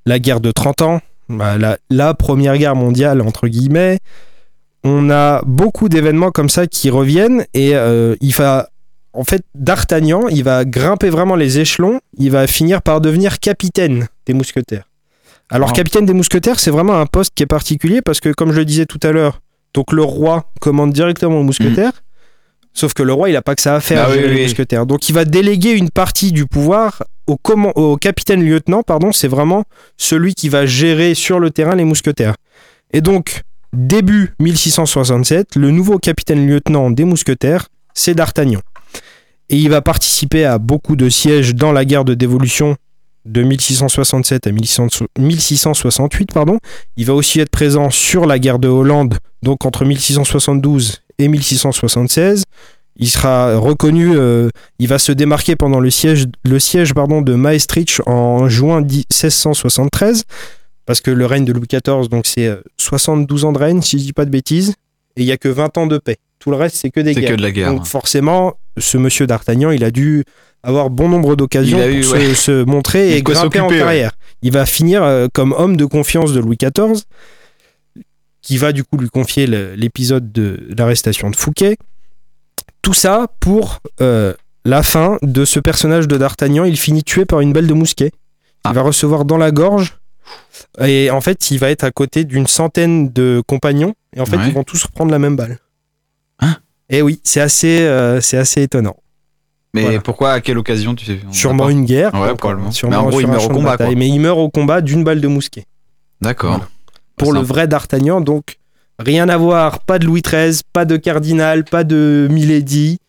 la 0.08 0.20
guerre 0.20 0.40
de 0.40 0.52
30 0.52 0.82
ans, 0.82 1.02
bah, 1.30 1.58
la, 1.58 1.78
la 1.90 2.14
première 2.14 2.58
guerre 2.58 2.76
mondiale, 2.76 3.22
entre 3.22 3.48
guillemets. 3.48 4.00
On 4.84 5.10
a 5.10 5.42
beaucoup 5.46 5.90
d'événements 5.90 6.32
comme 6.32 6.50
ça 6.50 6.66
qui 6.66 6.90
reviennent 6.90 7.46
et 7.54 7.76
euh, 7.76 8.16
il 8.22 8.34
va. 8.34 8.70
En 9.14 9.24
fait, 9.24 9.42
D'Artagnan, 9.56 10.28
il 10.30 10.44
va 10.44 10.64
grimper 10.64 11.10
vraiment 11.10 11.36
les 11.36 11.60
échelons. 11.60 12.00
Il 12.18 12.32
va 12.32 12.48
finir 12.48 12.82
par 12.82 13.02
devenir 13.02 13.40
capitaine 13.40 14.08
des 14.26 14.34
mousquetaires. 14.34 14.88
Alors, 15.50 15.74
capitaine 15.74 16.06
des 16.06 16.14
mousquetaires, 16.14 16.60
c'est 16.60 16.72
vraiment 16.72 17.00
un 17.00 17.06
poste 17.06 17.34
qui 17.34 17.44
est 17.44 17.48
particulier 17.48 18.02
parce 18.02 18.20
que, 18.20 18.30
comme 18.32 18.52
je 18.52 18.60
le 18.60 18.66
disais 18.66 18.86
tout 18.86 19.00
à 19.02 19.12
l'heure, 19.12 19.42
donc 19.74 19.92
le 19.92 20.04
roi 20.04 20.52
commande 20.62 20.94
directement 20.94 21.40
aux 21.40 21.44
mousquetaires. 21.44 21.94
Sauf 22.78 22.94
que 22.94 23.02
le 23.02 23.12
roi, 23.12 23.30
il 23.30 23.34
n'a 23.34 23.42
pas 23.42 23.56
que 23.56 23.62
ça 23.64 23.76
à 23.76 23.80
faire, 23.80 24.06
Ah 24.06 24.12
oui, 24.12 24.20
oui, 24.22 24.28
les 24.30 24.36
oui. 24.36 24.44
mousquetaires. 24.44 24.86
Donc, 24.86 25.10
il 25.10 25.14
va 25.14 25.26
déléguer 25.26 25.72
une 25.72 25.90
partie 25.90 26.32
du 26.32 26.46
pouvoir 26.46 27.04
au, 27.26 27.38
au 27.76 27.98
capitaine-lieutenant, 27.98 28.84
pardon, 28.84 29.12
c'est 29.12 29.28
vraiment 29.28 29.64
celui 29.98 30.36
qui 30.36 30.48
va 30.48 30.68
gérer 30.68 31.16
sur 31.16 31.40
le 31.40 31.50
terrain 31.50 31.76
les 31.76 31.86
mousquetaires. 31.86 32.36
Et 32.94 33.02
donc, 33.02 33.42
début 33.74 34.36
1667, 34.40 35.56
le 35.56 35.72
nouveau 35.72 35.98
capitaine-lieutenant 35.98 36.92
des 36.92 37.04
mousquetaires, 37.04 37.68
c'est 37.96 38.14
D'Artagnan. 38.14 38.62
Et 39.50 39.58
il 39.58 39.70
va 39.72 39.82
participer 39.82 40.46
à 40.46 40.60
beaucoup 40.60 40.96
de 40.96 41.10
sièges 41.10 41.56
dans 41.56 41.72
la 41.72 41.84
guerre 41.84 42.06
de 42.06 42.14
dévolution 42.14 42.76
de 43.26 43.42
1667 43.42 44.46
à 44.46 44.52
1600 44.52 45.06
1668. 45.18 46.32
Pardon. 46.32 46.60
Il 46.96 47.08
va 47.08 47.16
aussi 47.16 47.40
être 47.40 47.50
présent 47.50 47.90
sur 47.90 48.28
la 48.28 48.38
guerre 48.38 48.60
de 48.60 48.68
Hollande, 48.68 49.18
donc 49.42 49.66
entre 49.66 49.84
1672 49.84 51.02
et 51.20 51.28
1676. 51.28 52.44
Il 53.00 53.08
sera 53.08 53.58
reconnu, 53.58 54.18
euh, 54.18 54.50
il 54.80 54.88
va 54.88 54.98
se 54.98 55.12
démarquer 55.12 55.56
pendant 55.56 55.80
le 55.80 55.92
siège, 55.92 56.26
le 56.44 56.60
siège 56.60 56.94
pardon, 56.94 57.22
de 57.22 57.36
Maastricht 57.36 58.02
en 58.08 58.50
juin 58.50 58.82
10 58.82 59.06
1673, 59.12 60.24
parce 60.86 61.02
que 61.02 61.12
le 61.12 61.26
règne 61.28 61.46
de 61.46 61.54
Louis 61.54 61.68
XIV, 61.68 62.10
donc 62.10 62.26
c'est 62.26 62.48
euh, 62.48 62.62
72 62.78 63.46
ans 63.46 63.52
de 63.52 63.60
règne, 63.60 63.82
si 63.82 64.00
je 64.00 64.04
dis 64.04 64.14
pas 64.14 64.26
de 64.26 64.32
bêtises, 64.32 64.74
et 65.16 65.22
il 65.22 65.26
y 65.26 65.32
a 65.32 65.38
que 65.38 65.48
20 65.48 65.78
ans 65.78 65.88
de 65.88 66.00
paix. 66.00 66.18
Tout 66.40 66.50
le 66.50 66.58
reste, 66.58 66.76
c'est 66.76 66.90
que 66.90 67.00
des 67.00 67.14
guerres. 67.14 67.32
que 67.32 67.36
de 67.36 67.42
la 67.42 67.52
guerre. 67.52 67.74
Donc 67.74 67.86
forcément, 67.86 68.56
ce 68.78 68.98
monsieur 68.98 69.28
d'Artagnan, 69.28 69.72
il 69.72 69.84
a 69.84 69.92
dû 69.92 70.24
avoir 70.64 70.90
bon 70.90 71.08
nombre 71.10 71.36
d'occasions 71.36 71.78
pour 71.80 71.88
eu, 71.88 72.04
se, 72.04 72.14
ouais. 72.14 72.34
se 72.36 72.64
montrer 72.64 73.12
Il 73.12 73.18
et 73.18 73.22
grimper 73.22 73.60
en 73.60 73.70
ouais. 73.70 73.78
carrière. 73.78 74.12
Il 74.42 74.52
va 74.52 74.66
finir 74.66 75.04
euh, 75.04 75.28
comme 75.34 75.54
homme 75.58 75.78
de 75.78 75.86
confiance 75.86 76.34
de 76.34 76.40
Louis 76.40 76.58
XIV, 76.58 77.04
qui 78.42 78.58
va 78.58 78.72
du 78.72 78.84
coup 78.84 78.98
lui 78.98 79.10
confier 79.10 79.48
l'épisode 79.48 80.32
de 80.32 80.68
l'arrestation 80.78 81.30
de 81.30 81.36
Fouquet. 81.36 81.78
Tout 82.82 82.94
ça 82.94 83.28
pour 83.40 83.80
euh, 84.02 84.34
la 84.64 84.84
fin 84.84 85.18
de 85.22 85.44
ce 85.46 85.60
personnage 85.60 86.08
de 86.08 86.18
D'Artagnan. 86.18 86.64
Il 86.64 86.78
finit 86.78 87.04
tué 87.04 87.26
par 87.26 87.42
une 87.42 87.52
balle 87.54 87.68
de 87.68 87.74
mousquet. 87.74 88.12
Ah. 88.64 88.70
Il 88.72 88.76
va 88.76 88.82
recevoir 88.82 89.26
dans 89.26 89.38
la 89.38 89.52
gorge. 89.52 89.98
Et 90.80 91.10
en 91.12 91.22
fait, 91.22 91.52
il 91.52 91.60
va 91.60 91.70
être 91.70 91.84
à 91.84 91.92
côté 91.92 92.24
d'une 92.26 92.48
centaine 92.48 93.12
de 93.12 93.42
compagnons. 93.48 93.94
Et 94.16 94.20
en 94.22 94.26
fait, 94.26 94.38
Ouais. 94.38 94.48
ils 94.48 94.54
vont 94.54 94.64
tous 94.64 94.84
reprendre 94.84 95.12
la 95.12 95.20
même 95.20 95.36
balle. 95.36 95.60
Hein? 96.40 96.56
Et 96.90 97.02
oui, 97.02 97.20
c'est 97.24 97.42
assez, 97.42 97.82
euh, 97.82 98.22
c'est 98.22 98.38
assez 98.38 98.62
étonnant. 98.62 98.96
Mais 99.74 99.82
Voilà. 99.84 100.00
pourquoi, 100.02 100.32
à 100.32 100.42
quelle 100.42 100.58
occasion 100.58 100.96
tu 100.96 101.06
sais 101.06 101.20
Sûrement 101.32 101.70
une 101.70 101.86
guerre. 101.86 102.14
Ouais, 102.14 102.30
donc, 102.30 102.38
probablement. 102.38 102.72
sûrement 102.72 102.92
Mais 102.92 102.98
en 103.08 103.10
gros, 103.10 103.22
il 103.22 103.28
meurt 103.28 103.46
au 103.46 103.50
combat, 103.50 103.78
quoi. 103.78 103.94
Mais 103.96 104.08
il 104.08 104.20
meurt 104.20 104.38
au 104.40 104.50
combat 104.50 104.82
d'une 104.82 105.04
balle 105.04 105.20
de 105.22 105.28
mousquet. 105.28 105.66
D'accord. 106.22 106.52
Voilà. 106.52 106.70
Pour 107.18 107.34
le 107.34 107.40
vrai 107.42 107.68
d'Artagnan, 107.68 108.22
donc 108.22 108.58
rien 109.00 109.28
à 109.30 109.38
voir, 109.38 109.80
pas 109.82 110.00
de 110.00 110.06
Louis 110.06 110.22
XIII, 110.22 110.62
pas 110.74 110.86
de 110.86 110.98
cardinal, 110.98 111.64
pas 111.66 111.84
de 111.84 112.28
Milady. 112.32 113.00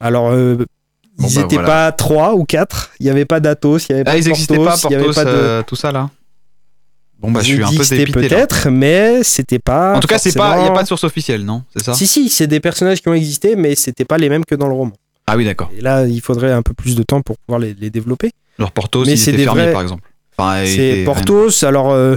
Alors, 0.00 0.30
euh, 0.30 0.56
Bon, 1.18 1.28
ils 1.28 1.34
bah, 1.36 1.40
étaient 1.42 1.56
voilà. 1.56 1.68
pas 1.68 1.92
trois 1.92 2.34
ou 2.34 2.44
quatre. 2.44 2.92
Il 2.98 3.04
y 3.06 3.10
avait 3.10 3.26
pas 3.26 3.40
d'Athos, 3.40 3.78
il 3.88 3.92
y 3.92 3.94
avait 3.94 4.04
pas 4.04 4.12
Ah, 4.12 4.14
de 4.14 4.20
ils 4.22 4.28
n'existaient 4.28 4.56
pas, 4.56 4.64
Porthos, 4.64 4.88
il 4.88 4.92
y 4.92 4.94
avait 4.96 5.12
pas 5.12 5.24
de. 5.24 5.30
euh, 5.30 5.62
tout 5.66 5.76
ça 5.76 5.92
là 5.92 6.08
Bon, 7.18 7.30
bah, 7.30 7.40
je 7.42 7.52
suis 7.52 7.62
un 7.62 7.68
peu 7.68 7.84
dépité. 7.86 8.12
peut-être, 8.28 8.70
mais 8.70 9.22
c'était 9.22 9.58
pas. 9.58 9.94
En 9.96 10.00
tout 10.00 10.08
cas, 10.08 10.18
c'est 10.18 10.34
pas, 10.34 10.56
il 10.58 10.62
n'y 10.62 10.68
a 10.68 10.72
pas 10.72 10.82
de 10.82 10.88
source 10.88 11.04
officielle, 11.04 11.44
non 11.44 11.62
C'est 11.76 11.84
ça 11.84 11.92
Si, 11.92 12.06
si, 12.06 12.30
c'est 12.30 12.46
des 12.46 12.60
personnages 12.60 13.02
qui 13.02 13.08
ont 13.10 13.14
existé, 13.14 13.56
mais 13.56 13.74
c'était 13.74 14.06
pas 14.06 14.16
les 14.16 14.30
mêmes 14.30 14.46
que 14.46 14.54
dans 14.54 14.68
le 14.68 14.72
roman. 14.74 14.92
Ah 15.26 15.36
oui, 15.36 15.44
d'accord. 15.44 15.70
Et 15.76 15.82
là, 15.82 16.06
il 16.06 16.22
faudrait 16.22 16.50
un 16.52 16.62
peu 16.62 16.72
plus 16.72 16.96
de 16.96 17.02
temps 17.02 17.20
pour 17.20 17.36
pouvoir 17.38 17.58
les, 17.60 17.74
les 17.74 17.90
développer. 17.90 18.30
Leur 18.58 18.72
Porthos, 18.72 19.04
Mais 19.04 19.12
il 19.12 19.18
c'est 19.18 19.32
était 19.34 19.44
fermier, 19.44 19.64
vrais- 19.64 19.72
par 19.72 19.82
exemple. 19.82 20.02
Enfin, 20.38 20.62
C'est 20.64 21.02
Porthos. 21.04 21.62
Alors, 21.64 21.90
euh, 21.90 22.16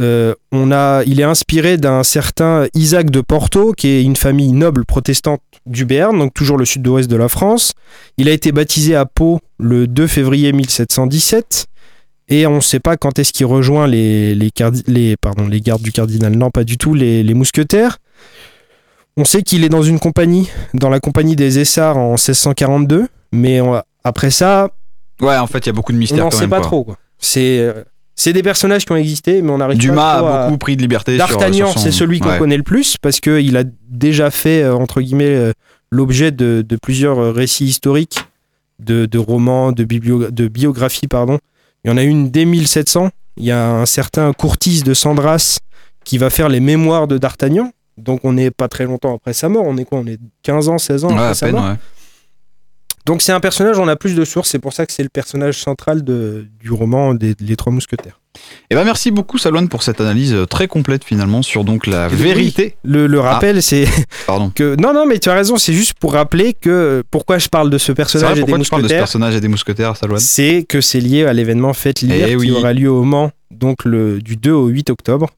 euh, 0.00 0.34
on 0.52 0.72
a, 0.72 1.02
il 1.06 1.20
est 1.20 1.24
inspiré 1.24 1.76
d'un 1.76 2.02
certain 2.02 2.66
Isaac 2.74 3.10
de 3.10 3.20
Porto, 3.20 3.72
qui 3.72 3.88
est 3.88 4.02
une 4.02 4.16
famille 4.16 4.52
noble 4.52 4.84
protestante 4.84 5.40
du 5.66 5.84
Béarn, 5.84 6.18
donc 6.18 6.32
toujours 6.34 6.56
le 6.56 6.64
sud-ouest 6.64 7.10
de 7.10 7.16
la 7.16 7.28
France. 7.28 7.72
Il 8.16 8.28
a 8.28 8.32
été 8.32 8.52
baptisé 8.52 8.96
à 8.96 9.04
Pau 9.06 9.40
le 9.58 9.86
2 9.86 10.06
février 10.06 10.52
1717. 10.52 11.66
Et 12.28 12.46
on 12.46 12.56
ne 12.56 12.60
sait 12.60 12.80
pas 12.80 12.96
quand 12.96 13.18
est-ce 13.18 13.32
qu'il 13.32 13.44
rejoint 13.46 13.86
les, 13.86 14.34
les, 14.34 14.50
cardi- 14.50 14.84
les, 14.86 15.16
pardon, 15.18 15.46
les 15.46 15.60
gardes 15.60 15.82
du 15.82 15.92
cardinal. 15.92 16.32
Non, 16.34 16.50
pas 16.50 16.64
du 16.64 16.78
tout, 16.78 16.94
les, 16.94 17.22
les 17.22 17.34
mousquetaires. 17.34 17.98
On 19.18 19.24
sait 19.26 19.42
qu'il 19.42 19.64
est 19.64 19.68
dans 19.68 19.82
une 19.82 19.98
compagnie, 19.98 20.48
dans 20.72 20.88
la 20.88 21.00
compagnie 21.00 21.36
des 21.36 21.58
Essarts 21.58 21.98
en 21.98 22.12
1642. 22.12 23.08
Mais 23.32 23.60
on- 23.60 23.82
après 24.04 24.30
ça, 24.30 24.70
Ouais, 25.20 25.36
en 25.36 25.46
fait, 25.46 25.58
il 25.58 25.66
y 25.66 25.70
a 25.70 25.72
beaucoup 25.72 25.92
de 25.92 25.96
on 25.98 26.00
mystères 26.00 26.18
n'en 26.24 26.30
quand 26.30 26.36
sait 26.38 26.48
pas 26.48 26.58
quoi. 26.60 26.66
trop. 26.66 26.86
C'est 27.18 27.58
euh, 27.60 27.84
c'est 28.14 28.32
des 28.32 28.42
personnages 28.42 28.84
qui 28.84 28.92
ont 28.92 28.96
existé, 28.96 29.42
mais 29.42 29.50
on 29.50 29.58
n'arrive 29.58 29.78
pas 29.78 29.82
Dumas 29.82 30.02
a 30.12 30.18
à- 30.18 30.44
beaucoup 30.46 30.58
pris 30.58 30.76
de 30.76 30.82
liberté. 30.82 31.16
D'Artagnan, 31.16 31.68
son- 31.72 31.78
c'est 31.78 31.92
celui 31.92 32.18
qu'on 32.20 32.28
ouais. 32.30 32.38
connaît 32.38 32.56
le 32.56 32.62
plus 32.62 32.96
parce 33.00 33.20
qu'il 33.20 33.56
a 33.56 33.64
déjà 33.88 34.30
fait, 34.30 34.62
euh, 34.62 34.74
entre 34.74 35.00
guillemets, 35.00 35.34
euh, 35.34 35.52
l'objet 35.90 36.30
de, 36.30 36.64
de 36.66 36.76
plusieurs 36.76 37.18
euh, 37.18 37.32
récits 37.32 37.64
historiques, 37.66 38.18
de, 38.78 39.06
de 39.06 39.18
romans, 39.18 39.72
de, 39.72 39.84
biblio- 39.84 40.30
de 40.30 40.48
biographies, 40.48 41.08
pardon. 41.08 41.38
Il 41.84 41.90
y 41.90 41.92
en 41.92 41.96
a 41.96 42.02
une 42.02 42.30
dès 42.30 42.44
1700. 42.44 43.10
Il 43.38 43.44
y 43.44 43.50
a 43.50 43.70
un 43.70 43.86
certain 43.86 44.32
Courtis 44.32 44.82
de 44.82 44.92
Sandras 44.94 45.58
qui 46.04 46.18
va 46.18 46.30
faire 46.30 46.48
les 46.48 46.60
mémoires 46.60 47.06
de 47.08 47.16
D'Artagnan. 47.18 47.70
Donc 47.98 48.20
on 48.24 48.32
n'est 48.32 48.50
pas 48.50 48.68
très 48.68 48.84
longtemps 48.84 49.14
après 49.14 49.32
sa 49.32 49.48
mort. 49.48 49.64
On 49.66 49.76
est 49.76 49.84
quoi? 49.84 49.98
On 49.98 50.06
est 50.06 50.18
15 50.42 50.68
ans, 50.68 50.78
16 50.78 51.04
ans 51.04 51.08
Ouais, 51.08 51.14
après 51.14 51.26
à 51.28 51.34
sa 51.34 51.46
peine, 51.46 51.54
mort. 51.56 51.64
ouais. 51.64 51.76
Donc 53.04 53.20
c'est 53.22 53.32
un 53.32 53.40
personnage, 53.40 53.78
on 53.78 53.88
a 53.88 53.96
plus 53.96 54.14
de 54.14 54.24
sources. 54.24 54.48
C'est 54.50 54.58
pour 54.60 54.72
ça 54.72 54.86
que 54.86 54.92
c'est 54.92 55.02
le 55.02 55.08
personnage 55.08 55.58
central 55.58 56.04
de, 56.04 56.46
du 56.60 56.70
roman 56.70 57.14
des 57.14 57.34
Les 57.40 57.56
Trois 57.56 57.72
Mousquetaires. 57.72 58.20
Eh 58.70 58.74
ben, 58.74 58.84
merci 58.84 59.10
beaucoup, 59.10 59.36
Salouane, 59.38 59.68
pour 59.68 59.82
cette 59.82 60.00
analyse 60.00 60.32
euh, 60.32 60.46
très 60.46 60.66
complète 60.66 61.04
finalement 61.04 61.42
sur 61.42 61.64
donc 61.64 61.86
la 61.86 62.08
vérité. 62.08 62.76
Le, 62.82 63.06
le 63.06 63.20
rappel, 63.20 63.62
c'est 63.62 63.86
Pardon. 64.26 64.50
que 64.54 64.74
non, 64.80 64.94
non, 64.94 65.04
mais 65.06 65.18
tu 65.18 65.28
as 65.28 65.34
raison. 65.34 65.56
C'est 65.58 65.74
juste 65.74 65.94
pour 65.94 66.14
rappeler 66.14 66.54
que 66.54 67.02
pourquoi 67.10 67.38
je 67.38 67.48
parle 67.48 67.68
de 67.70 67.76
ce 67.76 67.92
personnage 67.92 68.30
vrai, 68.30 68.40
et 68.40 68.44
des 68.44 68.50
parles 68.50 68.60
de 68.62 68.64
ce 68.66 68.74
mousquetaires, 68.74 68.98
personnage 69.00 69.34
et 69.34 69.40
des 69.40 69.48
mousquetaires, 69.48 69.96
Salouane 69.96 70.20
c'est 70.20 70.64
que 70.66 70.80
c'est 70.80 71.00
lié 71.00 71.24
à 71.26 71.32
l'événement 71.32 71.74
Fête 71.74 72.00
l'hiver 72.00 72.26
Eh 72.28 72.30
qui 72.30 72.36
oui. 72.36 72.50
aura 72.52 72.72
lieu 72.72 72.90
au 72.90 73.02
Mans, 73.02 73.32
donc 73.50 73.84
le 73.84 74.20
du 74.22 74.36
2 74.36 74.50
au 74.52 74.68
8 74.68 74.88
octobre. 74.90 75.28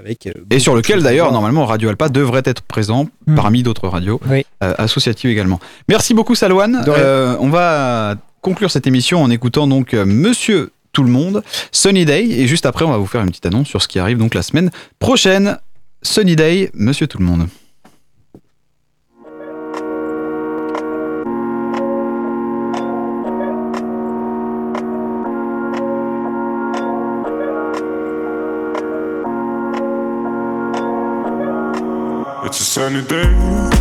Avec, 0.00 0.26
euh, 0.26 0.32
Et 0.50 0.58
sur 0.58 0.74
lequel 0.74 1.02
d'ailleurs, 1.02 1.30
normalement, 1.30 1.66
Radio 1.66 1.90
Alpa 1.90 2.08
devrait 2.08 2.42
être 2.46 2.62
présent 2.62 3.08
Hmm. 3.26 3.34
parmi 3.36 3.62
d'autres 3.62 3.86
radios 3.86 4.18
Oui. 4.28 4.46
euh, 4.62 4.72
associatives 4.78 5.28
également. 5.30 5.60
Merci 5.88 6.14
beaucoup, 6.14 6.34
Salouane. 6.34 6.82
Euh, 6.88 7.36
on 7.38 7.50
va 7.50 8.14
conclure 8.40 8.70
cette 8.70 8.86
émission 8.86 9.22
en 9.22 9.30
écoutant 9.30 9.66
donc 9.66 9.92
Monsieur 9.92 10.72
Tout 10.92 11.02
le 11.04 11.10
Monde, 11.10 11.42
Sunny 11.70 12.04
Day, 12.06 12.24
et 12.24 12.46
juste 12.46 12.64
après, 12.66 12.84
on 12.86 12.90
va 12.90 12.96
vous 12.96 13.06
faire 13.06 13.20
une 13.20 13.28
petite 13.28 13.44
annonce 13.46 13.68
sur 13.68 13.82
ce 13.82 13.88
qui 13.88 13.98
arrive 13.98 14.16
donc 14.18 14.34
la 14.34 14.42
semaine 14.42 14.70
prochaine. 14.98 15.58
Sunny 16.02 16.34
Day, 16.34 16.70
Monsieur 16.72 17.06
Tout 17.06 17.18
le 17.18 17.26
Monde. 17.26 17.46
Sunny 32.90 33.02
day. 33.02 33.79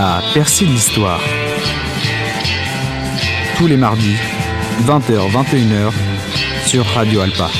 La 0.00 0.22
percée 0.32 0.64
de 0.64 0.70
l'histoire. 0.70 1.20
Tous 3.56 3.66
les 3.66 3.76
mardis, 3.76 4.14
20h-21h, 4.86 5.92
sur 6.64 6.86
Radio 6.86 7.22
Alpa. 7.22 7.50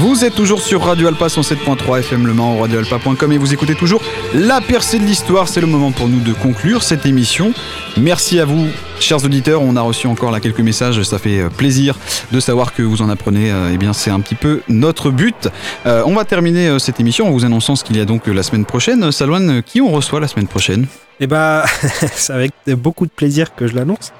Vous 0.00 0.24
êtes 0.24 0.34
toujours 0.34 0.60
sur 0.60 0.82
Radio 0.84 1.06
Alpa 1.06 1.28
107.3 1.28 2.00
FM 2.00 2.26
Le 2.26 2.34
Mans, 2.34 2.58
radioalpa.com 2.58 3.32
et 3.32 3.38
vous 3.38 3.52
écoutez 3.52 3.74
toujours 3.74 4.02
La 4.34 4.60
percée 4.60 4.98
de 4.98 5.04
l'histoire. 5.04 5.48
C'est 5.48 5.60
le 5.60 5.66
moment 5.68 5.92
pour 5.92 6.08
nous 6.08 6.20
de 6.20 6.32
conclure 6.32 6.82
cette 6.82 7.06
émission. 7.06 7.52
Merci 7.96 8.40
à 8.40 8.44
vous, 8.44 8.66
chers 9.00 9.24
auditeurs. 9.24 9.62
On 9.62 9.76
a 9.76 9.80
reçu 9.80 10.06
encore 10.06 10.30
là 10.30 10.40
quelques 10.40 10.60
messages. 10.60 11.02
Ça 11.02 11.18
fait 11.18 11.40
euh, 11.40 11.48
plaisir 11.48 11.96
de 12.32 12.40
savoir 12.40 12.72
que 12.74 12.82
vous 12.82 13.02
en 13.02 13.08
apprenez. 13.08 13.50
Euh, 13.50 13.70
Eh 13.72 13.78
bien, 13.78 13.92
c'est 13.92 14.10
un 14.10 14.20
petit 14.20 14.34
peu 14.34 14.60
notre 14.68 15.10
but. 15.10 15.48
Euh, 15.86 16.02
on 16.06 16.14
va 16.14 16.24
terminer 16.24 16.68
euh, 16.68 16.78
cette 16.78 17.00
émission 17.00 17.26
en 17.28 17.30
vous 17.30 17.44
annonçant 17.44 17.76
ce 17.76 17.84
qu'il 17.84 17.96
y 17.96 18.00
a 18.00 18.04
donc 18.04 18.26
la 18.26 18.42
semaine 18.42 18.64
prochaine. 18.64 19.10
Salouane, 19.12 19.62
qui 19.62 19.80
on 19.80 19.90
reçoit 19.90 20.20
la 20.20 20.28
semaine 20.28 20.46
prochaine? 20.46 20.86
Et 21.20 21.26
bah, 21.26 21.64
c'est 22.14 22.32
avec 22.32 22.52
beaucoup 22.68 23.06
de 23.06 23.10
plaisir 23.10 23.54
que 23.54 23.66
je 23.66 23.74
l'annonce. 23.74 24.12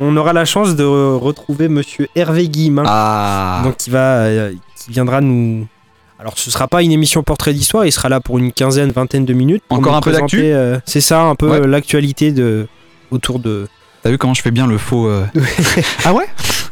On 0.00 0.14
aura 0.16 0.32
la 0.32 0.44
chance 0.44 0.76
de 0.76 0.84
re- 0.84 1.18
retrouver 1.18 1.68
monsieur 1.68 2.08
Hervé 2.14 2.48
Guillemin. 2.48 2.84
Ah. 2.86 3.62
Donc, 3.64 3.76
qui, 3.78 3.90
va, 3.90 4.18
euh, 4.24 4.52
qui 4.76 4.90
viendra 4.92 5.20
nous. 5.20 5.66
Alors, 6.18 6.38
ce 6.38 6.50
sera 6.50 6.66
pas 6.68 6.82
une 6.82 6.92
émission 6.92 7.22
portrait 7.22 7.52
d'histoire, 7.52 7.84
il 7.84 7.92
sera 7.92 8.08
là 8.08 8.20
pour 8.20 8.38
une 8.38 8.50
quinzaine, 8.52 8.90
vingtaine 8.90 9.24
de 9.26 9.32
minutes. 9.34 9.62
pour 9.68 9.78
Encore 9.78 9.94
un 9.96 10.00
peu 10.00 10.12
d'actu? 10.12 10.36
présenter, 10.38 10.54
euh, 10.54 10.78
C'est 10.86 11.00
ça, 11.02 11.20
un 11.22 11.34
peu 11.34 11.48
Ouais. 11.48 11.66
l'actualité 11.66 12.32
de 12.32 12.66
autour 13.10 13.38
de. 13.38 13.68
T'as 14.02 14.10
vu 14.10 14.18
comment 14.18 14.34
je 14.34 14.40
fais 14.42 14.50
bien 14.50 14.66
le 14.66 14.78
faux 14.78 15.08
euh 15.08 15.24
Ah 16.04 16.14
ouais? 16.14 16.26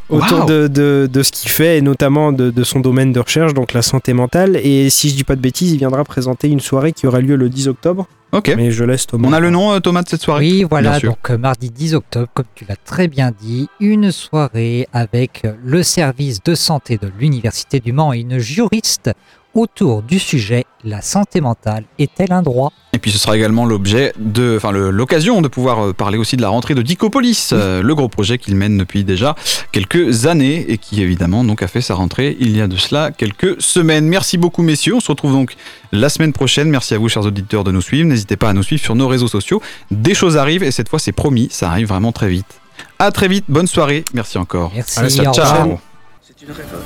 Autour 0.08 0.44
de, 0.46 0.68
de, 0.68 1.08
de 1.10 1.22
ce 1.22 1.32
qu'il 1.32 1.50
fait 1.50 1.78
et 1.78 1.80
notamment 1.80 2.32
de, 2.32 2.50
de 2.50 2.64
son 2.64 2.80
domaine 2.80 3.12
de 3.12 3.20
recherche, 3.20 3.54
donc 3.54 3.72
la 3.72 3.82
santé 3.82 4.12
mentale. 4.12 4.56
Et 4.56 4.90
si 4.90 5.08
je 5.10 5.14
dis 5.14 5.24
pas 5.24 5.36
de 5.36 5.40
bêtises, 5.40 5.72
il 5.72 5.78
viendra 5.78 6.04
présenter 6.04 6.48
une 6.48 6.60
soirée 6.60 6.92
qui 6.92 7.06
aura 7.06 7.20
lieu 7.20 7.36
le 7.36 7.48
10 7.48 7.68
octobre. 7.68 8.06
Ok. 8.32 8.52
Mais 8.56 8.72
je 8.72 8.82
laisse 8.82 9.06
Thomas. 9.06 9.28
On 9.28 9.32
a 9.32 9.38
le 9.38 9.50
nom, 9.50 9.72
euh, 9.72 9.78
Thomas, 9.78 10.02
de 10.02 10.08
cette 10.08 10.22
soirée 10.22 10.40
Oui, 10.44 10.66
voilà, 10.68 10.98
donc 10.98 11.30
euh, 11.30 11.38
mardi 11.38 11.70
10 11.70 11.94
octobre, 11.94 12.28
comme 12.34 12.46
tu 12.56 12.64
l'as 12.68 12.74
très 12.76 13.06
bien 13.06 13.30
dit, 13.30 13.68
une 13.78 14.10
soirée 14.10 14.88
avec 14.92 15.42
euh, 15.44 15.52
le 15.64 15.84
service 15.84 16.42
de 16.42 16.56
santé 16.56 16.98
de 16.98 17.08
l'Université 17.18 17.78
du 17.78 17.92
Mans 17.92 18.12
et 18.12 18.18
une 18.18 18.38
juriste 18.38 19.12
autour 19.54 20.02
du 20.02 20.18
sujet 20.18 20.64
La 20.84 21.00
santé 21.00 21.40
mentale 21.40 21.84
est-elle 21.98 22.32
un 22.32 22.42
droit? 22.42 22.72
Et 22.92 22.98
puis 22.98 23.10
ce 23.10 23.18
sera 23.18 23.36
également 23.36 23.64
l'objet 23.64 24.12
de, 24.18 24.54
enfin 24.56 24.70
l'occasion 24.72 25.42
de 25.42 25.48
pouvoir 25.48 25.86
euh, 25.86 25.92
parler 25.92 26.18
aussi 26.18 26.36
de 26.36 26.42
la 26.42 26.48
rentrée 26.48 26.74
de 26.74 26.82
Dicopolis, 26.82 27.50
euh, 27.52 27.82
le 27.82 27.94
gros 27.94 28.08
projet 28.08 28.38
qu'il 28.38 28.54
mène 28.56 28.78
depuis 28.78 29.04
déjà 29.04 29.34
quelques 29.72 30.26
années 30.26 30.64
et 30.68 30.78
qui 30.78 31.02
évidemment 31.02 31.44
donc 31.44 31.62
a 31.62 31.66
fait 31.66 31.80
sa 31.80 31.94
rentrée 31.94 32.36
il 32.38 32.56
y 32.56 32.60
a 32.60 32.68
de 32.68 32.76
cela 32.76 33.10
quelques 33.10 33.60
semaines. 33.60 34.06
Merci 34.06 34.38
beaucoup 34.38 34.62
messieurs, 34.62 34.94
on 34.94 35.00
se 35.00 35.10
retrouve 35.10 35.32
donc 35.32 35.56
la 35.92 36.08
semaine 36.08 36.32
prochaine. 36.32 36.68
Merci 36.68 36.94
à 36.94 36.98
vous 36.98 37.08
chers 37.08 37.24
auditeurs 37.24 37.64
de 37.64 37.72
nous 37.72 37.82
suivre. 37.82 38.06
N'hésitez 38.06 38.36
pas 38.36 38.50
à 38.50 38.52
nous 38.52 38.62
suivre 38.62 38.82
sur 38.82 38.94
nos 38.94 39.08
réseaux 39.08 39.28
sociaux. 39.28 39.60
Des 39.90 40.14
choses 40.14 40.36
arrivent 40.36 40.62
et 40.62 40.70
cette 40.70 40.88
fois 40.88 40.98
c'est 40.98 41.12
promis, 41.12 41.48
ça 41.50 41.70
arrive 41.70 41.88
vraiment 41.88 42.12
très 42.12 42.28
vite. 42.28 42.60
À 42.98 43.10
très 43.10 43.28
vite, 43.28 43.44
bonne 43.48 43.66
soirée, 43.66 44.04
merci 44.14 44.38
encore. 44.38 44.72
Merci, 44.74 44.98
Allez, 44.98 45.10
ciao. 45.10 45.78
C'est 46.22 46.42
une 46.42 46.52
révolte. 46.52 46.84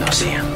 Non, 0.00 0.53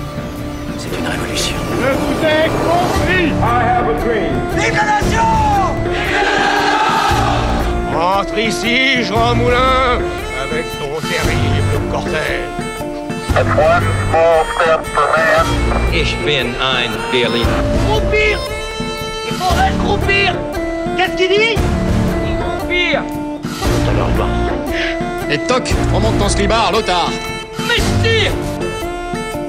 Je 2.20 2.26
ai 2.26 2.48
compris 2.48 3.26
I 3.40 3.62
have 3.62 3.88
a 3.88 3.94
dream. 4.04 4.34
Vive 4.56 4.74
la 4.74 4.84
nation 4.84 5.24
Entre 7.94 8.38
ici, 8.38 9.04
Jean 9.04 9.34
Moulin, 9.34 9.98
avec 10.44 10.66
ton 10.78 11.00
terrible 11.00 11.90
cortège. 11.90 12.48
That's 13.34 13.48
one 13.56 13.84
small 14.08 14.44
step 14.54 14.84
for 14.94 15.06
man. 15.16 15.46
Ich 15.92 16.16
bin 16.24 16.54
ein 16.60 16.90
Berliner. 17.12 17.46
Croupir 17.86 18.38
Il 19.28 19.34
faudrait 19.34 19.72
croupir 19.84 20.34
Qu'est-ce 20.96 21.16
qu'il 21.16 21.28
dit? 21.28 21.56
Il 22.26 22.36
croupir 22.38 23.02
De 23.02 23.96
leur 23.96 24.06
revanche. 24.06 25.30
Et 25.30 25.38
toc, 25.46 25.74
remonte 25.94 26.18
ton 26.18 26.28
slibard, 26.28 26.72
Lothar 26.72 27.10
Mais 27.68 27.82
tire 28.02 28.32